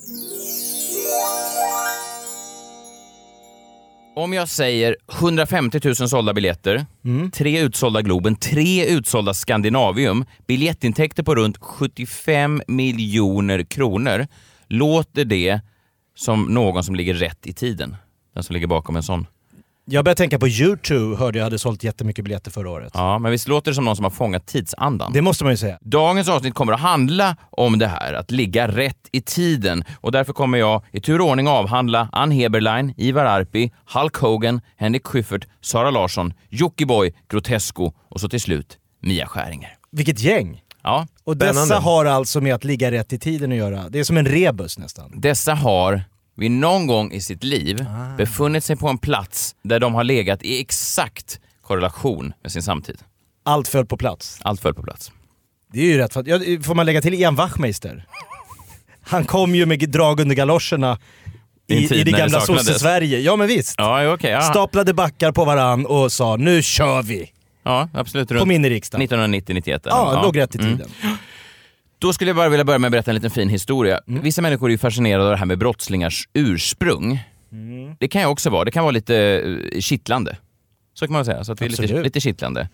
[4.18, 6.86] Om jag säger 150 000 sålda biljetter,
[7.32, 14.26] tre utsålda Globen, tre utsålda Skandinavium, biljettintäkter på runt 75 miljoner kronor.
[14.68, 15.60] Låter det
[16.14, 17.96] som någon som ligger rätt i tiden?
[18.34, 19.26] Den som ligger bakom en sån.
[19.88, 22.90] Jag började tänka på YouTube, hörde jag hade sålt jättemycket biljetter förra året.
[22.94, 25.12] Ja, men visst låter det som någon som har fångat tidsandan?
[25.12, 25.78] Det måste man ju säga.
[25.80, 29.84] Dagens avsnitt kommer att handla om det här, att ligga rätt i tiden.
[30.00, 34.60] Och därför kommer jag i tur och ordning avhandla Ann Heberlein, Ivar Arpi, Hulk Hogan,
[34.76, 39.74] Henrik Schyffert, Sara Larsson, Jockiboi, Grotesco och så till slut Mia Skäringer.
[39.90, 40.62] Vilket gäng!
[40.82, 41.06] Ja.
[41.24, 43.88] Och dessa har alltså med att ligga rätt i tiden att göra.
[43.88, 45.12] Det är som en rebus nästan.
[45.20, 46.04] Dessa har
[46.36, 48.16] vid någon gång i sitt liv Ah.
[48.16, 52.98] befunnit sig på en plats där de har legat i exakt korrelation med sin samtid.
[53.44, 54.38] Allt föll på plats.
[54.42, 55.12] Allt föll på plats.
[55.72, 56.16] Det är ju rätt.
[56.26, 58.06] Ja, får man lägga till Ian Wachtmeister?
[59.02, 60.98] Han kom ju med drag under galoscherna
[61.66, 63.18] I i, det gamla sosse-Sverige.
[63.20, 63.74] Ja men visst.
[63.78, 64.30] Ja, okej.
[64.30, 64.40] ja.
[64.42, 67.30] Staplade backar på varann och sa nu kör vi.
[67.62, 68.28] Ja, absolut.
[68.28, 69.08] Kom in i riksdagen.
[69.08, 69.80] 1990-91.
[69.84, 70.80] Ja, låg rätt i Mm.
[71.98, 74.00] Då skulle jag bara vilja börja med att berätta en liten fin historia.
[74.08, 74.22] Mm.
[74.22, 77.24] Vissa människor är fascinerade av det här med brottslingars ursprung.
[77.52, 77.96] Mm.
[77.98, 78.64] Det kan jag också vara.
[78.64, 79.16] Det kan vara lite
[79.72, 80.36] eh, kittlande.
[80.94, 81.44] Så kan man säga.
[81.44, 82.68] Så att det är lite, lite kittlande.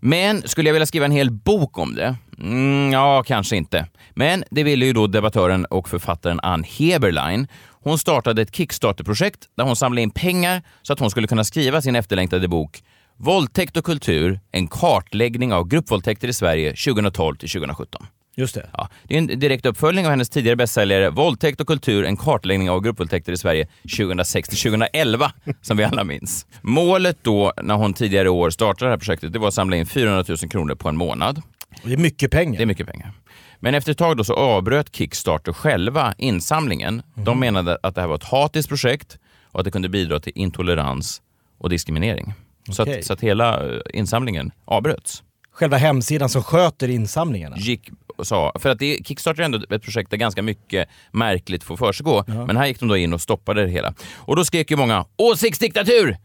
[0.00, 2.16] Men skulle jag vilja skriva en hel bok om det?
[2.38, 3.86] Mm, ja, kanske inte.
[4.14, 7.46] Men det ville ju då debattören och författaren Ann Heberlein.
[7.82, 11.82] Hon startade ett Kickstarter-projekt där hon samlade in pengar så att hon skulle kunna skriva
[11.82, 12.82] sin efterlängtade bok
[13.18, 18.06] Våldtäkt och kultur, en kartläggning av gruppvåldtäkter i Sverige 2012 till 2017.
[18.38, 18.66] Just det.
[18.72, 22.70] Ja, det är en direkt uppföljning av hennes tidigare bästsäljare Våldtäkt och kultur, en kartläggning
[22.70, 25.32] av gruppvåldtäkter i Sverige 2006 till 2011,
[25.62, 26.46] som vi alla minns.
[26.62, 29.76] Målet då, när hon tidigare i år startade det här projektet, det var att samla
[29.76, 31.42] in 400 000 kronor på en månad.
[31.84, 32.56] Det är mycket pengar.
[32.56, 33.12] Det är mycket pengar.
[33.60, 37.02] Men efter ett tag då så avbröt Kickstarter själva insamlingen.
[37.14, 39.18] De menade att det här var ett hatiskt projekt
[39.52, 41.22] och att det kunde bidra till intolerans
[41.58, 42.34] och diskriminering.
[42.70, 42.98] Så, Okej.
[42.98, 45.22] att, så att hela eh, insamlingen avbröts.
[45.56, 47.56] Själva hemsidan som sköter insamlingarna.
[47.56, 51.64] gick och sa, för att det, Kickstarter är ändå ett projekt där ganska mycket märkligt
[51.64, 53.94] får försiggå, men här gick de då in och stoppade det hela.
[54.14, 56.16] Och då skrek ju många “åsiktsdiktatur!”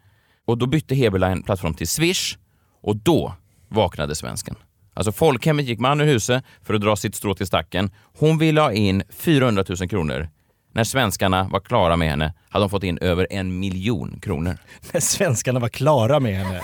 [0.45, 2.37] och då bytte Heberlein plattform till Swish
[2.81, 3.33] och då
[3.67, 4.55] vaknade svensken.
[4.93, 7.91] Alltså folkhemmet gick man ur huset för att dra sitt strå till stacken.
[8.17, 10.29] Hon ville ha in 400 000 kronor.
[10.73, 14.57] När svenskarna var klara med henne hade de fått in över en miljon kronor.
[14.93, 16.61] När svenskarna var klara med henne.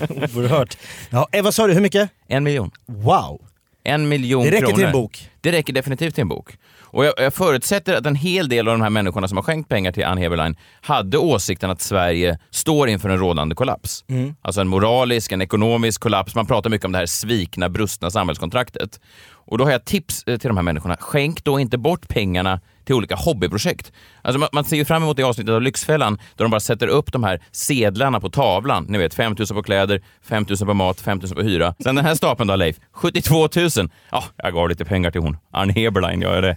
[0.34, 0.78] Oerhört.
[1.10, 2.10] Ja, eh, vad sa du, hur mycket?
[2.28, 2.70] En miljon.
[2.86, 3.40] Wow.
[3.84, 4.76] En miljon Det räcker kronor.
[4.76, 5.30] till en bok.
[5.40, 6.56] Det räcker definitivt till en bok.
[6.96, 9.68] Och jag, jag förutsätter att en hel del av de här människorna som har skänkt
[9.68, 14.04] pengar till Ann Heberlein hade åsikten att Sverige står inför en rådande kollaps.
[14.08, 14.34] Mm.
[14.42, 16.34] Alltså en moralisk, en ekonomisk kollaps.
[16.34, 19.00] Man pratar mycket om det här svikna, brustna samhällskontraktet.
[19.46, 20.96] Och då har jag tips eh, till de här människorna.
[21.00, 23.92] Skänk då inte bort pengarna till olika hobbyprojekt.
[24.22, 26.86] Alltså man, man ser ju fram emot det avsnittet av Lyxfällan där de bara sätter
[26.88, 28.86] upp de här sedlarna på tavlan.
[28.88, 31.74] Ni vet, 5 000 på kläder, 5 000 på mat, 5 000 på hyra.
[31.82, 33.70] Sen den här stapeln då Leif, 72 000.
[34.10, 35.36] Ja, jag gav lite pengar till hon.
[35.50, 36.56] Ann Heberlein, jag är det.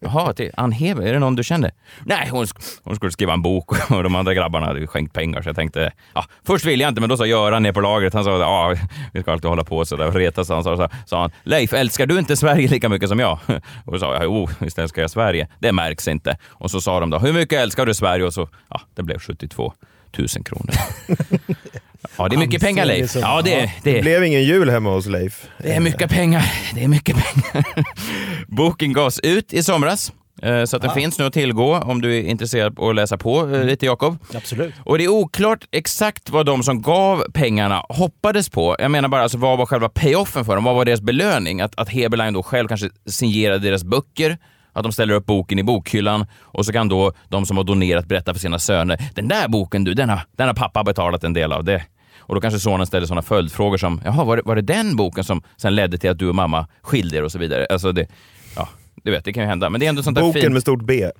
[0.00, 1.70] Jaha, till Ann Heber, är det någon du känner?
[2.04, 5.42] Nej, hon, sk- hon skulle skriva en bok och de andra grabbarna hade skänkt pengar
[5.42, 8.14] så jag tänkte, ja, först ville jag inte men då sa Göran ner på lagret,
[8.14, 8.74] han sa ja,
[9.12, 10.48] vi ska alltid hålla på sådär och retas.
[10.48, 13.38] Han sa, så, sa han, Leif, älskar du inte Sverige lika mycket som jag?
[13.84, 15.48] Och då sa jag, jo, visst älskar jag Sverige.
[15.58, 16.38] Det märks inte.
[16.48, 18.24] Och så sa de då, hur mycket älskar du Sverige?
[18.24, 19.72] Och så, ja, det blev 72
[20.18, 20.74] 000 kronor.
[22.18, 23.16] Ja, det är mycket pengar Leif.
[23.16, 23.50] Ja, det,
[23.82, 25.46] Det det, blev ingen jul hemma hos Leif.
[25.58, 26.52] det är mycket pengar.
[26.74, 27.66] Det är mycket pengar.
[28.46, 30.12] Boken gavs ut i somras.
[30.42, 30.94] eh, Så att den Ah.
[30.94, 34.18] finns nu att tillgå om du är intresserad av att läsa på eh, lite Jakob.
[34.34, 34.74] Absolut.
[34.84, 38.76] Och det är oklart exakt vad de som gav pengarna hoppades på.
[38.78, 40.64] Jag menar bara, alltså, vad var själva payoffen för dem?
[40.64, 41.60] Vad var deras belöning?
[41.60, 44.38] Att, att Heberlein då själv kanske signerade deras böcker,
[44.72, 48.06] att de ställer upp boken i bokhyllan och så kan då de som har donerat
[48.06, 48.98] berätta för sina söner.
[49.14, 51.64] Den där boken du, den har, den har pappa betalat en del av.
[51.64, 51.82] det.
[52.18, 55.24] Och då kanske sonen ställer sådana följdfrågor som, jaha, var det, var det den boken
[55.24, 57.66] som sen ledde till att du och mamma skilde er och så vidare?
[57.70, 58.06] Alltså det,
[58.56, 58.68] ja,
[59.02, 59.70] du vet, det kan ju hända.
[59.70, 60.52] Men det är ändå sånt där Boken fint.
[60.52, 61.10] med stort B.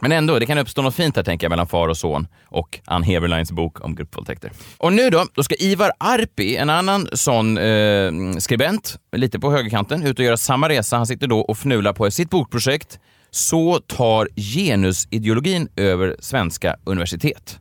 [0.00, 2.80] Men ändå, det kan uppstå något fint här tänker jag mellan far och son och
[2.84, 4.52] Ann Heberleins bok om gruppvåldtäkter.
[4.78, 10.02] Och nu då, då ska Ivar Arpi, en annan sån eh, skribent, lite på högerkanten,
[10.06, 10.96] ut och göra samma resa.
[10.96, 12.98] Han sitter då och fnular på sitt bokprojekt
[13.30, 17.58] Så tar genusideologin över svenska universitet.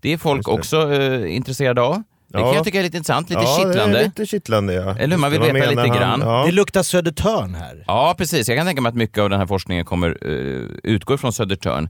[0.00, 2.02] Det är folk också eh, intresserade av.
[2.32, 2.54] Det kan Ja.
[2.54, 3.96] jag tycka är lite intressant, lite ja, kittlande.
[3.98, 4.96] Det är lite kittlande ja.
[4.98, 5.20] Eller hur?
[5.20, 5.90] Man vill veta lite han?
[5.96, 6.20] grann.
[6.20, 6.42] Ja.
[6.46, 7.84] Det luktar Södertörn här.
[7.86, 8.48] Ja, precis.
[8.48, 11.88] Jag kan tänka mig att mycket av den här forskningen kommer uh, utgå från Södertörn.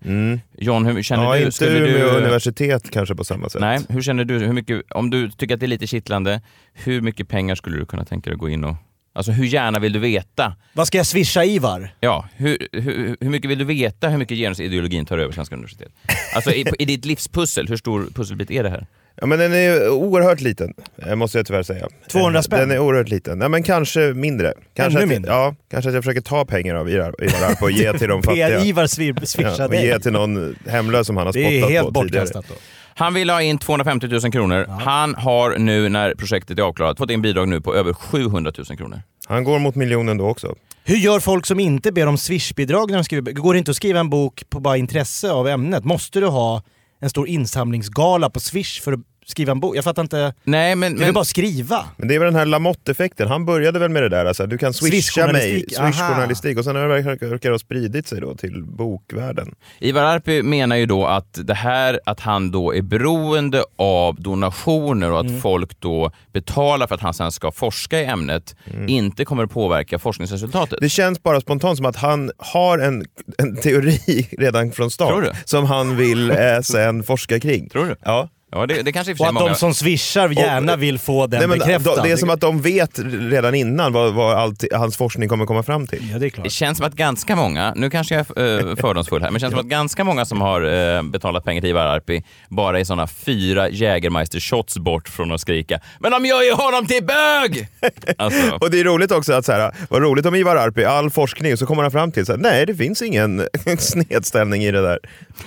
[0.59, 1.33] John, hur känner Mm.
[1.33, 1.45] Ja, du?
[1.45, 2.17] inte Skulle Umeå du...
[2.19, 3.61] universitet kanske på samma sätt.
[3.61, 4.39] Nej, hur känner du?
[4.39, 6.41] Hur mycket, om du tycker att det är lite kittlande,
[6.73, 8.77] hur mycket pengar skulle du kunna tänka dig att gå in och...
[9.13, 10.57] Alltså hur gärna vill du veta?
[10.73, 11.95] Vad ska jag swisha Ivar?
[12.01, 15.93] Ja, hur, hur, hur mycket vill du veta hur mycket genusideologin tar över svenska universitet?
[16.35, 18.87] Alltså i, i ditt livspussel, hur stor pusselbit är det här?
[19.21, 20.75] Ja, men den är oerhört liten,
[21.07, 21.89] eh, måste jag tyvärr säga.
[22.13, 22.59] 200 Eh, spänn?
[22.61, 23.39] Den är oerhört liten.
[23.39, 24.55] Nej, men kanske mindre.
[24.75, 25.33] Kanske Ännu att, mindre?
[25.33, 28.23] Ja, kanske att jag försöker ta pengar av Ivar Ivar Arp och ge till de
[28.23, 28.49] fattiga.
[28.61, 31.95] Swi- swishar ja, och ge till någon hemlös som han har Det är spottat helt
[31.95, 32.25] på tidigare.
[32.25, 32.55] bortkastat då.
[32.95, 34.67] Han vill ha in 250 000 kronor.
[34.81, 38.79] Han har nu när projektet är avklarat fått in bidrag nu på över 700 000
[38.79, 39.03] kronor.
[39.27, 40.55] Han går mot miljonen då också.
[40.85, 43.77] Hur gör folk som inte ber om swishbidrag när de skriver Går det inte att
[43.77, 45.85] skriva en bok på bara intresse av ämnet?
[45.85, 46.63] Måste du ha
[47.01, 49.01] en stor insamlingsgala på swish för att
[49.31, 49.77] skriva en bok?
[49.77, 50.35] Jag fattar inte.
[50.45, 51.85] Nej, men, Det är väl bara skriva?
[51.97, 53.29] Men det är väl den här Lamotte-effekten.
[53.29, 56.89] Han började väl med det där, alltså, du kan swisha mig, Swishjournalistik, och sen har
[56.89, 59.55] det ha spridit sig då till bokvärlden.
[59.79, 65.13] Ivar Arpi menar ju då att det här att han då är beroende av donationer
[65.13, 65.41] och att Mm.
[65.41, 69.99] folk då betalar för att han sen ska forska i ämnet inte kommer att påverka
[69.99, 70.79] forskningsresultatet.
[70.81, 73.05] Det känns bara spontant som att han har en,
[73.39, 75.31] en teori redan från start du?
[75.45, 77.69] som han vill eh, sen forska kring.
[77.69, 77.97] Tror du?
[78.05, 78.29] Ja.
[78.53, 79.49] Ja, det, det kanske och att många...
[79.49, 81.97] de som swishar gärna Och- vill få den Nej, men bekräftad.
[81.97, 82.91] de- Det är som att de vet
[83.31, 86.11] redan innan vad, vad allt, hans forskning kommer komma fram till.
[86.13, 86.45] Ja, det är klart.
[86.45, 89.41] Det känns som att ganska många, nu kanske jag är eh, fördomsfull här, men det
[89.41, 92.85] känns som att ganska många som har eh, betalat pengar till Ivar Arpi bara är
[92.85, 97.69] sådana fyra Jägermeister shots bort från att skrika “Men de gör ju honom till bög!”
[98.19, 101.11] alltså, Och det är roligt också att så här, vad roligt om Ivar Arpi, all
[101.11, 103.47] forskning, så kommer han fram till så här, nej det finns ingen
[103.79, 104.99] snedställning i det där.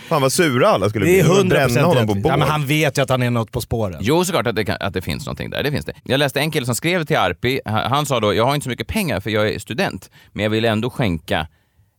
[0.09, 1.19] Fan vad sura alla skulle Det bli.
[1.19, 2.23] är De kommer 100% bränna honom på bål.
[2.31, 3.97] ja, men Han vet ju att han är något på spåren.
[4.01, 5.63] Jo, såklart att det, kan, att det finns någonting där.
[5.63, 5.93] Det finns det.
[6.03, 7.59] Jag läste en kille som skrev till Arpi.
[7.65, 10.43] Han, han sa då, jag har inte så mycket pengar för jag är student, men
[10.43, 11.47] jag vill ändå skänka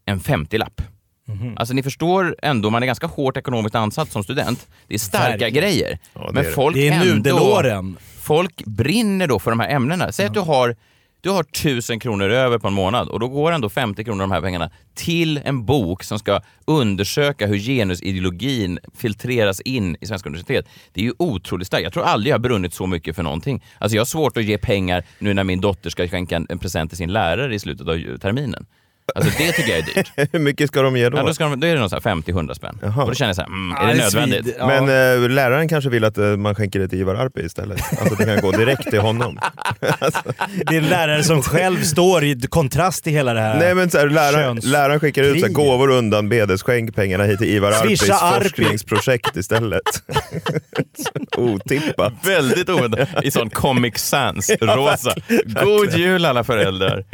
[0.07, 0.83] en 50-lapp.
[1.29, 1.55] Mhm.
[1.59, 4.66] Alltså ni förstår ändå, man är ganska hårt ekonomiskt ansatt som student.
[4.89, 5.55] Det är starka Verkligen.
[5.55, 5.99] grejer.
[6.15, 6.55] Ja, det men är det.
[6.55, 7.05] folk Det är ändå...
[7.15, 7.97] nudelåren.
[8.21, 10.12] Folk brinner då för de här ämnena.
[10.12, 10.77] Säg att du har
[11.24, 14.28] du har tusen kronor över på en månad och då går ändå 50 kronor av
[14.28, 20.28] de här pengarna till en bok som ska undersöka hur genusideologin filtreras in i svenska
[20.28, 20.66] universitet.
[20.92, 21.84] Det är ju otroligt starkt.
[21.84, 23.64] Jag tror aldrig jag har brunnit så mycket för någonting.
[23.78, 26.59] Alltså jag har svårt att ge pengar nu när min dotter ska skänka en, en
[26.59, 28.66] present till sin lärare i slutet av terminen.
[29.16, 30.12] Alltså det tycker jag är dyrt.
[30.32, 31.19] Hur mycket ska de ge då?
[31.19, 32.78] Ja, då, ska de, då är det nog så här 50-100 spänn.
[32.97, 34.57] Och då känner jag så här, mm, är det nödvändigt?
[34.59, 34.82] Men
[35.23, 37.81] eh, läraren kanske vill att eh, man skänker det till Ivar Arpi istället.
[38.01, 39.39] Alltså det kan gå direkt till honom.
[40.66, 43.91] Det är en lärare som själv står i kontrast till hela det här Nej men
[43.91, 47.49] så här, läraren, läraren skickar ut så här, gåvor undan bedes, skänk pengarna hit till
[47.49, 48.49] Ivar Arpis Arpi.
[48.49, 49.82] forskningsprojekt istället.
[51.36, 52.12] Otippat.
[52.23, 53.09] Väldigt oväntat.
[53.23, 55.15] I sån Comic Sans, Ja, rosa.
[55.65, 57.05] God jul alla föräldrar.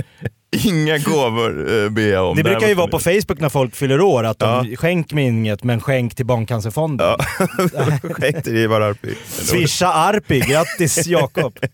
[0.53, 2.37] Inga gåvor eh, ber jag om.
[2.37, 5.65] Det brukar ju vara på Facebook när folk fyller år, att de skänk mig inget
[5.65, 7.17] men skänk till Barncancerfonden.
[8.15, 9.15] skänk till Ivar Arpi.
[9.29, 11.59] Swisha Arpi, grattis Jakob.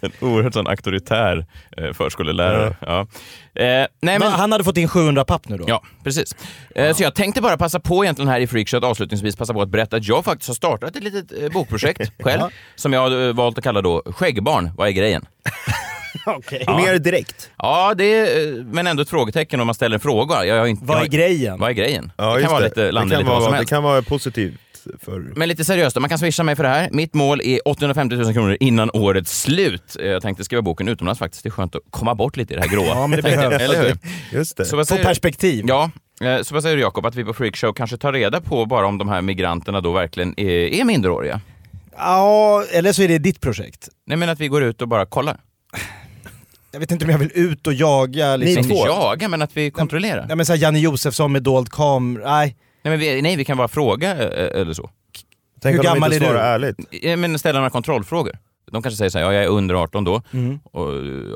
[0.00, 1.46] En oerhört sån auktoritär
[1.76, 2.76] eh, förskolelärare.
[2.80, 3.00] Ja.
[3.54, 4.22] Eh, nej, men...
[4.22, 5.64] Han hade fått in 700 papp nu då?
[5.68, 6.36] Ja, precis.
[6.74, 9.62] Eh, Så jag tänkte bara passa på egentligen här i Freakshow att avslutningsvis passa på
[9.62, 12.50] att berätta att jag faktiskt har startat ett litet eh, bokprojekt själv Ja.
[12.76, 15.24] som jag har eh, valt att kalla då Skäggbarn, vad är grejen?
[16.36, 16.64] Okej.
[16.68, 17.50] Mer direkt.
[17.58, 20.44] Ja, det är, eh, men ändå ett frågetecken om man ställer en fråga.
[20.44, 21.58] Jag har inte, Vad jag är har- grejen?
[21.60, 22.12] Vad är grejen?
[22.16, 24.02] Ja, det kan vara lite landa det kan lite vad som vara, det kan vara
[24.02, 24.60] positivt.
[25.04, 25.32] För...
[25.36, 26.88] Men lite seriöst då, man kan swisha mig för det här.
[26.92, 29.96] Mitt mål är 850 000 kronor innan årets slut.
[30.00, 31.42] Eh, Jag tänkte skriva boken utomlands faktiskt.
[31.42, 32.86] Det är skönt att komma bort lite i det här gråa.
[32.86, 33.62] Ja, men det jag, behövs.
[33.62, 33.98] Eller hur?
[34.32, 34.64] Just det.
[34.64, 35.64] Så vad Få perspektiv.
[35.68, 35.90] Ja,
[36.20, 38.86] eh, så vad säger du Jakob, att vi på Freakshow kanske tar reda på bara
[38.86, 41.40] om de här migranterna då verkligen är, är minderåriga?
[41.96, 43.88] Ja, eller så är det ditt projekt.
[44.06, 45.36] Nej men att vi går ut och bara kollar.
[46.72, 48.36] Jag vet inte om jag vill ut och jaga.
[48.36, 48.62] Liksom.
[48.62, 50.26] Inte jaga, men att vi kontrollerar.
[50.26, 52.56] Nej men såhär Janne Josefsson med dold kamera, nej.
[52.82, 54.90] Nej, men vi, nej, vi kan bara fråga eller så.
[55.62, 56.26] Tänk Hur gammal är du?
[56.26, 56.76] ärligt.
[57.18, 58.38] Men ställa några kontrollfrågor.
[58.70, 60.22] De kanske säger så här, ja, jag är under 18 då.
[60.32, 60.60] Mm.
[60.64, 60.88] Och,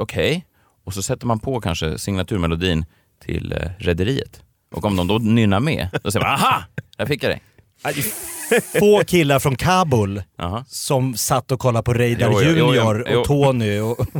[0.02, 0.46] Okej.
[0.84, 2.84] Och så sätter man på kanske signaturmelodin
[3.24, 4.42] till eh, Rederiet.
[4.74, 6.62] Och om de då nynnar med, då säger man aha!
[6.96, 7.42] Där fick jag dig.
[8.78, 10.64] Få killar från Kabul Jaha.
[10.68, 13.20] som satt och kollade på Reidar Jo, jo, jo, Junior jo.
[13.20, 13.78] och Tony.
[13.80, 14.06] Och...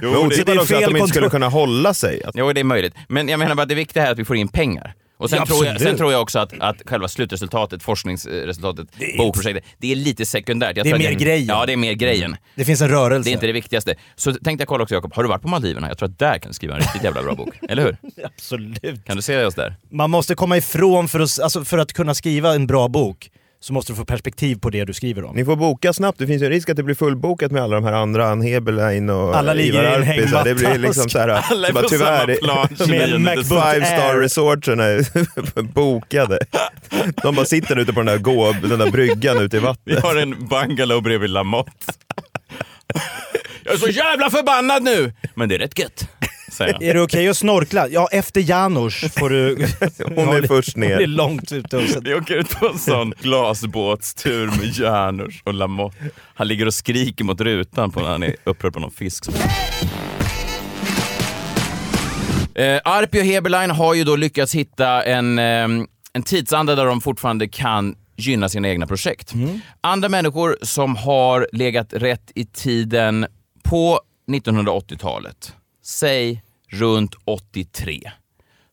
[0.00, 2.22] Men det otippat är också att fel de inte skulle kunna hålla sig.
[2.34, 2.94] Jo, det är möjligt.
[3.08, 4.94] Men jag menar bara att det viktiga är att vi får in pengar.
[5.16, 9.18] Och sen, Ja, tror jag, sen tror jag också att, att själva slutresultatet, forskningsresultatet, är
[9.18, 10.76] bokprojektet, det är lite sekundärt.
[10.76, 11.46] Jag Det är mer grejen.
[11.46, 12.36] Ja, det är mer grejen.
[12.54, 13.28] Det finns en rörelse.
[13.28, 13.94] Det är inte det viktigaste.
[14.16, 15.88] Så tänkte jag kolla också Jakob, har du varit på Maldiverna?
[15.88, 17.48] Jag tror att där kan du skriva en riktigt jävla bra bok.
[17.68, 17.96] Eller hur?
[18.24, 19.04] Absolut.
[19.04, 19.74] Kan du se oss där?
[19.90, 23.30] Man måste komma ifrån, för att, alltså för att kunna skriva en bra bok,
[23.62, 25.36] så måste du få perspektiv på det du skriver om.
[25.36, 27.74] ni får boka snabbt, det finns ju en risk att det blir fullbokat med alla
[27.74, 30.54] de här andra, Ann Heberlein och Alla ligger Ivar i en Arpi, så hängmatta Det
[30.54, 34.14] blir liksom så här, Alla är på tyvärr, samma plan, de 29 MacBook five star
[34.14, 34.20] Air.
[34.20, 36.38] resortsen är bokade.
[37.22, 40.02] De bara sitter ute på den där, gå, den där bryggan ute i Vi vattnet.
[40.02, 41.70] har en bungalow bredvid Lamotte.
[43.64, 45.12] Jag är så jävla förbannad nu!
[45.34, 46.08] Men det är rätt gött,
[46.60, 47.88] Är det okej att snorkla?
[47.88, 49.56] Ja, efter Janusz får du...
[50.16, 50.96] Hon är först ner.
[50.96, 52.00] Det är långt ute och så.
[52.00, 55.96] Vi åker ut på en sån glasbåtstur med Janus och Lamotte.
[56.34, 59.24] Han ligger och skriker mot rutan på när han är upprörd på någon fisk.
[62.54, 65.68] Eh, Arpi och Heberlein har ju då lyckats hitta en, eh,
[66.12, 69.32] en tidsanda där de fortfarande kan gynna sina egna projekt.
[69.80, 73.26] Andra människor som har legat rätt i tiden
[73.62, 74.00] på
[74.30, 78.10] 1980-talet, säg runt 83,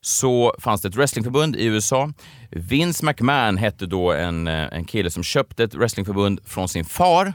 [0.00, 2.12] så fanns det ett wrestlingförbund i USA.
[2.50, 7.32] Vince McMahon hette då en, eh, en kille som köpte ett wrestlingförbund från sin far.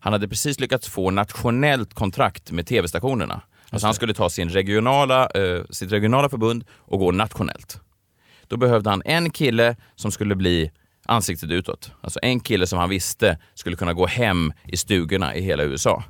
[0.00, 3.40] Han hade precis lyckats få nationellt kontrakt med tv-stationerna.
[3.70, 7.80] Alltså han skulle ta sin regionala, eh, sitt regionala förbund och gå nationellt.
[8.48, 10.70] Då behövde han en kille som skulle bli
[11.06, 11.90] ansiktet utåt.
[12.00, 16.04] Alltså en kille som han visste skulle kunna gå hem i stugorna i hela USA.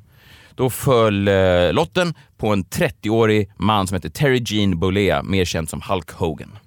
[0.55, 5.69] Då föll eh, lotten på en 30-årig man som heter Terry Gene Bollea, mer känd
[5.69, 6.59] som Hulk Hogan.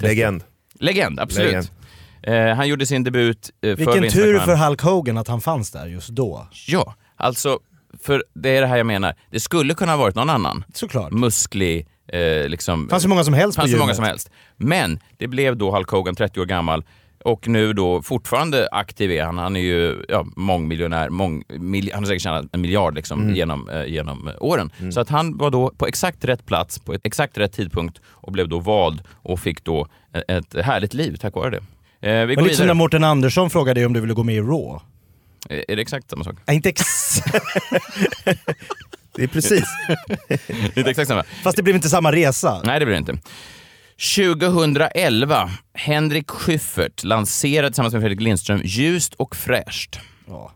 [0.00, 0.44] Legend.
[0.74, 1.46] Legend, absolut.
[1.46, 1.68] Legend.
[2.22, 5.86] Eh, han gjorde sin debut eh, Vilken tur för Hulk Hogan att han fanns där
[5.86, 6.48] just då.
[6.66, 7.58] Ja, alltså,
[8.02, 9.14] för det är det här jag menar.
[9.30, 10.64] Det skulle kunna ha varit någon annan.
[10.74, 11.12] Såklart.
[11.12, 12.88] Musklig, eh, liksom.
[12.88, 14.30] fanns hur många som helst på fanns hur många som helst.
[14.56, 16.84] Men det blev då Hulk Hogan, 30 år gammal,
[17.24, 19.38] och nu då fortfarande aktiv är han.
[19.38, 23.34] Han är ju ja, mångmiljonär, mång, mil, han har säkert tjänat en miljard liksom, Mm.
[23.34, 24.70] genom, eh, genom eh, åren.
[24.92, 28.32] Så att han var då på exakt rätt plats, på ett exakt rätt tidpunkt och
[28.32, 31.62] blev då vald och fick då eh, ett härligt liv tack vare det.
[32.10, 32.74] Eh, vi går lite som när.
[32.74, 34.78] Mårten Andersson frågade dig om du ville gå med i Raw.
[35.50, 36.34] Eh, Är det exakt samma sak?
[36.46, 36.82] Nej, inte ex...
[39.14, 39.64] Det är precis.
[40.28, 41.22] Det är inte exakt samma.
[41.42, 42.60] Fast det blev inte samma resa.
[42.64, 43.16] Nej, det blir det inte.
[44.00, 50.00] 2011, Henrik Schyffert lanserade tillsammans med Fredrik Lindström Ljust och fräscht.
[50.28, 50.52] Ja.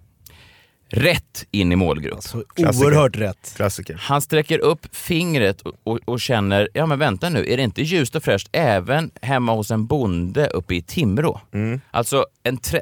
[0.89, 2.25] rätt in i målgrupp.
[2.55, 2.87] Klassiker.
[2.87, 3.53] oerhört rätt.
[3.57, 3.97] Klassiker.
[4.01, 7.83] Han sträcker upp fingret och, och, och känner, ja men vänta nu, är det inte
[7.83, 11.41] ljust och fräscht även hemma hos en bonde uppe i Timrå?
[11.55, 11.81] Mm.
[11.91, 12.27] Alltså,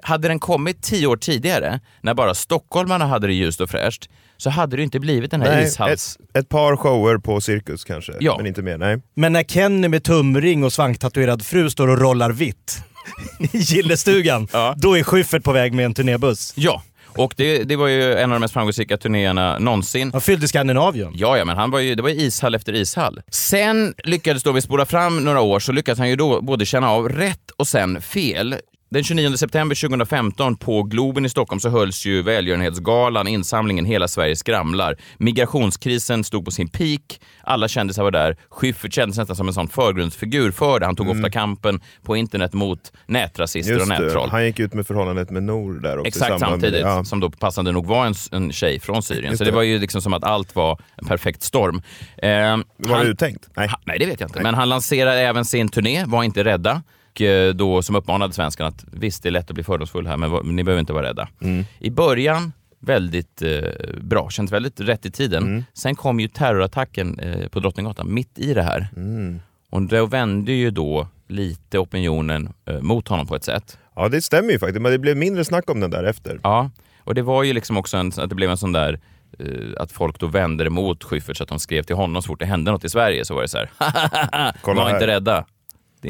[0.03, 4.09] hade den kommit tio år tidigare, när bara stockholmarna hade det ljust och fräscht,
[4.43, 6.17] så hade det inte blivit den här Nej, ishals...
[6.35, 8.35] ett, ett par shower på cirkus kanske, Ja.
[8.37, 8.79] men inte mer.
[8.79, 8.99] Nej.
[9.15, 12.83] Men när Kenny med tumring och svanktatuerad fru står och rollar vitt
[13.53, 16.53] i gillestugan, då är Schyffert på väg med en turnébuss.
[16.57, 16.83] Ja,
[17.17, 20.13] och det, det var ju en av de mest framgångsrika turnéerna någonsin.
[20.13, 21.13] Han fyllde Skandinavien.
[21.15, 23.21] Ja, ja, men han var ju, det var ju ishall efter ishall.
[23.31, 26.91] Sen lyckades då vi spola fram några år, så lyckades han ju då både känna
[26.91, 28.57] av rätt och sen fel.
[28.93, 34.37] Den 29 september 2015 på Globen i Stockholm så hölls ju välgörenhetsgalan, insamlingen Hela Sverige
[34.37, 34.97] skramlar.
[35.19, 38.37] Migrationskrisen stod på sin peak, alla kändisar var där.
[38.51, 40.87] Schyffert kändes nästan som en sån förgrundsfigur för det.
[40.87, 43.89] Han tog ofta kampen på internet mot nätrasister och Mm.
[43.91, 44.05] Just det.
[44.07, 44.31] nättroll.
[44.31, 46.09] Han gick ut med förhållandet med Nor där också.
[46.09, 47.05] Exakt samband med samtidigt, Ja.
[47.05, 49.25] som då passande nog var en, en tjej från Syrien.
[49.25, 49.51] Just så det.
[49.51, 49.55] det.
[49.57, 51.83] var ju liksom som att allt var en perfekt storm.
[52.17, 52.29] Eh,
[52.77, 53.49] Var det uttänkt?
[53.57, 53.69] Nej.
[53.69, 54.41] Ha, nej, det vet jag inte.
[54.43, 56.83] Men han lanserade även sin turné, Var inte rädda.
[57.13, 60.17] Och eh, då som uppmanade svenskarna att visst, det är lätt att bli fördomsfull här,
[60.17, 61.29] men ni behöver inte vara rädda.
[61.43, 61.65] Mm.
[61.79, 63.61] I början väldigt eh,
[64.01, 65.43] bra, känns väldigt rätt i tiden.
[65.43, 65.65] Mm.
[65.75, 68.89] Sen kom ju terrorattacken eh, på Drottninggatan mitt i det här.
[68.97, 69.41] Mm.
[69.71, 73.79] Och då vände ju då lite opinionen eh, mot honom på ett sätt.
[73.97, 76.41] Ja, det stämmer ju faktiskt, men det blev mindre snack om den där efter.
[76.43, 76.71] Ja,
[77.05, 79.01] och det var ju liksom också en, att det blev en sån där
[79.39, 79.47] eh,
[79.79, 82.47] att folk då vände emot Schyffert så att de skrev till honom så fort det
[82.47, 83.71] hände något i Sverige så var det så här,
[84.75, 85.45] var här." inte rädda.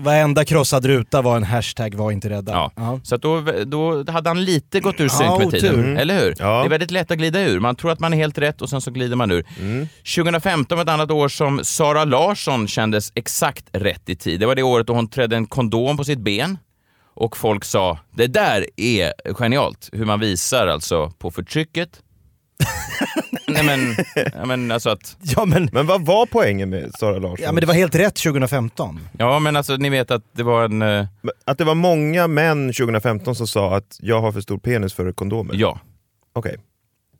[0.01, 2.70] Varenda krossad ruta var en hashtag var inte rädda.
[2.77, 3.01] Ja.
[3.05, 5.59] Så att då, då hade han lite gått ur synk Ja, med otur.
[5.60, 5.81] tiden.
[5.81, 5.97] Mm.
[5.97, 6.35] Eller hur?
[6.39, 6.59] Ja.
[6.60, 7.60] Det är väldigt lätt att glida ur.
[7.60, 9.47] Man tror att man är helt rätt och sen så glider man ur.
[9.60, 9.89] Mm.
[10.16, 14.40] 2015 var ett annat år som Sara Larsson kändes exakt rätt i tid.
[14.40, 16.59] Det var det året då hon trädde en kondom på sitt ben.
[17.14, 19.89] Och folk sa, det där är genialt.
[19.93, 21.89] Hur man visar alltså på förtrycket.
[23.53, 23.95] Nej men,
[24.35, 25.16] ja, men alltså att...
[25.37, 25.69] Ja, men...
[25.73, 27.37] men vad var poängen med Sara Larsson?
[27.45, 29.01] Ja men det var helt rätt 2015.
[29.19, 30.83] Ja men alltså ni vet att det var en...
[30.83, 31.07] eh,
[31.45, 35.12] Att det var många män 2015 som sa att jag har för stor penis för
[35.12, 35.55] kondomer?
[35.57, 35.81] Ja.
[36.33, 36.57] Okej.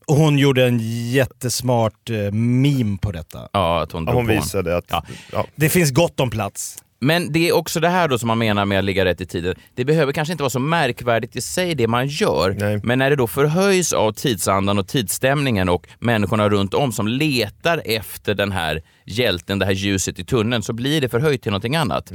[0.07, 0.79] Och hon gjorde en
[1.11, 3.49] jättesmart eh, meme på detta.
[3.53, 4.85] Ja, att hon, Ja, drog hon på visade att...
[5.33, 5.47] Ja.
[5.55, 6.79] Det finns gott om plats.
[7.03, 9.27] Men det är också det här då som man menar med att ligga rätt i
[9.27, 9.55] tiden.
[9.75, 13.17] Det behöver kanske inte vara så märkvärdigt i sig det man gör, men när det
[13.17, 18.83] då förhöjs av tidsandan och tidsstämningen och människorna runt om som letar efter den här
[19.05, 22.13] hjälten, det här ljuset i tunneln, så blir det förhöjt till någonting annat.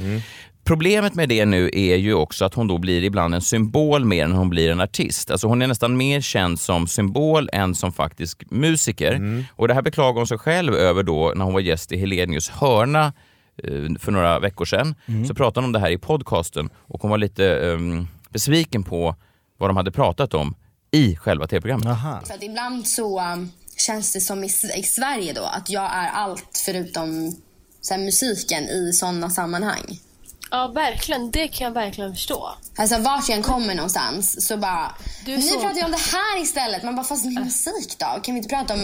[0.64, 4.24] Problemet med det nu är ju också att hon då blir ibland en symbol mer
[4.24, 5.30] än hon blir en artist.
[5.30, 9.44] Alltså hon är nästan mer känd som symbol än som faktisk musiker.
[9.56, 12.48] Och det här beklagar hon sig själv över då när hon var gäst i Helenius
[12.48, 13.12] hörna
[14.00, 14.94] för några veckor sedan.
[15.28, 19.14] Så pratade hon om det här i podcasten och hon var lite ehm, besviken på
[19.58, 20.54] vad de hade pratat om
[20.90, 21.98] i själva tv-programmet.
[22.26, 26.08] För att ibland så um, känns det som i, i Sverige då att jag är
[26.08, 27.36] allt förutom
[27.80, 29.98] så här, musiken i sådana sammanhang.
[30.50, 31.30] Ja, verkligen.
[31.30, 32.48] Det kan jag verkligen förstå.
[32.76, 34.94] Alltså vart jag än kommer någonstans så bara,
[35.26, 36.82] nu så- pratar vi om det här istället.
[36.82, 38.20] Man bara, fast min musik då?
[38.22, 38.80] Kan vi inte prata om,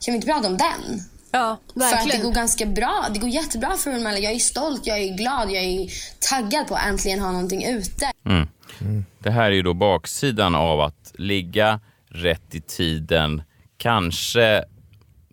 [0.00, 1.00] kan vi inte prata om den?
[1.34, 2.18] Ja, För att verkligen.
[2.20, 3.06] det går ganska bra.
[3.14, 4.22] Det går jättebra för mig.
[4.22, 5.88] Jag är stolt, jag är glad, jag är
[6.30, 8.10] taggad på att äntligen ha någonting ute.
[8.26, 9.04] Mm.
[9.18, 11.80] Det här är ju då baksidan av att ligga
[12.10, 13.42] rätt i tiden,
[13.76, 14.64] kanske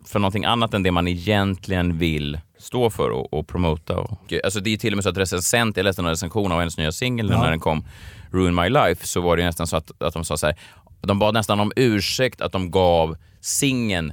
[0.06, 3.96] för någonting annat än det man egentligen vill stå för och, och promota.
[3.98, 6.58] Och, alltså det är till och med så att recensent, jag läste en recension av
[6.58, 7.42] hennes nya singel Ja.
[7.42, 7.84] när den kom,
[8.32, 10.56] Ruin My Life, så var det nästan så att, att de sa så här,
[11.00, 14.12] de bad nästan om ursäkt att de gav singeln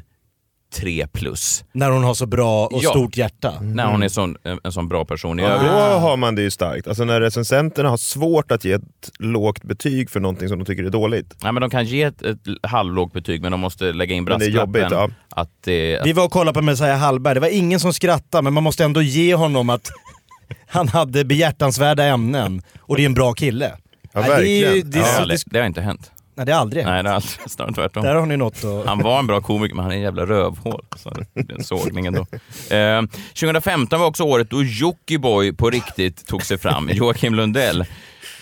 [0.75, 1.63] 3 plus.
[1.71, 2.89] När hon har så bra och Ja.
[2.89, 3.53] stort hjärta.
[3.61, 5.71] När hon är sån, en, en sån bra person i Då övrigt.
[6.01, 6.87] har man det ju starkt.
[6.87, 8.81] Alltså när recensenterna har svårt att ge ett
[9.19, 11.35] lågt betyg för någonting som de tycker är dåligt.
[11.43, 14.39] Nej, men de kan ge ett, ett halvlågt betyg men de måste lägga in Men
[14.39, 15.09] det är brasklappen jobbigt, ja.
[15.29, 16.01] att det...
[16.05, 18.83] Vi var och kollade på Messiah Hallberg, det var ingen som skrattade men man måste
[18.83, 19.89] ändå ge honom att
[20.67, 23.71] han hade behjärtansvärda ämnen och det är en bra kille.
[24.13, 24.89] Ja, Nej, det, är ju- verkligen.
[24.91, 26.11] det, det, så- aldrig, det har inte hänt.
[26.39, 28.03] Nej, det har aldrig Nej, det har aldrig, snarare tvärtom.
[28.03, 28.85] Där har ni något att...
[28.85, 30.85] Han var en bra komiker, men han är en jävla rövhål.
[30.95, 32.25] Så det är en sågning ändå.
[32.69, 33.01] Eh,
[33.33, 36.89] 2015 var också året då Jockiboi på riktigt tog sig fram.
[36.93, 37.85] Joakim Lundell.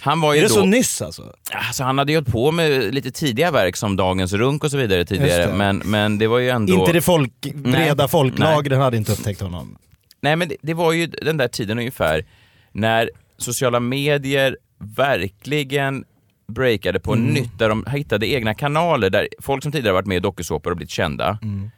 [0.01, 1.33] Han var ju Är det då, så nyss alltså?
[1.51, 4.77] Alltså, han hade ju hållit på med lite tidiga verk som Dagens Runk och så
[4.77, 6.73] vidare tidigare, men, men det var ju ändå...
[6.73, 8.07] Inte det folk, breda Nej.
[8.07, 9.77] folklagren hade inte upptäckt honom.
[10.21, 12.25] Nej, men det, det var ju den där tiden ungefär
[12.71, 16.05] när sociala medier verkligen
[16.47, 17.33] breakade på Mm.
[17.33, 20.77] nytt, där de hittade egna kanaler, där folk som tidigare varit med i dokusåpor och
[20.77, 21.69] blivit kända, Mm.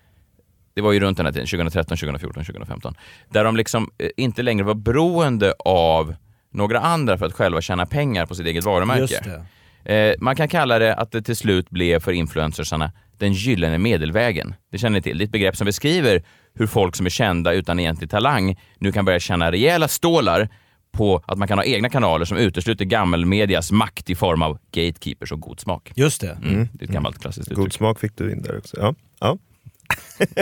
[0.74, 2.96] det var ju runt den här tiden, 2013, 2014, 2015,
[3.30, 6.16] där de liksom eh, inte längre var beroende av
[6.54, 9.44] några andra för att själva tjäna pengar på sitt eget varumärke.
[9.86, 14.56] Eh, man kan kalla det att det till slut blev för influencersarna den gyllene medelvägen.
[14.72, 15.18] Det känner ni till.
[15.18, 16.24] Det är ett begrepp som beskriver
[16.56, 20.50] hur folk som är kända utan egentlig talang nu kan börja tjäna rejäla stålar
[21.00, 25.32] på att man kan ha egna kanaler som utesluter gammelmedias makt i form av gatekeepers
[25.32, 25.92] och god smak.
[25.96, 26.32] Just det.
[26.32, 26.68] Mm.
[26.74, 27.58] Det är ett gammalt klassiskt uttryck.
[27.58, 28.78] God smak fick du in där också.
[28.80, 28.96] Ja.
[29.20, 29.38] Ja.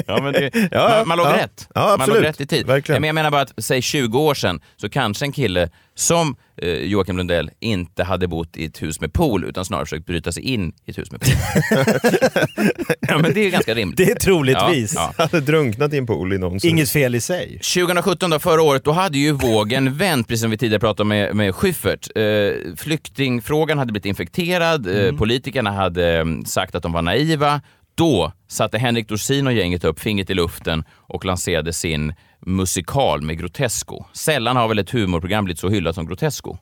[0.07, 1.37] Ja, men det, Ja, man, man låg ja.
[1.37, 1.67] rätt.
[1.75, 2.67] Ja, man låg rätt i tid.
[2.67, 3.01] Verkligen.
[3.01, 6.69] Men jag menar bara att, säg 20 år sedan, så kanske en kille som eh,
[6.69, 10.43] Joakim Lundell inte hade bott i ett hus med pool, utan snarare försökt bryta sig
[10.43, 11.33] in i ett hus med pool.
[12.99, 13.97] ja, men det är ganska rimligt.
[13.97, 14.93] Det är troligtvis.
[14.95, 15.23] Ja, ja.
[15.23, 17.59] Hade drunknat i en pool i någon Inget fel i sig.
[17.75, 21.07] 2017, då, förra året, då hade ju vågen vänt, precis som vi tidigare pratade om
[21.07, 22.07] med, med Schyffert.
[22.15, 27.61] Eh, flyktingfrågan hade blivit infekterad, eh, politikerna hade mm, sagt att de var naiva.
[27.97, 33.39] Då satte Henrik Dorsin och gänget upp fingret i luften och lanserade sin musikal med
[33.39, 34.05] Grotesco.
[34.13, 36.57] Sällan har väl ett humorprogram blivit så hyllat som Grotesco.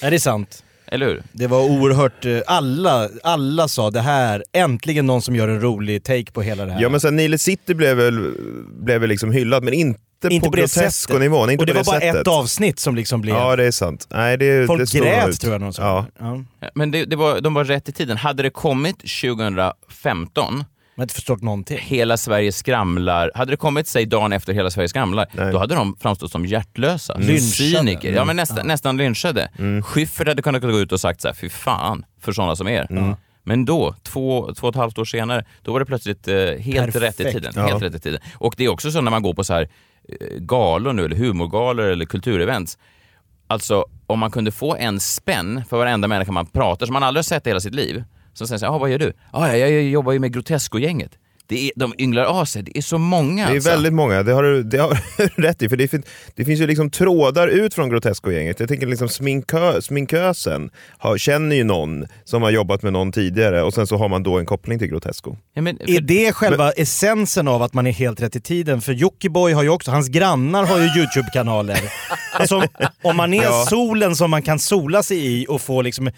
[0.00, 0.64] Är det sant?
[0.86, 1.22] Eller hur?
[1.32, 6.04] Det var oerhört, eh, alla, alla sa det här, äntligen någon som gör en rolig
[6.04, 6.82] take på hela det här.
[6.82, 8.34] Ja men sen Nile City blev väl,
[8.82, 11.50] blev väl liksom hyllad, men inte, Inte på, på det Grotesco-nivån.
[11.50, 12.20] Inte och det på var bara sättet.
[12.20, 13.36] ett avsnitt som liksom blev...
[13.36, 14.06] Ja det är sant.
[14.10, 15.82] Nej, det, Folk det grät tror jag någon sa.
[15.82, 16.06] Ja.
[16.60, 16.68] Ja.
[16.74, 18.16] Men det, det var, de var rätt i tiden.
[18.16, 20.64] Hade det kommit 2015 Man
[20.96, 21.78] har inte förstått någonting.
[21.80, 23.30] Hela Sverige skramlar.
[23.34, 27.14] Hade det kommit, säg dagen efter Hela Sverige skramlar, då hade de framstått som hjärtlösa.
[27.14, 27.40] Lynchade.
[27.40, 28.08] cyniker.
[28.12, 28.36] Ja, men Mm.
[28.36, 28.64] nästan, Ja.
[28.64, 29.50] nästan lynchade.
[29.84, 32.86] Schyffert hade kunnat gå ut och sagt så här, fy fan för sådana som er.
[32.90, 33.14] Mm.
[33.44, 36.92] Men då, två, två och ett halvt år senare, då var det plötsligt eh, helt
[36.92, 37.20] Perfekt.
[37.20, 37.52] rätt i tiden.
[37.56, 37.66] Ja.
[37.66, 38.20] Helt rätt i tiden.
[38.34, 39.68] Och det är också så när man går på så här
[40.38, 42.78] galor nu, eller humorgalor eller kulturevents.
[43.46, 47.18] Alltså, om man kunde få en spänn för varenda människa man pratar, som man aldrig
[47.18, 48.04] har sett i hela sitt liv.
[48.32, 49.12] Så säger ah, vad gör du?
[49.30, 51.18] Ah, jag jobbar ju med Grotesco-gänget.
[51.50, 53.44] Det är, de ynglar av sig, det är så många.
[53.46, 53.70] Det är alltså.
[53.70, 55.68] väldigt många, det har du det har du rätt i.
[55.68, 56.02] För det, fin-
[56.34, 58.60] det finns ju liksom trådar ut från Grotesco-gänget.
[58.60, 63.62] Jag tänker liksom sminkö, sminkösen har, känner ju någon som har jobbat med någon tidigare
[63.62, 65.36] och sen så har man då en koppling till Grotesco.
[65.54, 68.80] Ja, men, Är det själva essensen av att man är helt rätt i tiden?
[68.80, 71.80] För Jockiboi har ju också, hans grannar har ju YouTube-kanaler.
[72.32, 72.62] alltså,
[73.02, 73.66] om man är Ja.
[73.70, 76.10] solen som man kan sola sig i och få liksom...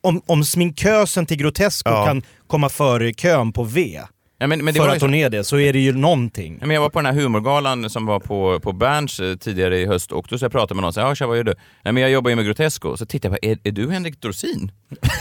[0.00, 2.04] Om, om sminkösen till Grotesco Ja.
[2.06, 4.00] kan komma före kön på V,
[4.40, 6.58] Ja, men, men det för var att hon är det, så är det ju någonting.
[6.60, 9.78] Ja, men jag var på den här humorgalan som var på, på Berns eh, tidigare
[9.78, 11.44] i höst och då så jag pratade med någon och sa, ja tja vad gör
[11.44, 11.54] du?
[11.82, 12.96] Nej men jag jobbar ju med Grotesco.
[12.96, 14.72] Så tittade jag på, är, är du Henrik Dorsin?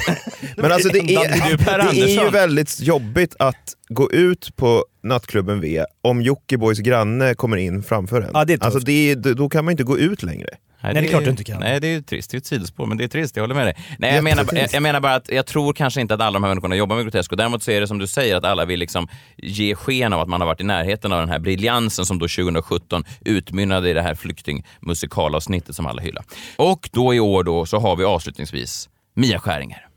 [0.58, 4.12] Men alltså det Det är ju är, Per det är ju väldigt jobbigt att gå
[4.12, 8.32] ut på nattklubben V om Jockibois granne kommer in framför en.
[8.34, 8.66] Ja, det är tufft.
[8.66, 10.50] alltså det är, då kan man inte gå ut längre.
[10.82, 11.60] Nej, det är klart du inte kan.
[11.60, 12.32] Nej, det är ju trist.
[12.32, 13.36] Det är ett sidospår, men det är trist.
[13.36, 13.76] Jag håller med dig.
[14.00, 16.44] Nej, jag menar, jag, jag menar bara att jag tror kanske inte att alla de
[16.44, 17.36] här människorna jobbar med Grotesco.
[17.36, 20.28] Däremot så är det som du säger, att alla vill liksom ge sken av att
[20.28, 24.02] man har varit i närheten av den här briljansen som då 2017 utmynnade i det
[24.02, 26.24] här flyktingmusikalavsnittet som alla hyllar.
[26.56, 29.88] Och då i år då så har vi avslutningsvis Mia Skäringer.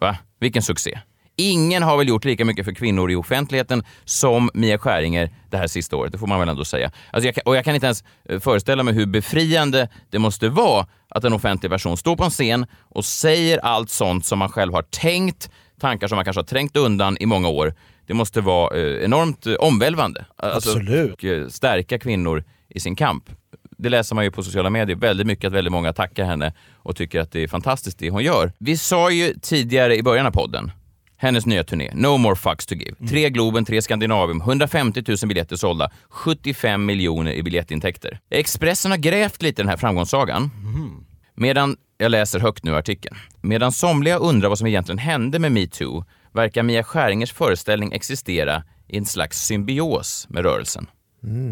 [0.00, 0.16] Va?
[0.40, 1.00] Vilken succé.
[1.36, 5.66] Ingen har väl gjort lika mycket för kvinnor i offentligheten som Mia Skäringer det här
[5.66, 6.12] sista året.
[6.12, 6.90] Det får man väl ändå säga.
[7.10, 10.48] Alltså jag kan, och jag kan inte ens eh, föreställa mig hur befriande det måste
[10.48, 14.48] vara att en offentlig person står på en scen och säger allt sånt som man
[14.48, 15.50] själv har tänkt,
[15.80, 17.74] tankar som man kanske har trängt undan i många år.
[18.06, 20.24] Det måste vara eh, enormt eh, omvälvande.
[20.36, 21.12] Alltså, Absolut.
[21.12, 23.24] Och eh, stärka kvinnor i sin kamp.
[23.78, 26.96] Det läser man ju på sociala medier väldigt mycket, att väldigt många tackar henne och
[26.96, 28.52] tycker att det är fantastiskt det hon gör.
[28.58, 30.72] Vi sa ju tidigare i början av podden,
[31.18, 33.08] hennes nya turné, No more fucks to give.
[33.08, 38.18] Tre Globen, tre Skandinavium, 150 000 biljetter sålda, 75 miljoner i biljettintäkter.
[38.30, 40.50] Expressen har grävt lite i den här framgångssagan.
[41.34, 43.16] Medan, jag läser högt nu artikeln.
[43.40, 48.96] Medan somliga undrar vad som egentligen hände med metoo verkar Mia Skäringers föreställning existera i
[48.98, 50.86] en slags symbios med rörelsen.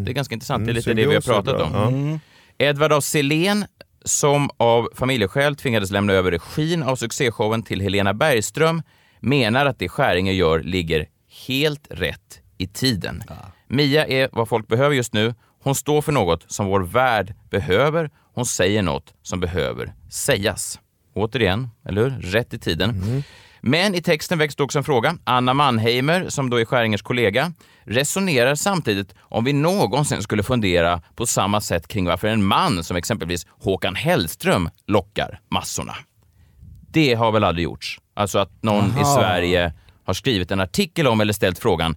[0.05, 2.19] Det är ganska intressant, det är Mm, lite det vi har pratat om.
[2.57, 3.65] Edvard af Sillén,
[4.05, 8.81] som av familjeskäl tvingades lämna över regin av succéshowen till Helena Bergström,
[9.25, 11.07] menar att det Skäringer gör ligger
[11.47, 13.23] helt rätt i tiden.
[13.67, 15.33] Mia är vad folk behöver just nu.
[15.63, 18.09] Hon står för något som vår värld behöver.
[18.33, 20.79] Hon säger något som behöver sägas.
[21.13, 22.09] Återigen, eller hur?
[22.09, 23.23] Rätt i tiden.
[23.61, 25.17] Men i texten väcks också en fråga.
[25.23, 27.53] Anna Mannheimer, som då är Skäringers kollega,
[27.83, 32.97] resonerar samtidigt om vi någonsin skulle fundera på samma sätt kring varför en man som
[32.97, 35.95] exempelvis Håkan Hellström lockar massorna.
[36.91, 37.99] Det har väl aldrig gjorts?
[38.15, 39.15] Alltså att någon i Aha.
[39.15, 39.73] Sverige
[40.05, 41.95] har skrivit en artikel om eller ställt frågan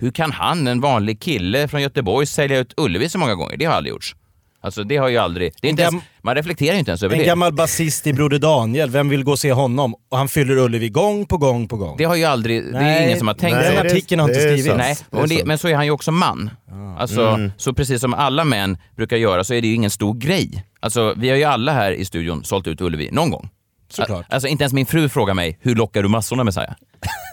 [0.00, 3.56] hur kan han, en vanlig kille från Göteborg, sälja ut Ullevi så många gånger?
[3.56, 4.16] Det har aldrig gjorts.
[4.62, 5.52] Alltså det har ju aldrig...
[5.60, 7.26] Det är inte En ens, man reflekterar ju inte ens över En det.
[7.26, 9.94] gammal basist i Broder Daniel, vem vill gå och se honom?
[10.10, 11.96] Och han fyller Ullevi gång på gång på gång.
[11.98, 13.80] Det har ju aldrig, det är Nej, ingen som har tänkt den så.
[13.80, 14.76] artikeln har inte skrivits.
[14.76, 16.50] Nej, och det, men så är han ju också man.
[16.98, 17.52] Alltså, Mm.
[17.56, 20.64] Så precis som alla män brukar göra så är det ju ingen stor grej.
[20.80, 23.48] Alltså, vi har ju alla här i studion sålt ut Ullevi någon gång.
[23.92, 24.26] Såklart.
[24.28, 26.74] Alltså inte ens min fru frågar mig, hur lockar du massorna Messiah?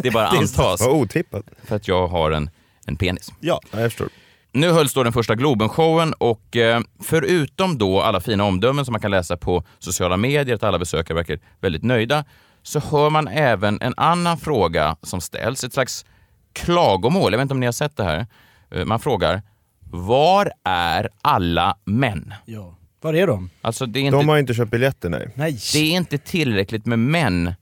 [0.03, 0.81] Det bara Det är antas.
[0.81, 1.45] Vad otippat.
[1.63, 2.49] För att jag har en,
[2.85, 3.31] en penis.
[3.39, 3.61] Ja.
[3.71, 4.09] jag förstår.
[4.51, 9.01] Nu hölls då den första Globenshowen och eh, förutom då alla fina omdömen som man
[9.01, 12.25] kan läsa på sociala medier, att alla besökare verkar väldigt nöjda,
[12.63, 16.05] så hör man även en annan fråga som ställs, ett slags
[16.53, 17.33] klagomål.
[17.33, 18.27] Jag vet inte om ni har sett det här.
[18.71, 19.41] Eh, Man frågar,
[19.91, 22.33] var är alla män?
[22.45, 22.76] Ja.
[23.07, 23.49] Var är de?
[23.61, 25.29] Alltså, det är inte, De har inte köpt biljetter, nej.
[25.35, 25.57] Nej.
[25.73, 27.53] det är inte tillräckligt med män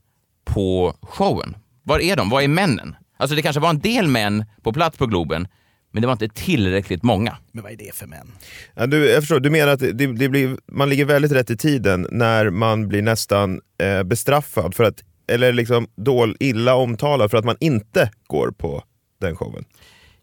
[0.45, 1.57] på showen.
[1.84, 2.30] Var är de?
[2.30, 2.95] Var är männen?
[3.17, 5.47] Alltså det kanske var en del män på plats på Globen,
[5.91, 7.38] men det var inte tillräckligt många.
[7.51, 8.31] Men vad är det för män?
[8.76, 11.57] Ja, du, jag förstår, du menar att det, det blir, man ligger väldigt rätt i
[11.57, 17.38] tiden när man blir nästan eh, bestraffad, för att, eller liksom dål, illa omtalad för
[17.38, 18.84] att man inte går på
[19.22, 19.65] den showen.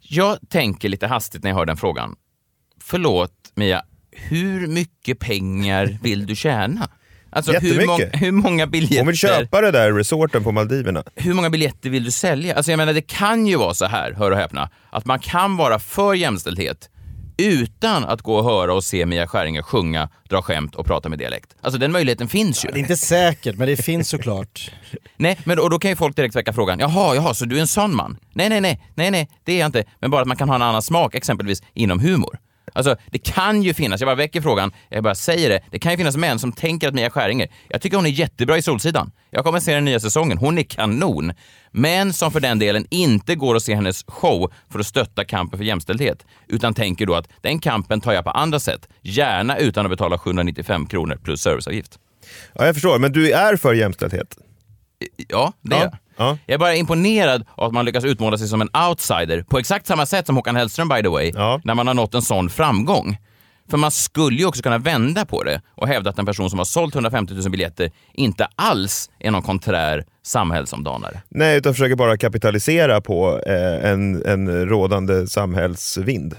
[0.00, 2.16] Jag tänker lite hastigt när jag hör den frågan.
[2.80, 3.82] Förlåt Mia,
[4.12, 6.90] hur mycket pengar vill du tjäna?
[7.30, 8.98] Alltså hur, mång, hur många biljetter...
[8.98, 11.02] Hon vill köpa det där resorten på Maldiverna.
[11.16, 12.56] hur många biljetter vill du sälja?
[12.56, 15.56] Alltså jag menar, det kan ju vara så här, hör och häpna, att man kan
[15.56, 16.88] vara för jämställdhet
[17.36, 21.18] utan att gå och höra och se Mia Skäringer sjunga, dra skämt och prata med
[21.18, 21.56] dialekt.
[21.60, 22.68] Alltså den möjligheten finns ju.
[22.68, 24.70] Det är inte säkert, men det finns såklart.
[25.16, 27.60] Nej, men och då kan ju folk direkt väcka frågan, jaha, jaha, så du är
[27.60, 28.16] en sån man?
[28.32, 29.84] Nej, nej, nej, nej, nej, det är jag inte.
[30.00, 32.38] Men bara att man kan ha en annan smak, exempelvis inom humor.
[32.72, 35.92] Alltså, det kan ju finnas, jag bara väcker frågan, jag bara säger det, det kan
[35.92, 39.10] ju finnas män som tänker att Mia Skäringer, jag tycker hon är jättebra i Solsidan.
[39.30, 41.32] Jag kommer se den nya säsongen, hon är kanon.
[41.70, 45.58] Men som för den delen inte går att se hennes show för att stötta kampen
[45.58, 49.86] för jämställdhet, utan tänker då att den kampen tar jag på andra sätt, gärna utan
[49.86, 51.98] att betala 795 kronor plus serviceavgift.
[52.54, 54.36] Ja, jag förstår, men du är för jämställdhet?
[55.28, 55.96] Ja, det är jag.
[56.16, 56.38] Ja.
[56.46, 59.86] Jag är bara imponerad av att man lyckas utmåla sig som en outsider på exakt
[59.86, 61.32] samma sätt som Håkan Hellström by the way,
[61.64, 63.16] när man har nått en sån framgång.
[63.70, 66.58] För man skulle ju också kunna vända på det och hävda att en person som
[66.58, 71.22] har sålt 150 000 biljetter inte alls är någon konträr samhällsomdanare.
[71.28, 76.36] Nej, utan försöker bara kapitalisera på eh, en, en rådande samhällsvind.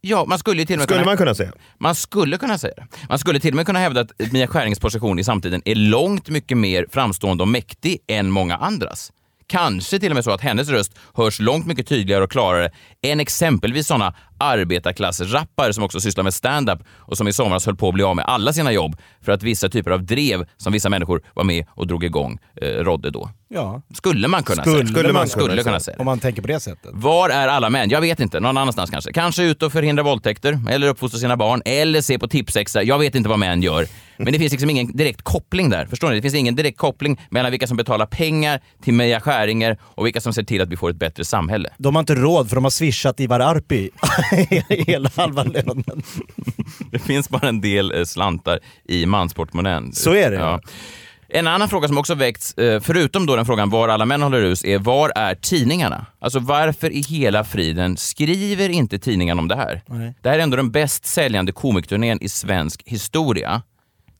[0.00, 1.52] Ja, man skulle till och med Skulle man kunna säga.
[1.78, 2.86] Man skulle kunna säga det.
[3.08, 6.28] Man skulle till och med kunna hävda att Mia Skärings position i samtiden är långt
[6.28, 9.12] mycket mer framstående och mäktig än många andras.
[9.46, 12.70] Kanske till och med så att hennes röst hörs långt mycket tydligare och klarare
[13.02, 17.88] än exempelvis sådana arbetarklassrappare som också sysslar med stand-up och som i somras höll på
[17.88, 20.88] att bli av med alla sina jobb för att vissa typer av drev som vissa
[20.88, 23.30] människor var med och drog igång eh, rådde då.
[23.54, 23.82] Ja.
[23.94, 24.86] Skulle man kunna Skulle säga.
[24.86, 25.96] Skulle man skulle kunna kunna säga.
[25.98, 26.90] Om man tänker på det sättet.
[26.92, 27.90] Var är alla män?
[27.90, 28.40] Jag vet inte.
[28.40, 29.12] Någon annanstans kanske.
[29.12, 32.82] Kanske ute och förhindra våldtäkter, eller uppfostra sina barn, eller se på Tipsextra.
[32.82, 33.86] Jag vet inte vad män gör.
[34.16, 35.86] Men det finns liksom ingen direkt koppling där.
[35.86, 36.16] Förstår ni?
[36.16, 40.20] Det finns ingen direkt koppling mellan vilka som betalar pengar till Mia Skäringer och vilka
[40.20, 41.68] som ser till att vi får ett bättre samhälle.
[41.78, 43.90] De har inte råd för de har swishat Ivar Arpi
[44.86, 45.84] hela halva lönen.
[46.90, 48.58] Det finns bara en del eh, slantar
[48.88, 49.92] i mansportmonnän.
[49.92, 50.36] Så är det.
[50.36, 50.60] Ja.
[51.32, 54.40] En annan fråga som också väckts, eh, förutom då den frågan var alla män håller
[54.42, 56.06] hus, är var är tidningarna?
[56.18, 59.82] Alltså varför i hela friden skriver inte tidningarna om det här?
[59.86, 60.14] Nej.
[60.22, 63.62] Det här är ändå den bäst säljande komikturnén i svensk historia.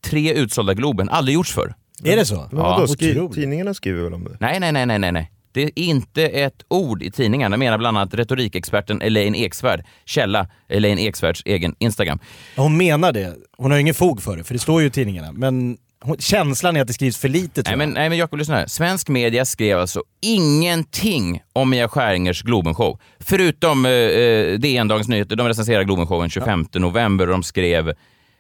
[0.05, 1.75] Tre utsålda Globen, aldrig gjorts förr.
[2.05, 2.49] Är det så?
[2.53, 4.37] Men vadå, skri- tidningarna skriver väl om det?
[4.41, 5.31] Nej, nej, nej, nej, nej.
[5.53, 9.85] Det är inte ett ord i tidningarna, menar bland annat retorikexperten Elaine Eksvärd.
[10.05, 12.19] Källa Elaine Eksvärds egen Instagram.
[12.57, 13.35] Hon menar det.
[13.57, 15.33] Hon har ju ingen fog för det, för det står ju i tidningarna.
[15.33, 15.77] Men
[16.19, 18.67] känslan är att det skrivs för lite Nej men, nej, men Jakob, lyssna här.
[18.67, 22.99] Svensk media skrev alltså ingenting om Mia Skäringers Globenshow.
[23.21, 27.93] Förutom eh, eh, DN Dagens Nyheter, de recenserade Globenshowen 25 november och de skrev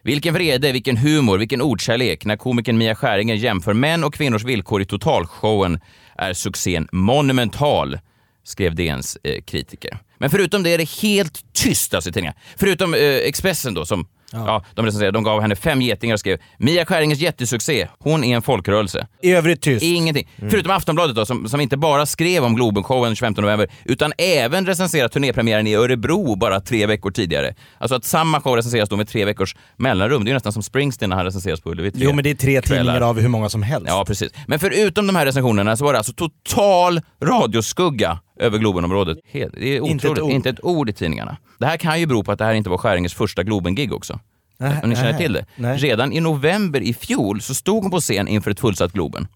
[0.02, 4.82] vilken vrede, vilken humor, vilken ordkärlek när komikern Mia Skäringer jämför män och kvinnors villkor
[4.82, 5.80] i totalshowen
[6.18, 7.98] är succén monumental,
[8.44, 9.98] skrev DNs eh, kritiker.
[10.18, 12.38] Men förutom det är det helt tyst alltså, i tidningarna.
[12.56, 14.64] Förutom eh, Expressen då som Ja.
[14.74, 18.42] de recenserade, de gav henne fem getingar och skrev Mia Skäringers jättesuccé, hon är en
[18.42, 19.06] folkrörelse.
[19.22, 19.82] I övrigt tyst.
[19.82, 20.28] Ingenting.
[20.50, 25.12] Förutom Aftonbladet då, som, som inte bara skrev om Globenshowen 25 november, utan även recenserat
[25.12, 27.54] turnépremiären i Örebro bara tre veckor tidigare.
[27.78, 30.24] Alltså att samma show recenseras då med tre veckors mellanrum.
[30.24, 31.92] Det är ju nästan som Springsteen när han recenseras på Ullevi.
[31.94, 32.82] Jo men det är tre kvällar.
[32.82, 33.86] tidningar av hur många som helst.
[33.88, 34.32] Ja, precis.
[34.46, 39.18] Men förutom de här recensionerna så var det alltså total radioskugga över Globenområdet.
[39.30, 40.22] Helt- Det är Inte ett otroligt.
[40.22, 40.32] ord.
[40.32, 41.36] Inte ett ord i tidningarna.
[41.58, 44.20] Det här kan ju bero på att det här inte var Skäringers första Globen-gig också.
[44.58, 45.46] Nej, Om ni känner till det.
[45.56, 45.78] nej.
[45.78, 49.28] Redan i november i fjol så stod hon på scen inför ett fullsatt Globen.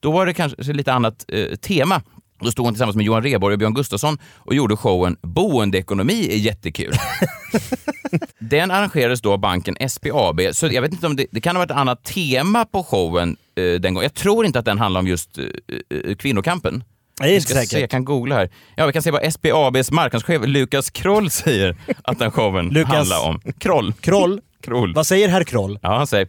[0.00, 2.02] Då var det kanske lite annat eh, tema.
[2.40, 6.36] Då stod hon tillsammans med Johan Rheborg och Björn Gustafsson och gjorde showen Boendeekonomi är
[6.36, 6.92] jättekul.
[8.38, 11.60] Den arrangerades då av banken SBAB, så jag vet inte om det, det kan ha
[11.60, 14.02] varit ett annat tema på showen eh, den gången.
[14.02, 15.44] Jag tror inte att den handlar om just eh,
[16.04, 16.84] eh, kvinnokampen.
[17.20, 17.70] Nej, Vi inte ska säkert.
[17.70, 18.50] se, jag kan googla här.
[18.76, 23.28] Ja, vi kan se vad SBABs marknadschef Lukas Kroll säger att den showen Lukas- handlar
[23.28, 23.40] om.
[23.58, 23.92] Kroll.
[23.92, 24.40] Kroll?
[24.62, 24.94] Kroll.
[24.94, 25.78] Vad säger herr Kroll?
[25.82, 26.28] Ja, han säger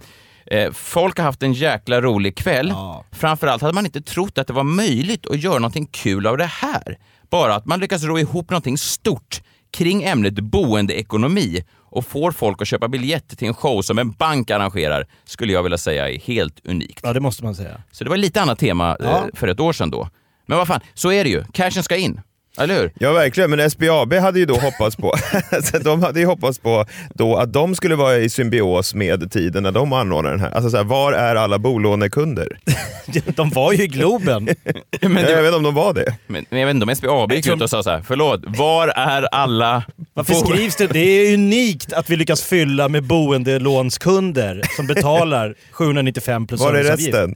[0.51, 2.73] Eh, folk har haft en jäkla rolig kväll.
[3.11, 6.45] Framförallt hade man inte trott att det var möjligt att göra någonting kul av det
[6.45, 6.97] här.
[7.29, 9.41] Bara att man lyckas ro ihop någonting stort
[9.71, 14.51] kring ämnet boendeekonomi och får folk att köpa biljetter till en show som en bank
[14.51, 16.99] arrangerar skulle jag vilja säga är helt unikt.
[17.03, 17.81] Ja, det måste man säga.
[17.91, 19.05] Så det var lite annat tema Ja.
[19.05, 20.09] eh, för ett år sedan då.
[20.47, 21.43] Men vad fan, så är det ju.
[21.53, 22.21] Cashen ska in.
[22.59, 22.91] Eller hur?
[22.99, 25.13] Ja verkligen, men SBAB hade ju då hoppats på,
[25.63, 29.63] så de hade ju hoppats på då att de skulle vara i symbios med tiden
[29.63, 30.51] när de anordnade den här.
[30.51, 32.47] Alltså så här, var är alla bolånekunder?
[33.35, 34.45] de var ju i Globen.
[35.01, 36.15] Men det- Jag vet inte om de var det.
[36.27, 38.87] Men, men jag vet inte om SBAB gick ut och sa så här, förlåt, var
[38.87, 39.83] är alla...
[40.13, 40.87] Varför skrivs det?
[40.87, 46.83] Det är unikt att vi lyckas fylla med boendelånskunder som betalar 795 plus Var är
[46.83, 47.35] resten?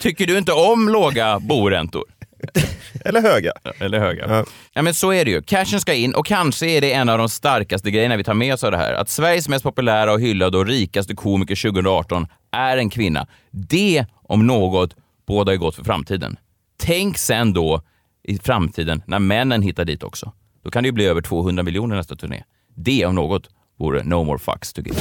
[0.00, 2.04] Tycker du inte om låga boräntor?
[3.04, 3.52] Eller höga.
[3.78, 4.44] Eller höga.
[4.74, 4.82] Ja.
[4.82, 5.42] men så är det ju.
[5.42, 8.54] Cashen ska in och kanske är det en av de starkaste grejerna vi tar med
[8.54, 8.94] oss av det här.
[8.94, 13.26] Att Sveriges mest populära och hyllade och rikaste komiker 2018 är en kvinna.
[13.50, 14.96] Det, om något,
[15.26, 16.36] båda är gott för framtiden.
[16.78, 17.82] Tänk sen då
[18.24, 20.32] i framtiden när männen hittar dit också.
[20.64, 22.42] Då kan det ju bli över 200 miljoner nästa turné.
[22.76, 23.48] Det om något
[23.78, 24.96] vore no more fucks to give.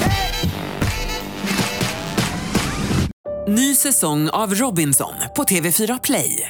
[3.48, 6.50] Ny säsong av Robinson på TV4 Play.